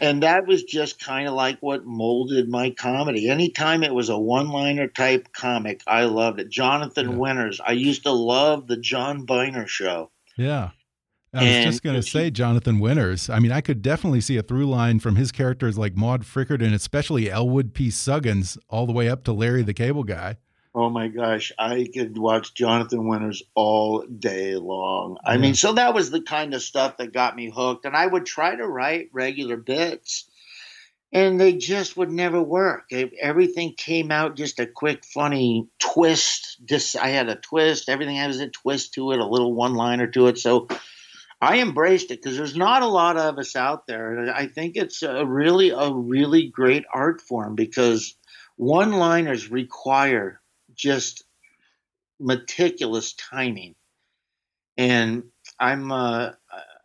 And 0.00 0.22
that 0.22 0.46
was 0.46 0.62
just 0.64 1.02
kind 1.02 1.26
of 1.26 1.34
like 1.34 1.58
what 1.60 1.84
molded 1.84 2.48
my 2.48 2.70
comedy. 2.70 3.28
Anytime 3.28 3.82
it 3.82 3.94
was 3.94 4.08
a 4.08 4.18
one 4.18 4.48
liner 4.48 4.86
type 4.88 5.32
comic, 5.32 5.82
I 5.86 6.04
loved 6.04 6.40
it. 6.40 6.50
Jonathan 6.50 7.10
Yeah. 7.10 7.16
Winters. 7.16 7.60
I 7.64 7.72
used 7.72 8.02
to 8.04 8.12
love 8.12 8.66
the 8.66 8.76
John 8.76 9.24
Byner 9.24 9.66
show. 9.66 10.10
Yeah. 10.36 10.70
I 11.34 11.42
was 11.42 11.52
And 11.52 11.70
just 11.70 11.82
going 11.82 11.96
to 11.96 12.02
say 12.02 12.30
Jonathan 12.30 12.78
Winters. 12.78 13.28
I 13.28 13.38
mean, 13.38 13.52
I 13.52 13.60
could 13.60 13.82
definitely 13.82 14.22
see 14.22 14.38
a 14.38 14.42
through 14.42 14.66
line 14.66 14.98
from 14.98 15.16
his 15.16 15.30
characters 15.30 15.76
like 15.76 15.94
Maude 15.94 16.22
Frickert 16.22 16.62
and 16.62 16.74
especially 16.74 17.30
Elwood 17.30 17.74
P. 17.74 17.88
Suggins 17.88 18.56
all 18.70 18.86
the 18.86 18.94
way 18.94 19.08
up 19.10 19.24
to 19.24 19.32
Larry 19.32 19.62
the 19.62 19.74
Cable 19.74 20.04
Guy. 20.04 20.36
Oh 20.74 20.90
my 20.90 21.08
gosh, 21.08 21.50
I 21.58 21.88
could 21.92 22.16
watch 22.18 22.54
Jonathan 22.54 23.08
Winters 23.08 23.42
all 23.54 24.02
day 24.02 24.54
long. 24.56 25.16
I 25.24 25.34
Yeah. 25.34 25.40
mean, 25.40 25.54
so 25.54 25.72
that 25.72 25.94
was 25.94 26.10
the 26.10 26.20
kind 26.20 26.54
of 26.54 26.62
stuff 26.62 26.98
that 26.98 27.12
got 27.12 27.34
me 27.36 27.50
hooked. 27.50 27.84
And 27.84 27.96
I 27.96 28.06
would 28.06 28.26
try 28.26 28.54
to 28.54 28.66
write 28.66 29.08
regular 29.12 29.56
bits, 29.56 30.28
and 31.10 31.40
they 31.40 31.54
just 31.54 31.96
would 31.96 32.10
never 32.10 32.42
work. 32.42 32.84
It- 32.90 33.14
everything 33.18 33.74
came 33.76 34.10
out 34.10 34.36
just 34.36 34.60
a 34.60 34.66
quick, 34.66 35.04
funny 35.06 35.66
twist. 35.78 36.58
Just 36.66 36.96
I 36.96 37.08
had 37.08 37.28
a 37.30 37.36
twist. 37.36 37.88
Everything 37.88 38.16
has 38.16 38.38
a 38.40 38.48
twist 38.48 38.94
to 38.94 39.12
it, 39.12 39.20
a 39.20 39.26
little 39.26 39.54
one-liner 39.54 40.08
to 40.08 40.26
it. 40.26 40.38
So 40.38 40.68
I 41.40 41.60
embraced 41.60 42.10
it 42.10 42.20
because 42.20 42.36
there's 42.36 42.56
not 42.56 42.82
a 42.82 42.86
lot 42.86 43.16
of 43.16 43.38
us 43.38 43.56
out 43.56 43.86
there. 43.86 44.32
I 44.34 44.46
think 44.48 44.76
it's 44.76 45.02
a 45.02 45.24
really, 45.24 45.70
a 45.70 45.90
really 45.90 46.48
great 46.48 46.84
art 46.92 47.20
form 47.22 47.54
because 47.54 48.14
one-liners 48.56 49.50
require 49.50 50.40
just 50.78 51.24
meticulous 52.20 53.14
timing, 53.14 53.74
and 54.76 55.24
I'm 55.60 55.92
uh, 55.92 56.32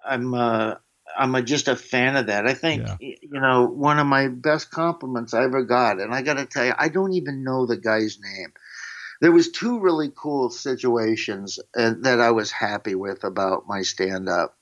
I'm 0.05 0.33
uh, 0.33 0.75
I'm 1.17 1.35
a, 1.35 1.41
just 1.41 1.67
a 1.67 1.75
fan 1.75 2.15
of 2.17 2.27
that. 2.27 2.47
I 2.47 2.53
think 2.53 2.87
Yeah. 2.87 2.97
you 2.99 3.39
know 3.39 3.67
one 3.67 3.99
of 3.99 4.07
my 4.07 4.27
best 4.29 4.71
compliments 4.71 5.33
I 5.33 5.43
ever 5.43 5.63
got, 5.63 5.99
and 6.01 6.13
I 6.13 6.21
got 6.21 6.35
to 6.35 6.45
tell 6.45 6.65
you, 6.65 6.73
I 6.77 6.89
don't 6.89 7.13
even 7.13 7.43
know 7.43 7.65
the 7.65 7.77
guy's 7.77 8.19
name. 8.19 8.53
There 9.21 9.31
was 9.31 9.51
two 9.51 9.79
really 9.79 10.11
cool 10.15 10.49
situations 10.49 11.59
uh, 11.77 11.93
that 12.01 12.19
I 12.19 12.31
was 12.31 12.51
happy 12.51 12.95
with 12.95 13.23
about 13.23 13.67
my 13.67 13.81
stand-up. 13.83 14.57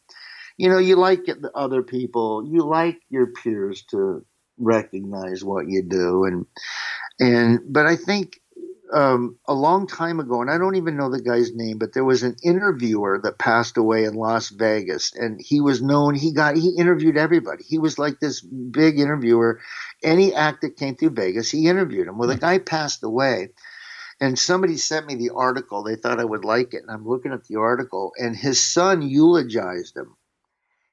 You 0.57 0.69
know, 0.69 0.77
you 0.77 0.97
like 0.97 1.25
the 1.25 1.51
other 1.55 1.81
people, 1.83 2.45
you 2.47 2.63
like 2.63 2.99
your 3.09 3.27
peers 3.27 3.83
to 3.91 4.25
recognize 4.59 5.43
what 5.43 5.67
you 5.67 5.83
do, 5.83 6.25
and 6.25 6.45
and 7.19 7.61
but 7.73 7.87
I 7.87 7.95
think 7.95 8.40
um, 8.91 9.37
a 9.47 9.53
long 9.53 9.87
time 9.87 10.19
ago, 10.19 10.41
and 10.41 10.49
I 10.49 10.57
don't 10.57 10.75
even 10.75 10.97
know 10.97 11.09
the 11.09 11.21
guy's 11.21 11.53
name, 11.53 11.77
but 11.77 11.93
there 11.93 12.03
was 12.03 12.23
an 12.23 12.35
interviewer 12.43 13.19
that 13.23 13.37
passed 13.37 13.77
away 13.77 14.03
in 14.03 14.15
Las 14.15 14.49
Vegas, 14.49 15.13
and 15.15 15.39
he 15.41 15.61
was 15.61 15.81
known. 15.81 16.15
He 16.15 16.33
got 16.33 16.57
he 16.57 16.75
interviewed 16.77 17.17
everybody. 17.17 17.63
He 17.63 17.77
was 17.77 17.97
like 17.97 18.19
this 18.19 18.41
big 18.41 18.99
interviewer. 18.99 19.59
Any 20.03 20.33
act 20.33 20.61
that 20.61 20.77
came 20.77 20.95
through 20.95 21.11
Vegas, 21.11 21.49
he 21.49 21.67
interviewed 21.67 22.07
him. 22.07 22.17
Well, 22.17 22.27
the 22.27 22.37
guy 22.37 22.59
passed 22.59 23.03
away, 23.03 23.49
and 24.19 24.37
somebody 24.37 24.77
sent 24.77 25.07
me 25.07 25.15
the 25.15 25.31
article. 25.35 25.83
They 25.83 25.95
thought 25.95 26.19
I 26.19 26.25
would 26.25 26.45
like 26.45 26.73
it, 26.73 26.81
and 26.81 26.91
I'm 26.91 27.07
looking 27.07 27.31
at 27.31 27.45
the 27.45 27.57
article, 27.57 28.11
and 28.17 28.35
his 28.35 28.61
son 28.61 29.01
eulogized 29.01 29.95
him. 29.95 30.15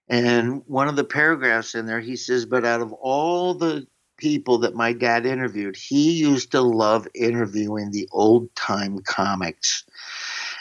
And 0.09 0.63
one 0.67 0.89
of 0.89 0.97
the 0.97 1.05
paragraphs 1.05 1.75
in 1.75 1.87
there, 1.87 2.01
he 2.01 2.17
says, 2.17 2.47
"But 2.47 2.65
out 2.65 2.81
of 2.81 2.93
all 2.93 3.55
the 3.55 3.87
people 4.19 4.59
that 4.59 4.75
my 4.75 4.93
dad 4.93 5.25
interviewed, 5.27 5.77
he 5.77 6.13
used 6.13 6.53
to 6.53 6.61
love 6.61 7.09
interviewing 7.15 7.91
the 7.91 8.09
old 8.13 8.55
time 8.55 8.99
comics. 9.01 9.85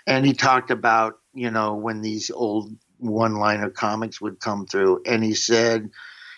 And 0.06 0.26
he 0.26 0.34
talked 0.34 0.72
about, 0.72 1.20
you 1.34 1.52
know, 1.52 1.76
when 1.76 2.02
these 2.02 2.32
old 2.32 2.72
one 3.00 3.36
liner 3.36 3.70
comics 3.70 4.22
would 4.22 4.39
come 4.39 4.65
through. 4.65 5.02
And 5.06 5.24
he 5.24 5.34
said 5.34 5.89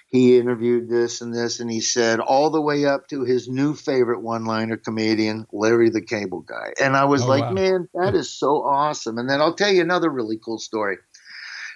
he 0.08 0.38
interviewed 0.38 0.90
this 0.90 1.22
and 1.22 1.34
this. 1.34 1.60
And 1.60 1.70
he 1.70 1.82
said 1.82 2.20
all 2.20 2.50
the 2.50 2.62
way 2.62 2.86
up 2.86 3.08
to 3.10 3.24
his 3.24 3.48
new 3.48 3.76
favorite 3.76 4.22
one 4.22 4.46
liner 4.46 4.78
comedian, 4.78 5.46
Larry 5.52 5.90
the 5.90 6.02
Cable 6.02 6.42
Guy. 6.42 6.74
And 6.82 6.98
I 6.98 7.06
was 7.06 7.24
Oh, 7.24 7.28
like, 7.28 7.44
wow. 7.44 7.52
man, 7.52 7.90
that 7.94 8.16
is 8.16 8.32
so 8.32 8.64
awesome. 8.64 9.18
And 9.20 9.30
then 9.30 9.40
I'll 9.42 9.54
tell 9.56 9.72
you 9.72 9.82
another 9.82 10.10
really 10.10 10.38
cool 10.44 10.58
story. 10.60 10.98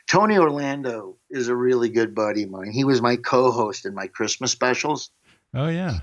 Tony 0.08 0.38
Orlando 0.38 1.18
is 1.30 1.48
a 1.48 1.56
really 1.56 1.90
good 1.90 2.14
buddy 2.14 2.44
of 2.44 2.50
mine. 2.50 2.72
He 2.72 2.84
was 2.84 3.02
my 3.02 3.16
co 3.16 3.52
host 3.52 3.86
in 3.86 3.94
my 3.94 4.08
Christmas 4.08 4.52
specials. 4.52 5.12
Oh 5.54 5.68
yeah, 5.68 6.00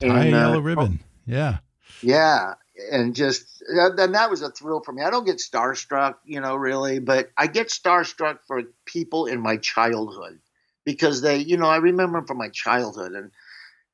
tie 0.00 0.22
a 0.22 0.26
And, 0.26 0.34
uh, 0.34 0.38
yellow 0.38 0.60
ribbon. 0.60 1.00
Yeah, 1.26 1.58
Yeah, 2.02 2.54
and 2.90 3.14
just 3.14 3.62
then 3.96 4.12
that 4.12 4.30
was 4.30 4.42
a 4.42 4.50
thrill 4.50 4.82
for 4.84 4.92
me. 4.92 5.02
I 5.02 5.10
don't 5.10 5.26
get 5.26 5.36
starstruck, 5.36 6.16
you 6.24 6.40
know, 6.40 6.56
really, 6.56 6.98
but 6.98 7.30
I 7.36 7.46
get 7.46 7.68
starstruck 7.68 8.38
for 8.46 8.62
people 8.86 9.26
in 9.26 9.40
my 9.40 9.56
childhood 9.56 10.40
because 10.84 11.20
they, 11.20 11.38
you 11.38 11.56
know, 11.56 11.66
I 11.66 11.76
remember 11.76 12.18
them 12.18 12.26
from 12.26 12.38
my 12.38 12.48
childhood, 12.48 13.12
and 13.12 13.30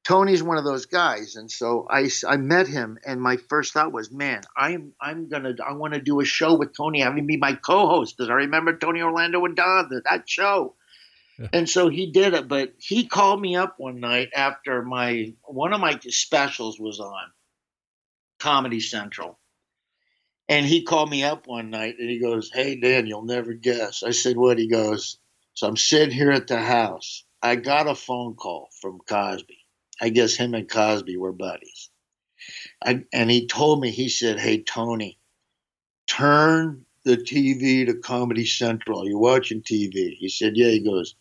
Tony's 0.05 0.43
one 0.43 0.57
of 0.57 0.65
those 0.65 0.87
guys, 0.87 1.37
and 1.37 1.51
so 1.51 1.87
I, 1.91 2.09
I 2.27 2.37
met 2.39 2.67
him, 2.67 2.99
and 3.05 3.21
my 3.21 3.37
first 3.37 3.75
thought 3.75 3.93
was, 3.93 4.11
man, 4.11 4.41
I'm 4.57 4.95
I'm 5.01 5.29
gonna 5.29 5.55
I 5.67 5.73
want 5.75 5.95
to 5.95 6.01
do 6.01 6.21
a 6.21 6.25
show 6.25 6.55
with 6.55 6.75
Tony, 6.75 7.01
having 7.01 7.27
be 7.27 7.37
my 7.37 7.55
co-host 7.55 8.17
because 8.17 8.31
I 8.31 8.35
remember 8.35 8.77
Tony 8.77 9.03
Orlando 9.03 9.45
and 9.45 9.57
Dawn 9.57 9.91
that 9.91 10.29
show. 10.29 10.75
And 11.53 11.69
so 11.69 11.89
he 11.89 12.11
did 12.11 12.35
it, 12.35 12.49
but 12.49 12.75
he 12.79 13.07
called 13.07 13.41
me 13.41 13.55
up 13.55 13.75
one 13.79 14.01
night 14.01 14.31
after 14.35 14.83
my 14.83 15.35
one 15.45 15.73
of 15.73 15.81
my 15.81 15.99
specials 16.09 16.81
was 16.81 16.99
on 16.99 17.33
Comedy 18.41 18.81
Central. 18.81 19.39
And 20.49 20.65
he 20.65 20.83
called 20.83 21.11
me 21.11 21.23
up 21.23 21.47
one 21.47 21.71
night 21.71 21.97
and 21.99 22.09
he 22.09 22.19
goes, 22.19 22.51
Hey, 22.53 22.77
Dan, 22.77 23.07
you'll 23.07 23.23
never 23.25 23.53
guess. 23.53 24.03
I 24.03 24.11
said, 24.11 24.37
What? 24.37 24.59
He 24.59 24.69
goes, 24.69 25.19
So 25.55 25.69
I'm 25.69 25.77
sitting 25.77 26.15
here 26.15 26.31
at 26.31 26.49
the 26.49 26.61
house. 26.61 27.25
I 27.43 27.55
got 27.57 27.87
a 27.87 27.95
phone 27.95 28.35
call 28.35 28.69
from 28.81 28.99
Cosby. 29.09 29.59
I 30.01 30.09
guess 30.09 30.35
him 30.35 30.55
and 30.55 30.69
Cosby 30.69 31.17
were 31.17 31.33
buddies. 31.33 31.91
I, 32.85 33.05
and 33.13 33.31
he 33.31 33.47
told 33.47 33.81
me, 33.81 33.91
he 33.91 34.09
said, 34.09 34.41
Hey, 34.41 34.63
Tony, 34.63 35.19
turn 36.07 36.85
the 37.05 37.17
TV 37.17 37.87
to 37.87 37.95
Comedy 37.95 38.47
Central. 38.47 39.05
You're 39.05 39.11
you 39.11 39.19
watching 39.19 39.63
TV? 39.63 40.15
He 40.15 40.29
said, 40.29 40.57
Yeah. 40.57 40.71
He 40.71 40.81
goes, 40.81 41.15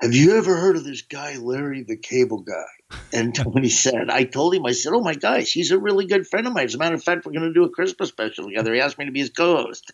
Have 0.00 0.14
you 0.14 0.36
ever 0.36 0.56
heard 0.56 0.76
of 0.76 0.84
this 0.84 1.02
guy, 1.02 1.36
Larry 1.36 1.82
the 1.82 1.96
Cable 1.96 2.40
Guy? 2.40 2.98
And 3.12 3.34
Tony 3.34 3.68
said, 3.68 4.10
I 4.10 4.24
told 4.24 4.54
him, 4.54 4.66
I 4.66 4.72
said, 4.72 4.92
Oh 4.92 5.00
my 5.00 5.14
gosh, 5.14 5.52
he's 5.52 5.70
a 5.70 5.78
really 5.78 6.06
good 6.06 6.26
friend 6.26 6.46
of 6.46 6.52
mine. 6.52 6.64
As 6.64 6.74
a 6.74 6.78
matter 6.78 6.94
of 6.94 7.04
fact, 7.04 7.24
we're 7.24 7.32
going 7.32 7.44
to 7.44 7.54
do 7.54 7.64
a 7.64 7.70
Christmas 7.70 8.08
special 8.08 8.46
together. 8.46 8.74
He 8.74 8.80
asked 8.80 8.98
me 8.98 9.06
to 9.06 9.12
be 9.12 9.20
his 9.20 9.30
co 9.30 9.56
host. 9.56 9.92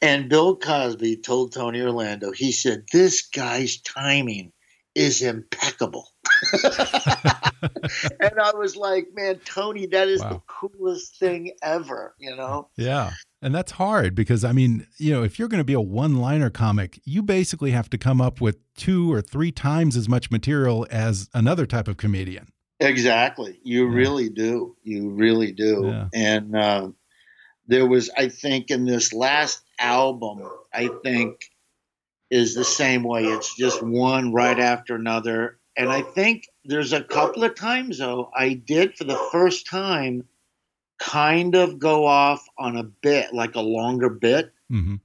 And 0.00 0.28
Bill 0.28 0.56
Cosby 0.56 1.18
told 1.18 1.52
Tony 1.52 1.80
Orlando, 1.82 2.32
he 2.32 2.52
said, 2.52 2.84
This 2.92 3.22
guy's 3.22 3.78
timing 3.80 4.52
is 4.94 5.22
impeccable. 5.22 6.08
and 6.52 8.40
I 8.40 8.52
was 8.54 8.76
like, 8.76 9.08
Man, 9.14 9.40
Tony, 9.44 9.86
that 9.86 10.08
is 10.08 10.20
the 10.20 10.40
coolest 10.46 11.18
thing 11.18 11.52
ever, 11.62 12.14
you 12.18 12.34
know? 12.34 12.68
yeah. 12.76 13.12
And 13.44 13.54
that's 13.54 13.72
hard 13.72 14.14
because, 14.14 14.42
I 14.42 14.52
mean, 14.52 14.86
you 14.96 15.12
know, 15.12 15.22
if 15.22 15.38
you're 15.38 15.48
going 15.48 15.60
to 15.60 15.64
be 15.64 15.74
a 15.74 15.80
one 15.80 16.16
liner 16.16 16.48
comic, 16.48 16.98
you 17.04 17.22
basically 17.22 17.72
have 17.72 17.90
to 17.90 17.98
come 17.98 18.18
up 18.18 18.40
with 18.40 18.56
two 18.74 19.12
or 19.12 19.20
three 19.20 19.52
times 19.52 19.98
as 19.98 20.08
much 20.08 20.30
material 20.30 20.86
as 20.90 21.28
another 21.34 21.66
type 21.66 21.86
of 21.86 21.98
comedian. 21.98 22.48
Exactly. 22.80 23.60
You 23.62 23.90
yeah. 23.90 23.96
really 23.96 24.30
do. 24.30 24.76
You 24.82 25.10
really 25.10 25.52
do. 25.52 25.82
Yeah. 25.84 26.08
And 26.14 26.56
uh, 26.56 26.88
there 27.66 27.86
was, 27.86 28.08
I 28.16 28.30
think, 28.30 28.70
in 28.70 28.86
this 28.86 29.12
last 29.12 29.62
album, 29.78 30.40
I 30.72 30.88
think 31.02 31.50
is 32.30 32.54
the 32.54 32.64
same 32.64 33.02
way. 33.02 33.24
It's 33.24 33.54
just 33.58 33.82
one 33.82 34.32
right 34.32 34.58
after 34.58 34.94
another. 34.94 35.58
And 35.76 35.90
I 35.90 36.00
think 36.00 36.48
there's 36.64 36.94
a 36.94 37.04
couple 37.04 37.44
of 37.44 37.54
times, 37.54 37.98
though, 37.98 38.30
I 38.34 38.54
did 38.54 38.96
for 38.96 39.04
the 39.04 39.22
first 39.30 39.66
time 39.66 40.26
kind 40.98 41.54
of 41.54 41.78
go 41.78 42.06
off 42.06 42.46
on 42.58 42.76
a 42.76 42.82
bit, 42.84 43.34
like 43.34 43.54
a 43.54 43.60
longer 43.60 44.10
bit. 44.10 44.52
Mm-hmm. 44.70 44.96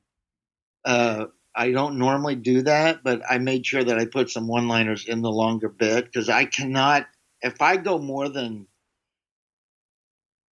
Uh, 0.86 1.26
I 1.56 1.72
don't 1.72 1.98
normally 1.98 2.36
do 2.36 2.62
that, 2.64 3.04
but 3.04 3.22
I 3.30 3.38
made 3.40 3.66
sure 3.66 3.84
that 3.84 3.98
I 3.98 4.06
put 4.06 4.30
some 4.30 4.48
one 4.48 4.68
liners 4.68 5.06
in 5.08 5.22
the 5.22 5.32
longer 5.32 5.68
bit 5.68 6.06
because 6.06 6.30
I 6.30 6.46
cannot, 6.46 7.08
if 7.42 7.62
I 7.62 7.78
go 7.78 7.98
more 7.98 8.30
than 8.30 8.68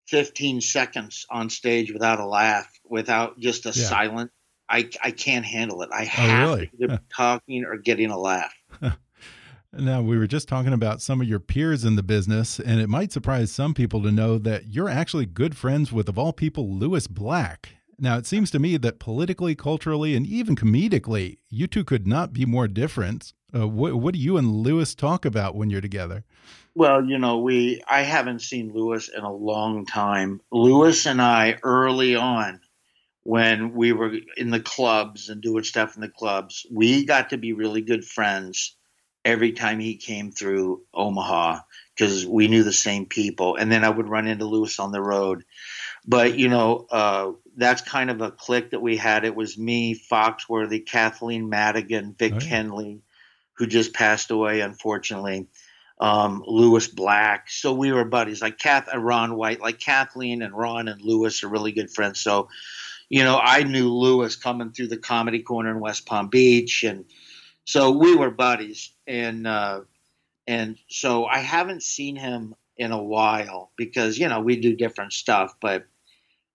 15 0.07 0.61
seconds 0.61 1.25
on 1.29 1.49
stage 1.49 1.91
without 1.91 2.19
a 2.19 2.25
laugh, 2.25 2.71
without 2.83 3.39
just 3.39 3.65
a 3.65 3.69
yeah. 3.69 3.85
silent, 3.85 4.31
I, 4.67 4.89
I 5.03 5.11
can't 5.11 5.45
handle 5.45 5.81
it. 5.83 5.89
I 5.91 6.03
oh, 6.03 6.05
have 6.05 6.49
oh, 6.49 6.53
really? 6.55 6.71
to 6.81 6.87
be 6.87 6.97
talking 7.15 7.65
or 7.65 7.77
getting 7.77 8.09
a 8.09 8.17
laugh. 8.17 8.53
Now, 9.77 10.01
we 10.01 10.17
were 10.17 10.27
just 10.27 10.47
talking 10.47 10.71
about 10.71 11.01
some 11.01 11.19
of 11.19 11.27
your 11.27 11.39
peers 11.39 11.83
in 11.83 11.97
the 11.97 12.03
business, 12.03 12.61
and 12.61 12.79
it 12.79 12.87
might 12.87 13.11
surprise 13.11 13.51
some 13.51 13.73
people 13.73 14.01
to 14.03 14.11
know 14.11 14.37
that 14.37 14.67
you're 14.69 14.87
actually 14.87 15.25
good 15.25 15.57
friends 15.57 15.91
with, 15.91 16.07
of 16.07 16.17
all 16.17 16.31
people, 16.31 16.69
Lewis 16.69 17.07
Black. 17.07 17.75
Now, 17.99 18.17
it 18.17 18.25
seems 18.25 18.51
to 18.51 18.59
me 18.59 18.77
that 18.77 18.99
politically, 18.99 19.53
culturally, 19.53 20.15
and 20.15 20.25
even 20.25 20.55
comedically, 20.55 21.39
you 21.49 21.67
two 21.67 21.83
could 21.83 22.07
not 22.07 22.31
be 22.31 22.45
more 22.45 22.69
different. 22.69 23.33
Uh, 23.53 23.67
what, 23.67 23.95
what 23.95 24.13
do 24.13 24.19
you 24.19 24.37
and 24.37 24.49
Lewis 24.49 24.95
talk 24.95 25.25
about 25.25 25.55
when 25.55 25.69
you're 25.69 25.81
together? 25.81 26.23
Well, 26.73 27.03
you 27.05 27.17
know, 27.17 27.39
we 27.39 27.81
I 27.87 28.01
haven't 28.01 28.41
seen 28.41 28.73
Lewis 28.73 29.09
in 29.09 29.23
a 29.23 29.33
long 29.33 29.85
time. 29.85 30.41
Lewis 30.51 31.05
and 31.05 31.21
I 31.21 31.57
early 31.63 32.15
on 32.15 32.61
when 33.23 33.73
we 33.73 33.91
were 33.91 34.13
in 34.37 34.51
the 34.51 34.59
clubs 34.59 35.29
and 35.29 35.41
doing 35.41 35.63
stuff 35.63 35.95
in 35.95 36.01
the 36.01 36.09
clubs, 36.09 36.65
we 36.69 37.05
got 37.05 37.29
to 37.31 37.37
be 37.37 37.53
really 37.53 37.81
good 37.81 38.05
friends 38.05 38.75
every 39.25 39.51
time 39.51 39.79
he 39.79 39.97
came 39.97 40.31
through 40.31 40.83
Omaha 40.93 41.59
because 41.95 42.25
we 42.25 42.47
knew 42.47 42.63
the 42.63 42.71
same 42.71 43.07
people. 43.07 43.55
And 43.55 43.71
then 43.71 43.83
I 43.83 43.89
would 43.89 44.07
run 44.07 44.27
into 44.27 44.45
Lewis 44.45 44.79
on 44.79 44.91
the 44.91 45.01
road. 45.01 45.43
But, 46.07 46.37
you 46.37 46.47
know, 46.47 46.85
uh, 46.91 47.31
that's 47.57 47.81
kind 47.81 48.11
of 48.11 48.21
a 48.21 48.29
clique 48.29 48.69
that 48.71 48.81
we 48.81 48.97
had. 48.97 49.25
It 49.25 49.35
was 49.35 49.57
me, 49.57 49.95
Foxworthy, 49.95 50.85
Kathleen 50.85 51.49
Madigan, 51.49 52.15
Vic 52.17 52.33
oh, 52.35 52.39
Henley, 52.39 53.01
who 53.53 53.65
just 53.65 53.93
passed 53.93 54.29
away, 54.29 54.61
unfortunately, 54.61 55.47
um, 55.99 56.43
Lewis 56.45 56.87
Black. 56.87 57.49
So 57.49 57.73
we 57.73 57.91
were 57.91 58.05
buddies, 58.05 58.41
like 58.41 58.59
Kath, 58.59 58.87
uh, 58.93 58.99
Ron 58.99 59.35
White, 59.35 59.61
like 59.61 59.79
Kathleen 59.79 60.43
and 60.43 60.55
Ron 60.55 60.87
and 60.87 61.01
Lewis 61.01 61.43
are 61.43 61.49
really 61.49 61.71
good 61.71 61.89
friends. 61.89 62.19
So, 62.19 62.49
you 63.09 63.23
know, 63.23 63.39
I 63.41 63.63
knew 63.63 63.91
Lewis 63.91 64.35
coming 64.35 64.71
through 64.71 64.87
the 64.87 64.97
comedy 64.97 65.41
corner 65.41 65.71
in 65.71 65.79
West 65.79 66.05
Palm 66.05 66.27
Beach 66.27 66.83
and– 66.83 67.05
so 67.65 67.91
we 67.91 68.15
were 68.15 68.29
buddies, 68.29 68.91
and 69.07 69.47
uh, 69.47 69.81
and 70.47 70.77
so 70.89 71.25
I 71.25 71.39
haven't 71.39 71.83
seen 71.83 72.15
him 72.15 72.55
in 72.77 72.91
a 72.91 73.01
while 73.01 73.71
because 73.77 74.17
you 74.17 74.27
know 74.27 74.41
we 74.41 74.57
do 74.57 74.75
different 74.75 75.13
stuff, 75.13 75.55
but 75.61 75.85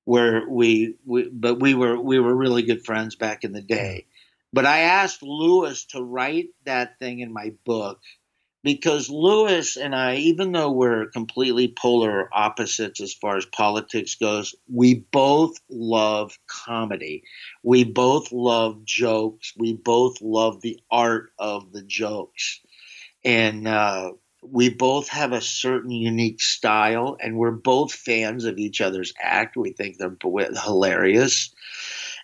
where 0.04 0.48
we, 0.48 0.96
we 1.04 1.28
but 1.28 1.60
we 1.60 1.74
were 1.74 1.98
we 2.00 2.18
were 2.18 2.34
really 2.34 2.62
good 2.62 2.84
friends 2.84 3.16
back 3.16 3.44
in 3.44 3.52
the 3.52 3.62
day. 3.62 4.06
But 4.52 4.66
I 4.66 4.80
asked 4.80 5.22
Lewis 5.22 5.84
to 5.86 6.02
write 6.02 6.48
that 6.64 6.98
thing 6.98 7.20
in 7.20 7.32
my 7.32 7.52
book 7.64 8.00
because 8.62 9.08
Lewis 9.08 9.76
and 9.76 9.94
I, 9.94 10.16
even 10.16 10.52
though 10.52 10.70
we're 10.70 11.06
completely 11.06 11.68
polar 11.68 12.28
opposites 12.32 13.00
as 13.00 13.14
far 13.14 13.36
as 13.36 13.46
politics 13.46 14.14
goes, 14.16 14.54
we 14.72 14.94
both 15.12 15.58
love 15.70 16.38
comedy. 16.46 17.22
We 17.62 17.84
both 17.84 18.32
love 18.32 18.84
jokes. 18.84 19.54
We 19.56 19.74
both 19.74 20.20
love 20.20 20.60
the 20.60 20.78
art 20.90 21.32
of 21.38 21.72
the 21.72 21.82
jokes. 21.82 22.60
And 23.24 23.66
uh, 23.66 24.12
we 24.42 24.70
both 24.70 25.08
have 25.08 25.32
a 25.32 25.40
certain 25.40 25.90
unique 25.90 26.40
style, 26.40 27.16
and 27.20 27.36
we're 27.36 27.50
both 27.50 27.92
fans 27.92 28.44
of 28.44 28.58
each 28.58 28.80
other's 28.80 29.12
act. 29.20 29.56
We 29.56 29.72
think 29.72 29.98
they're 29.98 30.16
hilarious. 30.64 31.54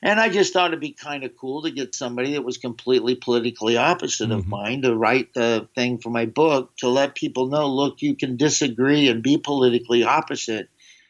And 0.07 0.21
I 0.21 0.29
just 0.29 0.53
thought 0.53 0.71
it'd 0.71 0.79
be 0.79 0.93
kind 0.93 1.25
of 1.25 1.37
cool 1.37 1.63
to 1.63 1.71
get 1.73 1.93
somebody 1.93 2.35
that 2.35 2.45
was 2.45 2.59
completely 2.59 3.17
politically 3.17 3.77
opposite 3.77 4.29
mm-hmm. 4.29 4.39
of 4.39 4.47
mine 4.47 4.83
to 4.83 4.95
write 4.95 5.35
the 5.35 5.69
thing 5.75 5.99
for 5.99 6.11
my 6.11 6.27
book 6.27 6.77
to 6.77 6.89
let 6.89 7.17
people 7.17 7.49
know 7.49 7.67
look, 7.67 8.01
you 8.03 8.15
can 8.15 8.37
disagree 8.37 9.09
and 9.09 9.21
be 9.21 9.37
politically 9.37 10.05
opposite. 10.05 10.69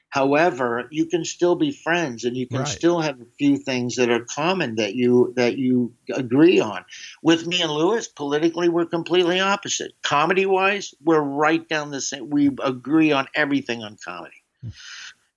However, 0.08 0.88
you 0.90 1.04
can 1.04 1.26
still 1.26 1.56
be 1.56 1.72
friends 1.72 2.24
and 2.24 2.38
you 2.38 2.46
can 2.46 2.60
right. 2.60 2.68
still 2.68 3.02
have 3.02 3.20
a 3.20 3.26
few 3.38 3.58
things 3.58 3.96
that 3.96 4.08
are 4.08 4.24
common 4.24 4.76
that 4.76 4.94
you 4.94 5.34
that 5.36 5.58
you 5.58 5.92
agree 6.14 6.60
on. 6.60 6.82
With 7.22 7.46
me 7.46 7.60
and 7.60 7.70
Lewis, 7.70 8.08
politically 8.08 8.70
we're 8.70 8.86
completely 8.86 9.40
opposite. 9.40 9.92
Comedy 10.02 10.46
wise, 10.46 10.94
we're 11.04 11.20
right 11.20 11.68
down 11.68 11.90
the 11.90 12.00
same 12.00 12.30
we 12.30 12.48
agree 12.62 13.12
on 13.12 13.28
everything 13.34 13.82
on 13.82 13.98
comedy. 14.02 14.42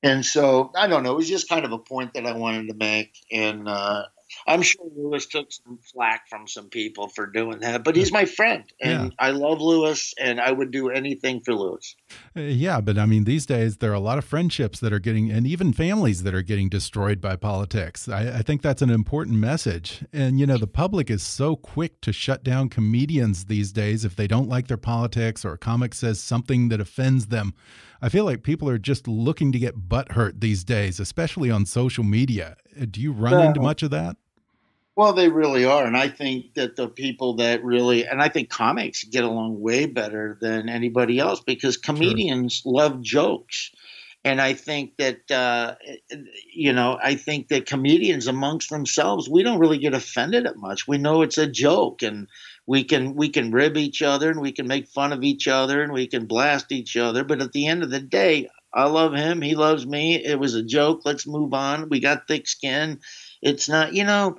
And 0.02 0.26
so 0.26 0.72
I 0.76 0.88
don't 0.88 1.04
know. 1.04 1.12
It 1.12 1.18
was 1.18 1.30
just 1.30 1.50
kind 1.50 1.66
of 1.66 1.72
a 1.72 1.78
point 1.78 2.14
that 2.14 2.26
I 2.26 2.34
wanted 2.34 2.68
to 2.70 2.74
make, 2.74 3.18
and 3.32 3.68
uh, 3.68 4.04
I'm 4.48 4.62
sure 4.62 4.86
Lewis 4.96 5.26
took 5.26 5.52
some 5.52 5.80
flack 5.94 6.28
from 6.30 6.48
some 6.48 6.70
people 6.70 7.08
for 7.08 7.28
doing 7.28 7.60
that, 7.60 7.84
but 7.84 7.96
he's 7.96 8.12
my 8.12 8.26
friend, 8.26 8.64
and 8.82 9.12
yeah. 9.12 9.16
I 9.20 9.32
love 9.32 9.62
Lewis, 9.62 10.14
and 10.20 10.40
I 10.40 10.52
would 10.52 10.72
do 10.72 10.90
anything 10.90 11.42
for 11.42 11.54
Lewis. 11.54 11.96
Uh, 12.36 12.42
yeah, 12.42 12.82
but 12.82 12.98
I 12.98 13.06
mean, 13.06 13.24
these 13.24 13.46
days 13.46 13.78
there 13.78 13.92
are 13.92 13.96
a 13.96 14.00
lot 14.00 14.18
of 14.18 14.26
friendships 14.26 14.80
that 14.80 14.94
are 14.94 15.00
getting, 15.00 15.32
and 15.32 15.46
even 15.48 15.74
families 15.74 16.24
that 16.24 16.34
are 16.34 16.42
getting 16.42 16.70
destroyed 16.70 17.22
by 17.22 17.36
politics. 17.36 18.08
I, 18.08 18.40
I 18.40 18.42
think 18.42 18.62
that's 18.62 18.82
an 18.82 18.90
important 18.90 19.38
message. 19.38 20.04
And 20.14 20.40
you 20.40 20.46
know, 20.46 20.58
the 20.58 20.68
public 20.68 21.10
is 21.10 21.24
so 21.24 21.56
quick 21.56 22.02
to 22.02 22.14
shut 22.14 22.44
down 22.44 22.70
comedians 22.70 23.46
these 23.46 23.72
days 23.72 24.06
if 24.06 24.16
they 24.16 24.28
don't 24.28 24.50
like 24.50 24.68
their 24.68 24.78
politics 24.78 25.44
or 25.46 25.54
a 25.54 25.58
comic 25.58 25.94
says 25.94 26.22
something 26.22 26.70
that 26.70 26.80
offends 26.80 27.28
them. 27.28 27.54
I 28.02 28.10
feel 28.10 28.24
like 28.24 28.44
people 28.44 28.70
are 28.70 28.78
just 28.78 29.08
looking 29.08 29.52
to 29.52 29.60
get 29.60 29.90
butt 29.90 30.14
hurt 30.14 30.40
these 30.40 30.64
days, 30.64 31.00
especially 31.00 31.52
on 31.52 31.66
social 31.66 32.04
media. 32.04 32.56
Uh, 32.80 32.86
do 32.90 33.02
you 33.02 33.12
run 33.12 33.48
into 33.48 33.62
much 33.62 33.84
of 33.84 33.92
that? 33.92 34.16
Well, 34.96 35.14
they 35.14 35.30
really 35.30 35.64
are. 35.64 35.86
And 35.86 35.96
I 35.96 36.10
think 36.10 36.56
that 36.56 36.76
the 36.76 36.90
people 36.90 37.36
that 37.36 37.64
really, 37.64 38.06
and 38.06 38.22
I 38.22 38.28
think 38.28 38.50
comics 38.50 39.06
get 39.06 39.24
along 39.24 39.62
way 39.62 39.86
better 39.86 40.38
than 40.42 40.68
anybody 40.68 41.20
else 41.20 41.40
because 41.40 41.78
comedians 41.78 42.56
sure. 42.56 42.74
love 42.74 43.02
jokes. 43.02 43.72
And 44.26 44.42
I 44.42 44.54
think 44.54 44.98
that, 44.98 45.32
uh, 45.32 45.76
you 46.54 46.74
know, 46.74 47.00
I 47.02 47.16
think 47.16 47.48
that 47.48 47.66
comedians 47.66 48.28
amongst 48.28 48.70
themselves, 48.70 49.30
we 49.30 49.42
don't 49.42 49.60
really 49.60 49.78
get 49.78 49.94
offended 49.94 50.46
at 50.46 50.58
much. 50.58 50.86
We 50.86 50.98
know 50.98 51.22
it's 51.22 51.38
a 51.38 51.48
joke 51.48 52.02
and 52.02 52.28
we 52.66 52.84
can, 52.84 53.16
we 53.16 53.30
can 53.30 53.52
rib 53.52 53.78
each 53.78 54.02
other 54.02 54.30
and 54.30 54.42
we 54.42 54.52
can 54.52 54.68
make 54.68 54.90
fun 54.90 55.14
of 55.14 55.24
each 55.24 55.48
other 55.48 55.82
and 55.82 55.94
we 55.94 56.08
can 56.08 56.26
blast 56.26 56.74
each 56.74 56.98
other. 56.98 57.24
But 57.24 57.42
at 57.42 57.54
the 57.54 57.68
end 57.68 57.84
of 57.84 57.90
the 57.90 58.02
day, 58.02 58.50
I 58.74 58.86
love 58.86 59.14
him. 59.14 59.42
He 59.42 59.56
loves 59.56 59.86
me. 59.86 60.24
It 60.24 60.40
was 60.40 60.56
a 60.56 60.64
joke. 60.64 61.02
Let's 61.06 61.26
move 61.26 61.54
on. 61.54 61.90
We 61.90 62.00
got 62.00 62.28
thick 62.28 62.48
skin. 62.48 63.00
It's 63.42 63.68
not, 63.68 63.94
you 63.94 64.04
know, 64.04 64.38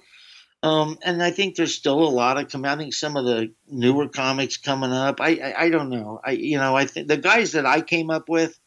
um, 0.63 0.99
and 1.03 1.23
I 1.23 1.31
think 1.31 1.57
there's 1.57 1.75
still 1.75 2.03
a 2.03 2.11
lot 2.11 2.39
of 2.39 2.51
com- 2.51 2.65
I 2.67 2.77
think 2.77 2.93
some 2.93 3.17
of 3.17 3.25
the 3.25 3.53
newer 3.67 4.09
comics 4.09 4.59
coming 4.59 4.93
up. 4.93 5.21
I, 5.21 5.37
I, 5.37 5.63
I 5.63 5.71
don't 5.71 5.89
know. 5.89 6.21
I 6.23 6.33
you 6.33 6.59
know 6.59 6.77
I 6.77 6.85
think 6.85 7.09
the 7.09 7.17
guys 7.17 7.53
that 7.53 7.65
I 7.65 7.81
came 7.81 8.11
up 8.11 8.29
with, 8.29 8.59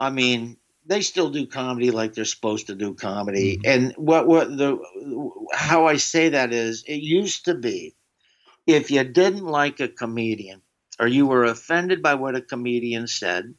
I 0.00 0.10
mean, 0.10 0.56
they 0.84 1.02
still 1.02 1.30
do 1.30 1.46
comedy 1.46 1.92
like 1.92 2.14
they're 2.14 2.24
supposed 2.24 2.66
to 2.66 2.74
do 2.74 2.94
comedy. 2.94 3.56
Mm-hmm. 3.56 3.66
And 3.66 3.94
what 3.96 4.26
what 4.26 4.56
the 4.56 4.78
how 5.52 5.86
I 5.86 5.96
say 5.96 6.30
that 6.30 6.52
is, 6.52 6.82
it 6.88 7.02
used 7.02 7.44
to 7.44 7.54
be, 7.54 7.94
if 8.66 8.90
you 8.90 9.04
didn't 9.04 9.46
like 9.46 9.78
a 9.78 9.88
comedian 9.88 10.62
or 10.98 11.06
you 11.06 11.28
were 11.28 11.44
offended 11.44 12.02
by 12.02 12.14
what 12.14 12.34
a 12.34 12.40
comedian 12.40 13.06
said, 13.06 13.54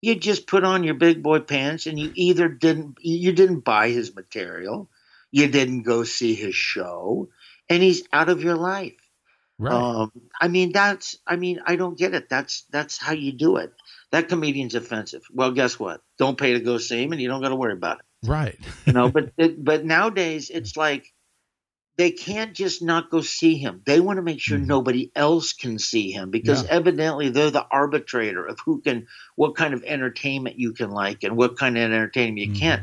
you 0.00 0.14
just 0.14 0.46
put 0.46 0.64
on 0.64 0.84
your 0.84 0.94
big 0.94 1.22
boy 1.22 1.40
pants 1.40 1.86
and 1.86 1.98
you 1.98 2.12
either 2.14 2.48
didn't 2.48 2.96
you 3.00 3.32
didn't 3.32 3.60
buy 3.60 3.90
his 3.90 4.14
material 4.14 4.88
you 5.30 5.48
didn't 5.48 5.82
go 5.82 6.04
see 6.04 6.34
his 6.34 6.54
show, 6.54 7.28
and 7.68 7.82
he's 7.82 8.04
out 8.12 8.30
of 8.30 8.42
your 8.42 8.56
life. 8.56 8.94
Right. 9.58 9.74
Um, 9.74 10.10
I 10.40 10.48
mean, 10.48 10.72
that's. 10.72 11.18
I 11.26 11.36
mean, 11.36 11.60
I 11.66 11.76
don't 11.76 11.98
get 11.98 12.14
it. 12.14 12.28
That's 12.28 12.64
that's 12.70 12.98
how 12.98 13.12
you 13.12 13.32
do 13.32 13.56
it. 13.56 13.72
That 14.12 14.28
comedian's 14.28 14.74
offensive. 14.74 15.24
Well, 15.32 15.52
guess 15.52 15.78
what? 15.78 16.00
Don't 16.18 16.38
pay 16.38 16.54
to 16.54 16.60
go 16.60 16.78
see 16.78 17.02
him, 17.02 17.12
and 17.12 17.20
you 17.20 17.28
don't 17.28 17.42
got 17.42 17.50
to 17.50 17.56
worry 17.56 17.72
about 17.72 17.98
it. 17.98 18.28
Right. 18.28 18.58
you 18.86 18.94
know, 18.94 19.10
but 19.10 19.32
it, 19.38 19.62
but 19.62 19.84
nowadays 19.84 20.50
it's 20.50 20.76
like 20.76 21.12
they 21.96 22.10
can't 22.10 22.52
just 22.52 22.82
not 22.82 23.10
go 23.10 23.22
see 23.22 23.56
him. 23.56 23.82
They 23.86 24.00
want 24.00 24.18
to 24.18 24.22
make 24.22 24.40
sure 24.40 24.58
mm-hmm. 24.58 24.66
nobody 24.66 25.10
else 25.16 25.52
can 25.54 25.78
see 25.78 26.10
him 26.10 26.30
because 26.30 26.62
yeah. 26.62 26.70
evidently 26.70 27.30
they're 27.30 27.50
the 27.50 27.66
arbitrator 27.70 28.44
of 28.44 28.58
who 28.64 28.82
can, 28.82 29.06
what 29.34 29.56
kind 29.56 29.72
of 29.72 29.82
entertainment 29.84 30.58
you 30.58 30.72
can 30.72 30.90
like 30.90 31.22
and 31.22 31.36
what 31.36 31.58
kind 31.58 31.78
of 31.78 31.82
entertainment 31.82 32.38
you 32.38 32.48
mm-hmm. 32.48 32.60
can't 32.60 32.82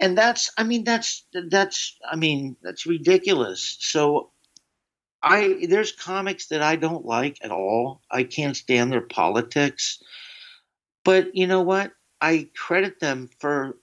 and 0.00 0.16
that's 0.16 0.50
I 0.56 0.64
mean 0.64 0.84
that's 0.84 1.24
that's 1.32 1.96
I 2.10 2.16
mean 2.16 2.56
that's 2.62 2.86
ridiculous. 2.86 3.76
So 3.80 4.30
I 5.22 5.66
there's 5.68 5.92
comics 5.92 6.46
that 6.46 6.62
I 6.62 6.76
don't 6.76 7.04
like 7.04 7.38
at 7.42 7.50
all. 7.50 8.00
I 8.10 8.24
can't 8.24 8.56
stand 8.56 8.90
their 8.90 9.02
politics. 9.02 10.02
But 11.04 11.36
you 11.36 11.46
know 11.46 11.62
what? 11.62 11.92
I 12.20 12.48
credit 12.56 12.98
them 13.00 13.28
for 13.38 13.76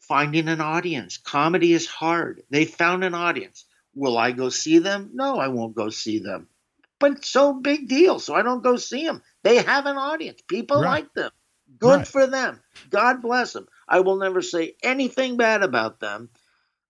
finding 0.00 0.48
an 0.48 0.60
audience. 0.60 1.18
Comedy 1.18 1.72
is 1.72 1.86
hard. 1.86 2.42
They 2.50 2.64
found 2.64 3.04
an 3.04 3.14
audience. 3.14 3.64
Will 3.98 4.16
I 4.16 4.32
go 4.32 4.48
see 4.48 4.78
them? 4.78 5.10
No, 5.14 5.38
I 5.38 5.48
won't 5.48 5.74
go 5.74 5.90
see 5.90 6.20
them. 6.20 6.48
But 7.00 7.24
so 7.24 7.52
big 7.52 7.88
deal, 7.88 8.18
so 8.20 8.34
I 8.34 8.42
don't 8.42 8.62
go 8.62 8.76
see 8.76 9.04
them. 9.04 9.22
They 9.44 9.56
have 9.62 9.86
an 9.86 9.96
audience. 9.96 10.40
People 10.48 10.80
Right. 10.80 11.04
like 11.04 11.14
them. 11.14 11.30
Good 11.78 11.98
Right. 11.98 12.08
for 12.08 12.26
them. 12.26 12.60
God 12.90 13.22
bless 13.22 13.52
them. 13.52 13.68
I 13.88 14.00
will 14.00 14.16
never 14.16 14.42
say 14.42 14.74
anything 14.82 15.36
bad 15.36 15.62
about 15.62 16.00
them. 16.00 16.30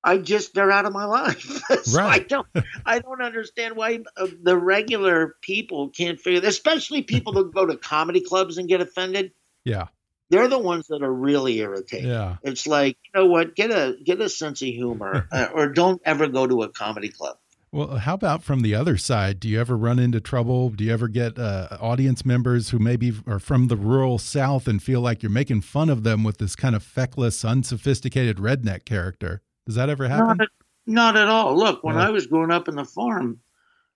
I 0.05 0.19
just 0.19 0.55
they're 0.55 0.71
out 0.71 0.87
of 0.87 0.93
my 0.93 1.05
life. 1.21 1.63
so 1.85 2.01
I 2.01 2.21
don't 2.21 2.47
I 2.87 3.01
don't 3.01 3.23
understand 3.23 3.77
why 3.77 4.01
uh, 4.17 4.29
the 4.43 4.57
regular 4.57 5.37
people 5.43 5.89
can't 5.91 6.21
figure 6.21 6.47
especially 6.49 7.03
people 7.03 7.33
that 7.35 7.53
go 7.55 7.67
to 7.67 7.77
comedy 7.77 8.21
clubs 8.21 8.59
and 8.59 8.69
get 8.69 8.81
offended. 8.81 9.33
Yeah. 9.65 9.89
They're 10.31 10.49
the 10.49 10.59
ones 10.59 10.89
that 10.89 11.03
are 11.03 11.13
really 11.13 11.59
irritating. 11.59 12.11
Yeah. 12.11 12.37
It's 12.43 12.67
like, 12.67 12.99
you 13.05 13.21
know 13.21 13.27
what? 13.27 13.55
Get 13.57 13.71
a 13.71 13.97
get 14.05 14.21
a 14.21 14.29
sense 14.29 14.61
of 14.63 14.69
humor 14.69 15.27
uh, 15.33 15.49
or 15.55 15.69
don't 15.69 16.01
ever 16.05 16.29
go 16.29 16.47
to 16.47 16.63
a 16.63 16.69
comedy 16.69 17.09
club. 17.09 17.39
Well, 17.71 17.97
how 17.99 18.15
about 18.15 18.43
from 18.43 18.61
the 18.63 18.75
other 18.75 18.97
side? 18.97 19.41
Do 19.41 19.49
you 19.49 19.61
ever 19.61 19.77
run 19.77 19.99
into 19.99 20.21
trouble? 20.21 20.71
Do 20.71 20.85
you 20.85 20.93
ever 20.93 21.07
get 21.07 21.39
uh, 21.39 21.77
audience 21.81 22.25
members 22.25 22.71
who 22.71 22.79
maybe 22.79 23.13
are 23.27 23.39
from 23.39 23.69
the 23.69 23.77
rural 23.77 24.19
South 24.19 24.67
and 24.67 24.83
feel 24.83 25.03
like 25.03 25.23
you're 25.23 25.31
making 25.31 25.61
fun 25.61 25.91
of 25.91 26.03
them 26.03 26.25
with 26.25 26.39
this 26.39 26.57
kind 26.57 26.75
of 26.75 26.83
feckless, 26.83 27.45
unsophisticated 27.45 28.39
redneck 28.39 28.87
character? 28.87 29.43
Does 29.67 29.75
that 29.75 29.91
ever 29.91 30.09
happen? 30.09 30.29
Not 30.29 30.41
at, 30.41 30.49
not 30.87 31.17
at 31.19 31.29
all. 31.29 31.55
Look, 31.57 31.85
when 31.85 31.97
Yeah. 31.97 32.07
I 32.07 32.11
was 32.11 32.27
growing 32.27 32.51
up 32.51 32.69
in 32.69 32.75
the 32.77 32.87
farm, 32.87 33.41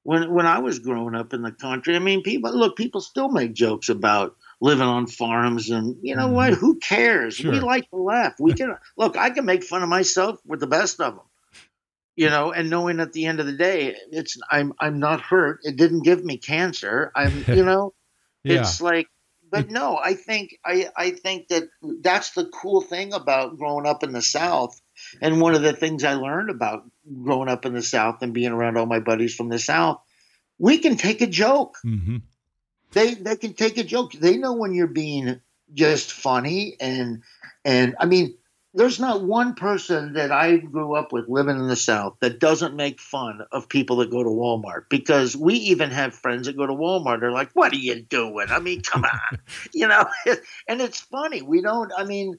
when 0.02 0.30
when 0.30 0.46
I 0.46 0.58
was 0.58 0.78
growing 0.78 1.14
up 1.14 1.32
in 1.32 1.40
the 1.40 1.52
country, 1.52 1.96
I 1.96 1.98
mean, 1.98 2.22
people 2.22 2.54
look, 2.54 2.76
people 2.76 3.00
still 3.00 3.30
make 3.30 3.54
jokes 3.54 3.88
about 3.88 4.36
living 4.62 4.86
on 4.86 5.08
farms, 5.08 5.70
and 5.70 5.96
you 6.02 6.14
know 6.14 6.28
what? 6.28 6.54
Who 6.54 6.78
cares? 6.78 7.38
We 7.38 7.50
Mm-hmm. 7.50 7.64
Like 7.64 7.90
to 7.90 7.96
laugh. 7.96 8.34
We 8.38 8.54
can 8.54 8.76
look. 8.96 9.16
I 9.16 9.30
can 9.30 9.44
make 9.44 9.64
fun 9.64 9.82
of 9.82 9.88
myself 9.88 10.38
with 10.46 10.60
the 10.60 10.68
best 10.68 11.00
of 11.00 11.16
them. 11.16 11.24
You 12.14 12.28
know, 12.30 12.52
and 12.52 12.70
knowing 12.70 13.00
at 13.00 13.12
the 13.12 13.26
end 13.26 13.40
of 13.40 13.46
the 13.46 13.56
day, 13.56 13.96
it's 14.10 14.38
I'm 14.50 14.72
I'm 14.78 15.00
not 15.00 15.20
hurt. 15.20 15.60
It 15.64 15.76
didn't 15.76 16.04
give 16.04 16.24
me 16.24 16.38
cancer. 16.38 17.10
I'm 17.16 17.44
you 17.52 17.64
know, 17.64 17.92
yeah. 18.44 18.60
it's 18.60 18.80
like 18.80 19.08
but 19.50 19.68
no 19.68 20.00
i 20.02 20.14
think 20.14 20.56
i 20.64 20.88
i 20.96 21.10
think 21.10 21.48
that 21.48 21.64
that's 22.00 22.30
the 22.30 22.46
cool 22.46 22.80
thing 22.80 23.12
about 23.12 23.58
growing 23.58 23.86
up 23.86 24.02
in 24.02 24.12
the 24.12 24.22
south 24.22 24.80
and 25.20 25.40
one 25.40 25.54
of 25.54 25.62
the 25.62 25.74
things 25.74 26.04
i 26.04 26.14
learned 26.14 26.48
about 26.48 26.84
growing 27.22 27.48
up 27.48 27.66
in 27.66 27.74
the 27.74 27.82
south 27.82 28.22
and 28.22 28.32
being 28.32 28.52
around 28.52 28.78
all 28.78 28.86
my 28.86 29.00
buddies 29.00 29.34
from 29.34 29.48
the 29.48 29.58
south 29.58 30.00
we 30.58 30.78
can 30.78 30.96
take 30.96 31.20
a 31.20 31.26
joke 31.26 31.76
hmm 31.82 32.16
they 32.92 33.14
they 33.14 33.36
can 33.36 33.54
take 33.54 33.78
a 33.78 33.84
joke 33.84 34.12
they 34.12 34.36
know 34.36 34.52
when 34.54 34.74
you're 34.74 34.86
being 34.86 35.40
just 35.74 36.12
funny 36.12 36.76
and 36.80 37.22
and 37.64 37.94
i 37.98 38.04
mean 38.06 38.34
there's 38.74 38.98
not 38.98 39.22
one 39.22 39.52
person 39.54 40.14
that 40.14 40.32
I 40.32 40.56
grew 40.56 40.94
up 40.96 41.12
with 41.12 41.28
living 41.28 41.58
in 41.58 41.68
the 41.68 41.76
South 41.76 42.16
that 42.20 42.40
doesn't 42.40 42.74
make 42.74 43.02
fun 43.02 43.42
of 43.52 43.68
people 43.68 43.96
that 43.96 44.10
go 44.10 44.22
to 44.22 44.30
Walmart 44.30 44.84
because 44.88 45.36
we 45.36 45.56
even 45.56 45.90
have 45.90 46.14
friends 46.14 46.46
that 46.46 46.56
go 46.56 46.66
to 46.66 46.72
Walmart. 46.72 47.20
They're 47.20 47.30
like, 47.30 47.50
"What 47.52 47.74
are 47.74 47.76
you 47.76 48.00
doing?" 48.00 48.46
I 48.48 48.60
mean, 48.60 48.80
come 48.80 49.04
on, 49.04 49.38
you 49.74 49.88
know. 49.88 50.06
And 50.66 50.80
it's 50.80 51.00
funny. 51.00 51.42
We 51.42 51.60
don't. 51.60 51.92
I 51.94 52.04
mean, 52.04 52.38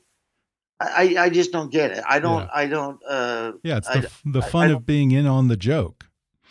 I 0.81 1.15
I 1.19 1.29
just 1.29 1.51
don't 1.51 1.71
get 1.71 1.91
it. 1.91 2.03
I 2.09 2.17
don't. 2.19 2.41
Yeah. 2.45 2.49
I 2.51 2.65
don't. 2.65 2.99
uh 3.07 3.51
Yeah, 3.61 3.77
it's 3.77 3.87
I- 3.87 3.99
the, 3.99 4.11
the 4.25 4.41
I- 4.41 4.49
fun 4.49 4.69
I 4.71 4.73
of 4.73 4.87
being 4.87 5.11
in 5.11 5.27
on 5.27 5.49
the 5.49 5.55
joke. 5.57 6.07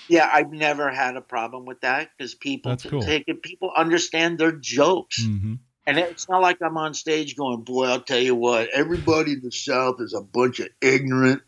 Yeah, 0.08 0.28
I've 0.32 0.52
never 0.52 0.90
had 0.90 1.16
a 1.16 1.20
problem 1.22 1.64
with 1.64 1.80
that 1.82 2.10
because 2.16 2.34
people 2.34 2.76
cool. 2.76 3.00
take 3.02 3.24
it. 3.28 3.42
People 3.42 3.72
understand 3.76 4.38
their 4.38 4.52
jokes. 4.52 5.22
hmm 5.22 5.54
And 5.86 5.98
it's 5.98 6.28
not 6.28 6.42
like 6.42 6.58
I'm 6.62 6.76
on 6.76 6.94
stage 6.94 7.36
going, 7.36 7.62
boy, 7.62 7.86
I'll 7.86 8.02
tell 8.02 8.18
you 8.20 8.34
what, 8.34 8.68
everybody 8.70 9.32
in 9.32 9.40
the 9.42 9.50
South 9.52 9.96
is 10.00 10.14
a 10.14 10.20
bunch 10.22 10.60
of 10.60 10.68
ignorant. 10.80 11.42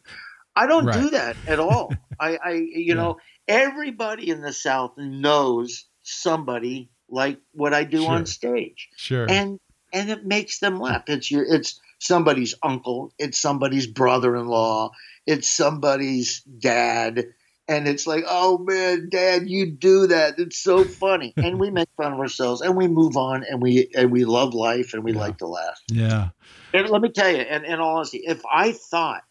I 0.56 0.66
don't 0.66 0.90
do 0.92 1.10
that 1.10 1.36
at 1.46 1.60
all. 1.60 2.00
I, 2.18 2.36
I 2.42 2.52
you 2.52 2.88
Yeah. 2.88 2.94
know, 2.94 3.16
everybody 3.48 4.30
in 4.30 4.40
the 4.40 4.52
South 4.52 4.92
knows 4.96 5.84
somebody 6.02 6.90
like 7.08 7.40
what 7.52 7.74
I 7.74 7.84
do 7.84 8.04
Sure. 8.04 8.14
on 8.16 8.26
stage. 8.26 8.88
Sure. 8.96 9.26
And 9.28 9.58
and 9.92 10.10
it 10.10 10.24
makes 10.24 10.58
them 10.58 10.80
laugh. 10.80 11.04
It's 11.08 11.30
your 11.30 11.44
it's 11.44 11.80
somebody's 11.98 12.54
uncle, 12.62 13.12
it's 13.18 13.38
somebody's 13.38 13.86
brother 13.86 14.36
in 14.36 14.46
law, 14.46 14.90
it's 15.26 15.48
somebody's 15.48 16.42
dad. 16.42 17.26
And 17.66 17.88
it's 17.88 18.06
like, 18.06 18.24
oh 18.28 18.58
man, 18.58 19.08
Dad, 19.10 19.48
you 19.48 19.70
do 19.70 20.06
that. 20.08 20.38
It's 20.38 20.58
so 20.58 20.84
funny, 20.84 21.32
and 21.42 21.58
we 21.58 21.70
make 21.70 21.88
fun 21.96 22.12
of 22.12 22.18
ourselves, 22.20 22.60
and 22.60 22.76
we 22.76 22.88
move 22.88 23.16
on, 23.16 23.44
and 23.48 23.62
we 23.62 23.88
and 23.96 24.10
we 24.10 24.24
love 24.24 24.52
life, 24.54 24.92
and 24.94 25.02
we 25.02 25.12
Yeah. 25.12 25.18
like 25.20 25.38
to 25.38 25.46
laugh. 25.46 25.80
yeah. 25.88 26.28
And 26.74 26.90
let 26.90 27.00
me 27.00 27.08
tell 27.08 27.30
you, 27.30 27.38
and 27.38 27.64
in 27.64 27.78
all 27.78 27.96
honesty, 27.96 28.22
if 28.26 28.42
I 28.52 28.72
thought 28.72 29.22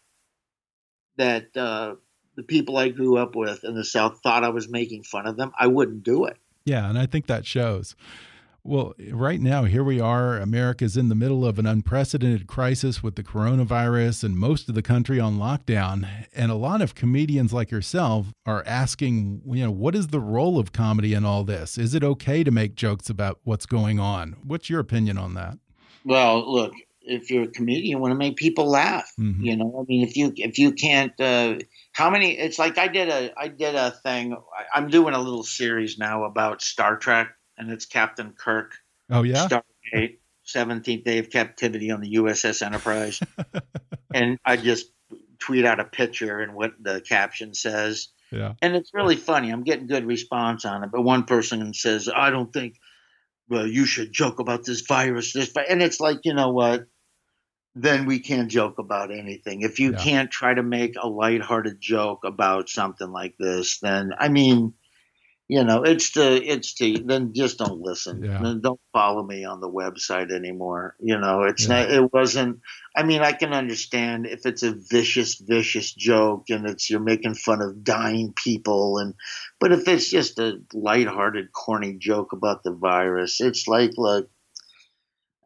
that 1.16 1.54
uh, 1.56 1.94
the 2.36 2.42
people 2.42 2.76
I 2.76 2.88
grew 2.88 3.18
up 3.18 3.36
with 3.36 3.64
in 3.64 3.74
the 3.74 3.84
South 3.84 4.20
thought 4.22 4.44
I 4.44 4.48
was 4.48 4.68
making 4.68 5.04
fun 5.04 5.26
of 5.26 5.36
them, 5.36 5.52
I 5.58 5.66
wouldn't 5.66 6.02
do 6.02 6.24
it. 6.24 6.36
Yeah, 6.64 6.88
and 6.88 6.98
I 6.98 7.06
think 7.06 7.26
that 7.26 7.44
shows. 7.46 7.94
Well, 8.66 8.94
right 9.10 9.42
now, 9.42 9.64
here 9.64 9.84
we 9.84 10.00
are. 10.00 10.38
America's 10.38 10.96
in 10.96 11.10
the 11.10 11.14
middle 11.14 11.44
of 11.44 11.58
an 11.58 11.66
unprecedented 11.66 12.46
crisis 12.46 13.02
with 13.02 13.14
the 13.14 13.22
coronavirus 13.22 14.24
and 14.24 14.38
most 14.38 14.70
of 14.70 14.74
the 14.74 14.80
country 14.80 15.20
on 15.20 15.36
lockdown. 15.36 16.08
And 16.34 16.50
a 16.50 16.54
lot 16.54 16.80
of 16.80 16.94
comedians 16.94 17.52
like 17.52 17.70
yourself 17.70 18.32
are 18.46 18.64
asking, 18.66 19.42
you 19.46 19.64
know, 19.64 19.70
what 19.70 19.94
is 19.94 20.06
the 20.06 20.20
role 20.20 20.58
of 20.58 20.72
comedy 20.72 21.12
in 21.12 21.26
all 21.26 21.44
this? 21.44 21.76
Is 21.76 21.94
it 21.94 22.02
okay 22.02 22.42
to 22.42 22.50
make 22.50 22.74
jokes 22.74 23.10
about 23.10 23.38
what's 23.44 23.66
going 23.66 24.00
on? 24.00 24.36
What's 24.42 24.70
your 24.70 24.80
opinion 24.80 25.18
on 25.18 25.34
that? 25.34 25.58
Well, 26.06 26.50
look, 26.50 26.72
if 27.02 27.30
you're 27.30 27.42
a 27.44 27.48
comedian, 27.48 27.84
you 27.84 27.98
want 27.98 28.12
to 28.12 28.18
make 28.18 28.36
people 28.36 28.66
laugh. 28.66 29.12
Mhm. 29.20 29.44
You 29.44 29.56
know, 29.58 29.78
I 29.78 29.84
mean, 29.86 30.08
if 30.08 30.16
you 30.16 30.32
if 30.36 30.58
you 30.58 30.72
can't, 30.72 31.12
uh, 31.20 31.58
how 31.92 32.08
many? 32.08 32.32
It's 32.38 32.58
like 32.58 32.78
I 32.78 32.88
did 32.88 33.10
a 33.10 33.30
I 33.38 33.48
did 33.48 33.74
a 33.74 33.90
thing. 33.90 34.32
I, 34.32 34.78
I'm 34.78 34.88
doing 34.88 35.12
a 35.12 35.20
little 35.20 35.42
series 35.42 35.98
now 35.98 36.24
about 36.24 36.62
Star 36.62 36.96
Trek, 36.96 37.28
and 37.58 37.70
it's 37.70 37.86
Captain 37.86 38.32
Kirk, 38.36 38.72
Oh, 39.10 39.22
yeah? 39.22 39.46
Stardate, 39.48 40.18
Seventeenth 40.42 41.04
Day 41.04 41.18
of 41.18 41.30
Captivity 41.30 41.90
on 41.90 42.00
the 42.00 42.14
USS 42.14 42.62
Enterprise, 42.64 43.20
and 44.14 44.38
I 44.44 44.56
just 44.56 44.86
tweet 45.38 45.64
out 45.64 45.80
a 45.80 45.84
picture 45.84 46.40
and 46.40 46.54
what 46.54 46.72
the 46.80 47.00
caption 47.00 47.54
says. 47.54 48.08
Yeah. 48.32 48.54
and 48.62 48.74
it's 48.74 48.92
really 48.92 49.14
funny. 49.16 49.50
I'm 49.50 49.62
getting 49.62 49.86
good 49.86 50.06
response 50.06 50.64
on 50.64 50.82
it. 50.82 50.90
But 50.90 51.02
one 51.02 51.22
person 51.24 51.72
says, 51.72 52.08
"I 52.14 52.30
don't 52.30 52.52
think 52.52 52.76
well, 53.48 53.66
you 53.66 53.84
should 53.86 54.12
joke 54.12 54.40
about 54.40 54.64
this 54.64 54.80
virus." 54.80 55.32
This, 55.32 55.52
vi-" 55.52 55.66
and 55.68 55.82
it's 55.82 56.00
like, 56.00 56.20
you 56.24 56.34
know 56.34 56.50
what? 56.50 56.86
Then 57.76 58.06
we 58.06 58.20
can't 58.20 58.50
joke 58.50 58.78
about 58.78 59.10
anything. 59.12 59.62
If 59.62 59.78
you 59.78 59.92
Yeah. 59.92 59.98
can't 59.98 60.30
try 60.30 60.54
to 60.54 60.62
make 60.62 60.94
a 61.00 61.08
lighthearted 61.08 61.80
joke 61.80 62.24
about 62.24 62.68
something 62.68 63.08
like 63.10 63.36
this, 63.38 63.78
then 63.80 64.12
I 64.18 64.28
mean, 64.28 64.74
you 65.46 65.62
know, 65.62 65.82
it's 65.82 66.12
the 66.12 66.42
it's 66.42 66.74
the 66.74 67.02
then 67.04 67.34
just 67.34 67.58
don't 67.58 67.80
listen. 67.80 68.24
Yeah. 68.24 68.40
Then 68.42 68.62
don't 68.62 68.80
follow 68.94 69.22
me 69.22 69.44
on 69.44 69.60
the 69.60 69.68
website 69.68 70.32
anymore. 70.32 70.96
You 71.00 71.18
know, 71.18 71.42
it's 71.42 71.68
Yeah. 71.68 71.80
not. 71.80 71.90
It 71.90 72.12
wasn't. 72.12 72.60
I 72.96 73.02
mean, 73.02 73.20
I 73.20 73.32
can 73.32 73.52
understand 73.52 74.26
if 74.26 74.46
it's 74.46 74.62
a 74.62 74.72
vicious, 74.72 75.34
vicious 75.34 75.92
joke 75.92 76.48
and 76.48 76.66
it's 76.66 76.88
you're 76.88 77.00
making 77.00 77.34
fun 77.34 77.60
of 77.60 77.84
dying 77.84 78.32
people, 78.32 78.98
and 78.98 79.14
but 79.60 79.72
if 79.72 79.86
it's 79.86 80.08
just 80.10 80.38
a 80.38 80.60
lighthearted, 80.72 81.52
corny 81.52 81.94
joke 81.98 82.32
about 82.32 82.62
the 82.62 82.72
virus, 82.72 83.40
it's 83.40 83.68
like, 83.68 83.90
look, 83.98 84.30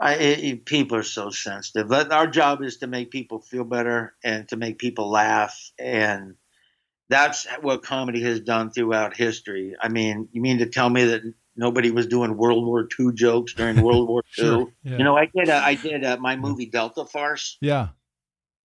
I, 0.01 0.15
it, 0.15 0.65
people 0.65 0.97
are 0.99 1.03
so 1.03 1.31
sensitive. 1.31 1.89
But 1.89 2.13
our 2.13 2.29
job 2.29 2.63
is 2.63 2.77
to 2.79 2.87
make 2.87 3.11
people 3.11 3.41
feel 3.41 3.65
better 3.65 4.15
and 4.23 4.49
to 4.51 4.57
make 4.57 4.79
people 4.79 5.11
laugh, 5.11 5.73
and 5.77 6.37
that's 7.09 7.47
what 7.63 7.83
comedy 7.83 8.23
has 8.23 8.41
done 8.41 8.71
throughout 8.71 9.17
history. 9.17 9.75
I 9.81 9.89
mean, 9.89 10.29
you 10.33 10.41
mean 10.43 10.59
to 10.59 10.67
tell 10.67 10.91
me 10.91 11.05
that 11.05 11.23
nobody 11.57 11.91
was 11.91 12.07
doing 12.07 12.37
World 12.37 12.65
War 12.67 12.87
II 12.99 13.13
jokes 13.15 13.55
during 13.55 13.81
World 13.83 14.09
War 14.09 14.23
II? 14.39 14.45
Sure. 14.45 14.67
Yeah. 14.83 14.99
You 14.99 15.05
know, 15.05 15.17
I 15.17 15.27
did. 15.35 15.49
A, 15.49 15.57
I 15.57 15.75
did 15.75 16.05
a, 16.05 16.19
my 16.19 16.37
movie 16.37 16.67
Delta 16.67 17.05
Farce, 17.07 17.57
yeah. 17.61 17.89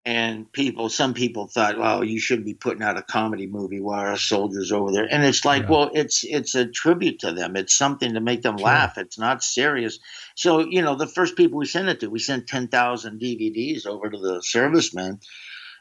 and 0.05 0.51
people, 0.51 0.89
some 0.89 1.13
people 1.13 1.47
thought, 1.47 1.77
"Well, 1.77 2.03
you 2.03 2.19
shouldn't 2.19 2.45
be 2.45 2.53
putting 2.53 2.83
out 2.83 2.97
a 2.97 3.01
comedy 3.01 3.47
movie 3.47 3.79
while 3.79 4.01
our 4.01 4.17
soldiers 4.17 4.71
over 4.73 4.91
there." 4.91 5.07
And 5.09 5.23
it's 5.23 5.45
like, 5.45 5.63
Yeah. 5.63 5.69
well, 5.71 5.91
it's 5.93 6.23
it's 6.25 6.55
a 6.55 6.65
tribute 6.65 7.19
to 7.19 7.31
them. 7.31 7.55
It's 7.55 7.73
something 7.75 8.13
to 8.13 8.19
make 8.19 8.41
them 8.41 8.57
Sure. 8.57 8.65
laugh. 8.65 8.97
It's 8.97 9.17
not 9.17 9.41
serious. 9.43 9.99
So, 10.35 10.59
you 10.59 10.81
know, 10.81 10.95
the 10.95 11.07
first 11.07 11.37
people 11.37 11.59
we 11.59 11.65
sent 11.65 11.87
it 11.87 12.01
to, 12.01 12.07
we 12.09 12.19
sent 12.19 12.47
ten 12.47 12.67
thousand 12.67 13.21
DVDs 13.21 13.85
over 13.85 14.09
to 14.09 14.17
the 14.17 14.41
servicemen. 14.43 15.19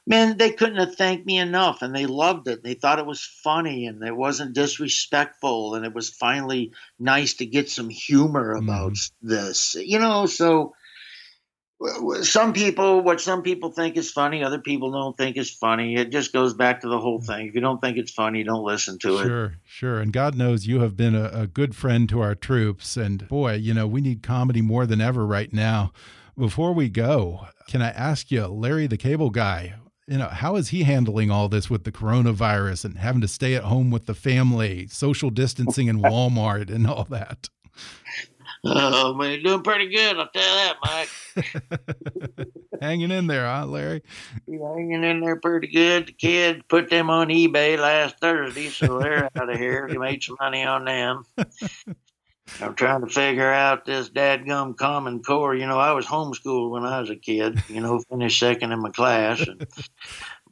Man, 0.04 0.36
they 0.36 0.50
couldn't 0.50 0.78
have 0.78 0.96
thanked 0.96 1.26
me 1.26 1.38
enough, 1.38 1.80
and 1.80 1.94
they 1.94 2.06
loved 2.06 2.48
it. 2.48 2.64
They 2.64 2.74
thought 2.74 2.98
it 2.98 3.06
was 3.06 3.22
funny, 3.22 3.86
and 3.86 4.02
it 4.02 4.16
wasn't 4.16 4.54
disrespectful, 4.54 5.76
and 5.76 5.84
it 5.84 5.94
was 5.94 6.10
finally 6.10 6.72
nice 6.98 7.34
to 7.34 7.46
get 7.46 7.70
some 7.70 7.88
humor 7.88 8.52
about 8.52 8.94
mm-hmm. 8.94 9.28
this. 9.28 9.76
You 9.78 10.00
know, 10.00 10.26
so 10.26 10.74
some 12.22 12.52
people 12.52 13.00
what 13.02 13.20
some 13.20 13.42
people 13.42 13.70
think 13.70 13.96
is 13.96 14.10
funny 14.10 14.44
other 14.44 14.58
people 14.58 14.92
don't 14.92 15.16
think 15.16 15.36
is 15.36 15.50
funny. 15.50 15.96
It 15.96 16.10
just 16.10 16.32
goes 16.32 16.54
back 16.54 16.80
to 16.82 16.88
the 16.88 16.98
whole 16.98 17.20
mm. 17.20 17.26
thing. 17.26 17.48
If 17.48 17.54
you 17.54 17.60
don't 17.60 17.80
think 17.80 17.96
it's 17.96 18.12
funny 18.12 18.44
don't 18.44 18.64
listen 18.64 18.98
to 19.00 19.18
it. 19.18 19.24
Sure 19.24 19.56
sure 19.64 20.00
and 20.00 20.12
god 20.12 20.34
knows 20.34 20.66
you 20.66 20.80
have 20.80 20.96
been 20.96 21.14
a, 21.14 21.30
a, 21.32 21.46
good 21.46 21.74
friend 21.74 22.08
to 22.08 22.20
our 22.20 22.34
troops 22.34 22.96
and 22.96 23.26
boy 23.28 23.54
you 23.54 23.74
know 23.74 23.86
we 23.86 24.00
need 24.00 24.22
comedy 24.22 24.62
more 24.62 24.86
than 24.86 25.00
ever 25.00 25.26
right 25.26 25.52
now. 25.52 25.92
Before 26.38 26.72
we 26.72 26.88
go 26.88 27.46
can 27.68 27.82
i 27.82 27.90
ask 27.90 28.30
you 28.30 28.46
larry 28.46 28.86
the 28.86 28.96
cable 28.96 29.30
guy 29.30 29.74
you 30.06 30.18
know 30.18 30.28
how 30.28 30.56
is 30.56 30.68
he 30.68 30.82
handling 30.82 31.30
all 31.30 31.48
this 31.48 31.70
with 31.70 31.84
the 31.84 31.92
coronavirus 31.92 32.84
and 32.84 32.98
having 32.98 33.20
to 33.20 33.28
stay 33.28 33.54
at 33.54 33.64
home 33.64 33.90
with 33.90 34.06
the 34.06 34.14
family 34.14 34.86
social 34.88 35.30
distancing 35.30 35.86
in 35.86 36.00
walmart 36.00 36.70
and 36.70 36.86
all 36.86 37.04
that 37.04 37.48
Oh 38.64 39.14
man, 39.14 39.32
you're 39.32 39.42
doing 39.42 39.62
pretty 39.62 39.88
good. 39.88 40.16
I'll 40.16 40.28
tell 40.28 40.42
you 40.42 40.74
that, 40.74 40.76
Mike. 40.84 42.48
hanging 42.80 43.10
in 43.10 43.26
there, 43.26 43.44
huh, 43.44 43.66
Larry? 43.66 44.02
You're 44.46 44.76
hanging 44.76 45.02
in 45.02 45.20
there 45.20 45.40
pretty 45.40 45.66
good. 45.66 46.06
The 46.06 46.12
kid 46.12 46.68
put 46.68 46.88
them 46.88 47.10
on 47.10 47.28
eBay 47.28 47.76
last 47.76 48.20
Thursday, 48.20 48.68
so 48.68 49.00
they're 49.00 49.28
out 49.36 49.50
of 49.50 49.58
here. 49.58 49.88
He 49.88 49.98
made 49.98 50.22
some 50.22 50.36
money 50.38 50.62
on 50.62 50.84
them. 50.84 51.24
I'm 52.62 52.74
trying 52.74 53.00
to 53.00 53.08
figure 53.08 53.52
out 53.52 53.84
this 53.84 54.08
dadgum 54.08 54.76
Common 54.76 55.22
Core. 55.22 55.54
You 55.54 55.66
know, 55.66 55.78
I 55.78 55.92
was 55.92 56.06
homeschooled 56.06 56.70
when 56.70 56.84
I 56.84 57.00
was 57.00 57.10
a 57.10 57.16
kid. 57.16 57.62
You 57.68 57.80
know, 57.80 57.98
finished 58.00 58.38
second 58.38 58.72
in 58.72 58.80
my 58.80 58.90
class, 58.90 59.40
and 59.40 59.66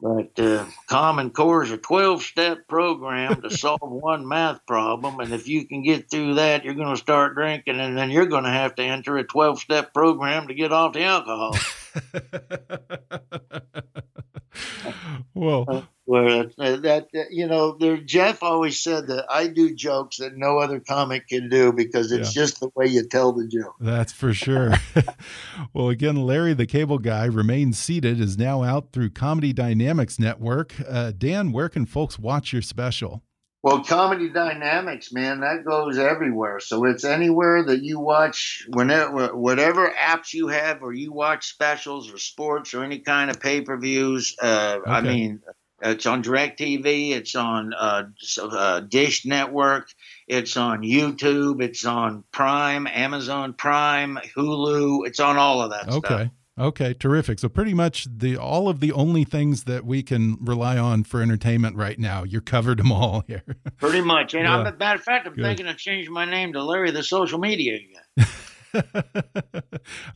but 0.01 0.39
uh, 0.39 0.65
Common 0.87 1.29
Core 1.29 1.63
is 1.63 1.69
a 1.69 1.77
12 1.77 2.23
step 2.23 2.67
program 2.67 3.41
to 3.43 3.49
solve 3.55 3.79
one 3.81 4.27
math 4.27 4.65
problem. 4.65 5.19
And 5.19 5.31
if 5.31 5.47
you 5.47 5.67
can 5.67 5.83
get 5.83 6.09
through 6.09 6.35
that, 6.35 6.65
you're 6.65 6.73
going 6.73 6.93
to 6.93 7.01
start 7.01 7.35
drinking. 7.35 7.79
And 7.79 7.95
then 7.95 8.09
you're 8.09 8.25
going 8.25 8.45
to 8.45 8.49
have 8.49 8.73
to 8.75 8.83
enter 8.83 9.17
a 9.17 9.23
12 9.23 9.59
step 9.59 9.93
program 9.93 10.47
to 10.47 10.55
get 10.55 10.71
off 10.71 10.93
the 10.93 11.03
alcohol. 11.03 11.55
well, 15.33 15.65
uh, 15.67 15.81
well, 16.05 16.49
that, 16.57 17.07
that 17.13 17.27
you 17.31 17.47
know, 17.47 17.77
there, 17.79 17.97
Jeff 17.97 18.43
always 18.43 18.79
said 18.79 19.07
that 19.07 19.25
I 19.29 19.47
do 19.47 19.73
jokes 19.73 20.17
that 20.17 20.35
no 20.35 20.57
other 20.57 20.79
comic 20.79 21.29
can 21.29 21.47
do 21.47 21.71
because 21.71 22.11
it's 22.11 22.35
yeah. 22.35 22.41
just 22.41 22.59
the 22.59 22.69
way 22.75 22.87
you 22.87 23.07
tell 23.07 23.31
the 23.31 23.47
joke. 23.47 23.75
That's 23.79 24.11
for 24.11 24.33
sure. 24.33 24.73
well, 25.73 25.89
again, 25.89 26.17
Larry 26.17 26.53
the 26.53 26.65
Cable 26.65 26.97
Guy 26.97 27.25
remains 27.25 27.77
seated 27.77 28.19
is 28.19 28.37
now 28.37 28.63
out 28.63 28.91
through 28.91 29.11
Comedy 29.11 29.53
Dynamics 29.53 30.19
Network. 30.19 30.73
Uh, 30.85 31.11
Dan, 31.17 31.51
where 31.51 31.69
can 31.69 31.85
folks 31.85 32.19
watch 32.19 32.51
your 32.51 32.61
special? 32.61 33.23
Well, 33.63 33.83
Comedy 33.83 34.29
Dynamics, 34.29 35.13
man, 35.13 35.41
that 35.41 35.63
goes 35.63 35.99
everywhere. 35.99 36.59
So 36.59 36.85
it's 36.85 37.03
anywhere 37.03 37.63
that 37.65 37.83
you 37.83 37.99
watch, 37.99 38.65
whenever, 38.69 39.35
whatever 39.35 39.91
apps 39.91 40.33
you 40.33 40.47
have, 40.47 40.81
or 40.81 40.91
you 40.93 41.13
watch 41.13 41.47
specials 41.47 42.11
or 42.11 42.17
sports 42.17 42.73
or 42.73 42.83
any 42.83 42.99
kind 42.99 43.29
of 43.29 43.39
pay 43.39 43.61
per 43.61 43.77
views. 43.77 44.35
Uh, 44.41 44.79
okay. 44.81 44.91
I 44.91 45.01
mean, 45.01 45.41
it's 45.81 46.05
on 46.05 46.23
DirecTV. 46.23 47.11
It's 47.11 47.35
on 47.35 47.73
uh, 47.73 48.03
uh, 48.41 48.79
Dish 48.81 49.25
Network. 49.25 49.89
It's 50.27 50.57
on 50.57 50.81
YouTube. 50.81 51.61
It's 51.61 51.85
on 51.85 52.23
Prime, 52.31 52.87
Amazon 52.87 53.53
Prime, 53.53 54.17
Hulu. 54.35 55.07
It's 55.07 55.19
on 55.19 55.37
all 55.37 55.61
of 55.61 55.71
that 55.71 55.87
okay. 55.87 55.99
stuff. 55.99 56.11
Okay, 56.11 56.31
terrific. 56.93 57.39
So 57.39 57.49
pretty 57.49 57.73
much 57.73 58.07
the 58.09 58.37
all 58.37 58.69
of 58.69 58.79
the 58.79 58.91
only 58.91 59.23
things 59.23 59.63
that 59.63 59.85
we 59.85 60.03
can 60.03 60.37
rely 60.39 60.77
on 60.77 61.03
for 61.03 61.21
entertainment 61.21 61.75
right 61.75 61.97
now, 61.97 62.23
you're 62.23 62.41
covered 62.41 62.77
them 62.77 62.91
all 62.91 63.23
here. 63.27 63.43
pretty 63.77 64.01
much. 64.01 64.33
And 64.33 64.43
yeah. 64.43 64.57
I'm, 64.57 64.77
matter 64.77 64.99
of 64.99 65.03
fact, 65.03 65.27
I'm 65.27 65.33
Good. 65.33 65.43
thinking 65.43 65.67
of 65.67 65.77
changing 65.77 66.13
my 66.13 66.25
name 66.25 66.53
to 66.53 66.63
Larry 66.63 66.91
the 66.91 67.03
Social 67.03 67.39
Media 67.39 67.79
guy. 68.15 68.25
uh, 68.73 68.81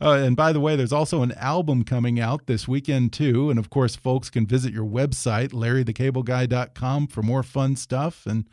and 0.00 0.36
by 0.36 0.52
the 0.52 0.60
way, 0.60 0.76
there's 0.76 0.92
also 0.92 1.22
an 1.22 1.32
album 1.32 1.84
coming 1.84 2.20
out 2.20 2.46
this 2.46 2.68
weekend 2.68 3.12
too. 3.12 3.50
And 3.50 3.58
of 3.58 3.70
course, 3.70 3.96
folks 3.96 4.30
can 4.30 4.46
visit 4.46 4.72
your 4.72 4.86
website, 4.86 5.48
larrythecableguy.com, 5.48 7.08
for 7.08 7.22
more 7.22 7.42
fun 7.42 7.76
stuff. 7.76 8.24
And 8.26 8.46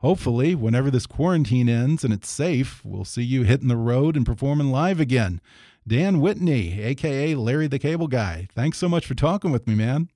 hopefully, 0.00 0.54
whenever 0.54 0.90
this 0.90 1.06
quarantine 1.06 1.68
ends 1.68 2.04
and 2.04 2.12
it's 2.12 2.30
safe, 2.30 2.84
we'll 2.84 3.04
see 3.04 3.22
you 3.22 3.42
hitting 3.42 3.68
the 3.68 3.76
road 3.76 4.16
and 4.16 4.26
performing 4.26 4.70
live 4.70 5.00
again. 5.00 5.40
Dan 5.88 6.20
Whitney, 6.20 6.80
aka 6.82 7.34
Larry 7.34 7.66
the 7.66 7.78
Cable 7.78 8.08
Guy. 8.08 8.46
Thanks 8.54 8.76
so 8.76 8.88
much 8.88 9.06
for 9.06 9.14
talking 9.14 9.50
with 9.50 9.66
me, 9.66 9.74
man. 9.74 10.10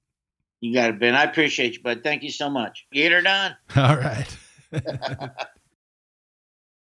You 0.61 0.73
got 0.73 0.91
it, 0.91 1.01
Ben. 1.01 1.15
I 1.15 1.25
appreciate 1.25 1.75
you, 1.75 1.83
bud. 1.83 2.03
Thank 2.05 2.23
you 2.23 2.31
so 2.31 2.49
much. 2.51 2.87
Get 2.93 3.11
her 3.11 3.23
done. 3.23 3.57
All 3.77 3.97
right. 3.97 4.37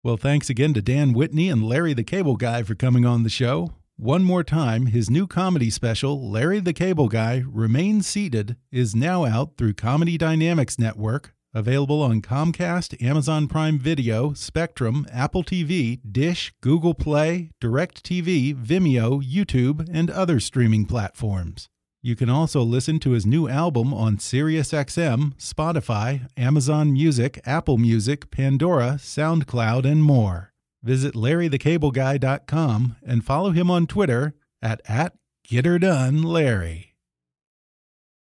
well, 0.03 0.17
thanks 0.17 0.49
again 0.49 0.73
to 0.73 0.81
Dan 0.81 1.13
Whitney 1.13 1.49
and 1.49 1.63
Larry 1.63 1.93
the 1.93 2.03
Cable 2.03 2.37
Guy 2.37 2.63
for 2.63 2.75
coming 2.75 3.05
on 3.05 3.23
the 3.23 3.29
show. 3.29 3.73
One 3.97 4.23
more 4.23 4.43
time, 4.43 4.87
his 4.87 5.09
new 5.09 5.27
comedy 5.27 5.69
special, 5.69 6.29
Larry 6.29 6.59
the 6.59 6.73
Cable 6.73 7.07
Guy 7.07 7.43
Remains 7.45 8.07
Seated, 8.07 8.55
is 8.71 8.95
now 8.95 9.25
out 9.25 9.57
through 9.57 9.73
Comedy 9.73 10.17
Dynamics 10.17 10.79
Network 10.79 11.33
Available 11.57 12.03
on 12.03 12.21
Comcast, 12.21 13.01
Amazon 13.03 13.47
Prime 13.47 13.79
Video, 13.79 14.31
Spectrum, 14.33 15.07
Apple 15.11 15.43
TV, 15.43 15.99
Dish, 16.07 16.53
Google 16.61 16.93
Play, 16.93 17.49
DirecTV, 17.59 18.53
Vimeo, 18.53 19.19
YouTube, 19.27 19.89
and 19.91 20.11
other 20.11 20.39
streaming 20.39 20.85
platforms. 20.85 21.67
You 22.03 22.15
can 22.15 22.29
also 22.29 22.61
listen 22.61 22.99
to 22.99 23.09
his 23.09 23.25
new 23.25 23.49
album 23.49 23.91
on 23.91 24.17
SiriusXM, 24.17 25.33
Spotify, 25.37 26.27
Amazon 26.37 26.93
Music, 26.93 27.41
Apple 27.43 27.79
Music, 27.79 28.29
Pandora, 28.29 28.99
SoundCloud, 28.99 29.83
and 29.83 30.03
more. 30.03 30.53
Visit 30.83 31.15
LarryTheCableGuy.com 31.15 32.97
and 33.03 33.25
follow 33.25 33.49
him 33.49 33.71
on 33.71 33.87
Twitter 33.87 34.35
at, 34.61 34.79
at 34.87 35.15
GitRDoneLarry. 35.49 36.86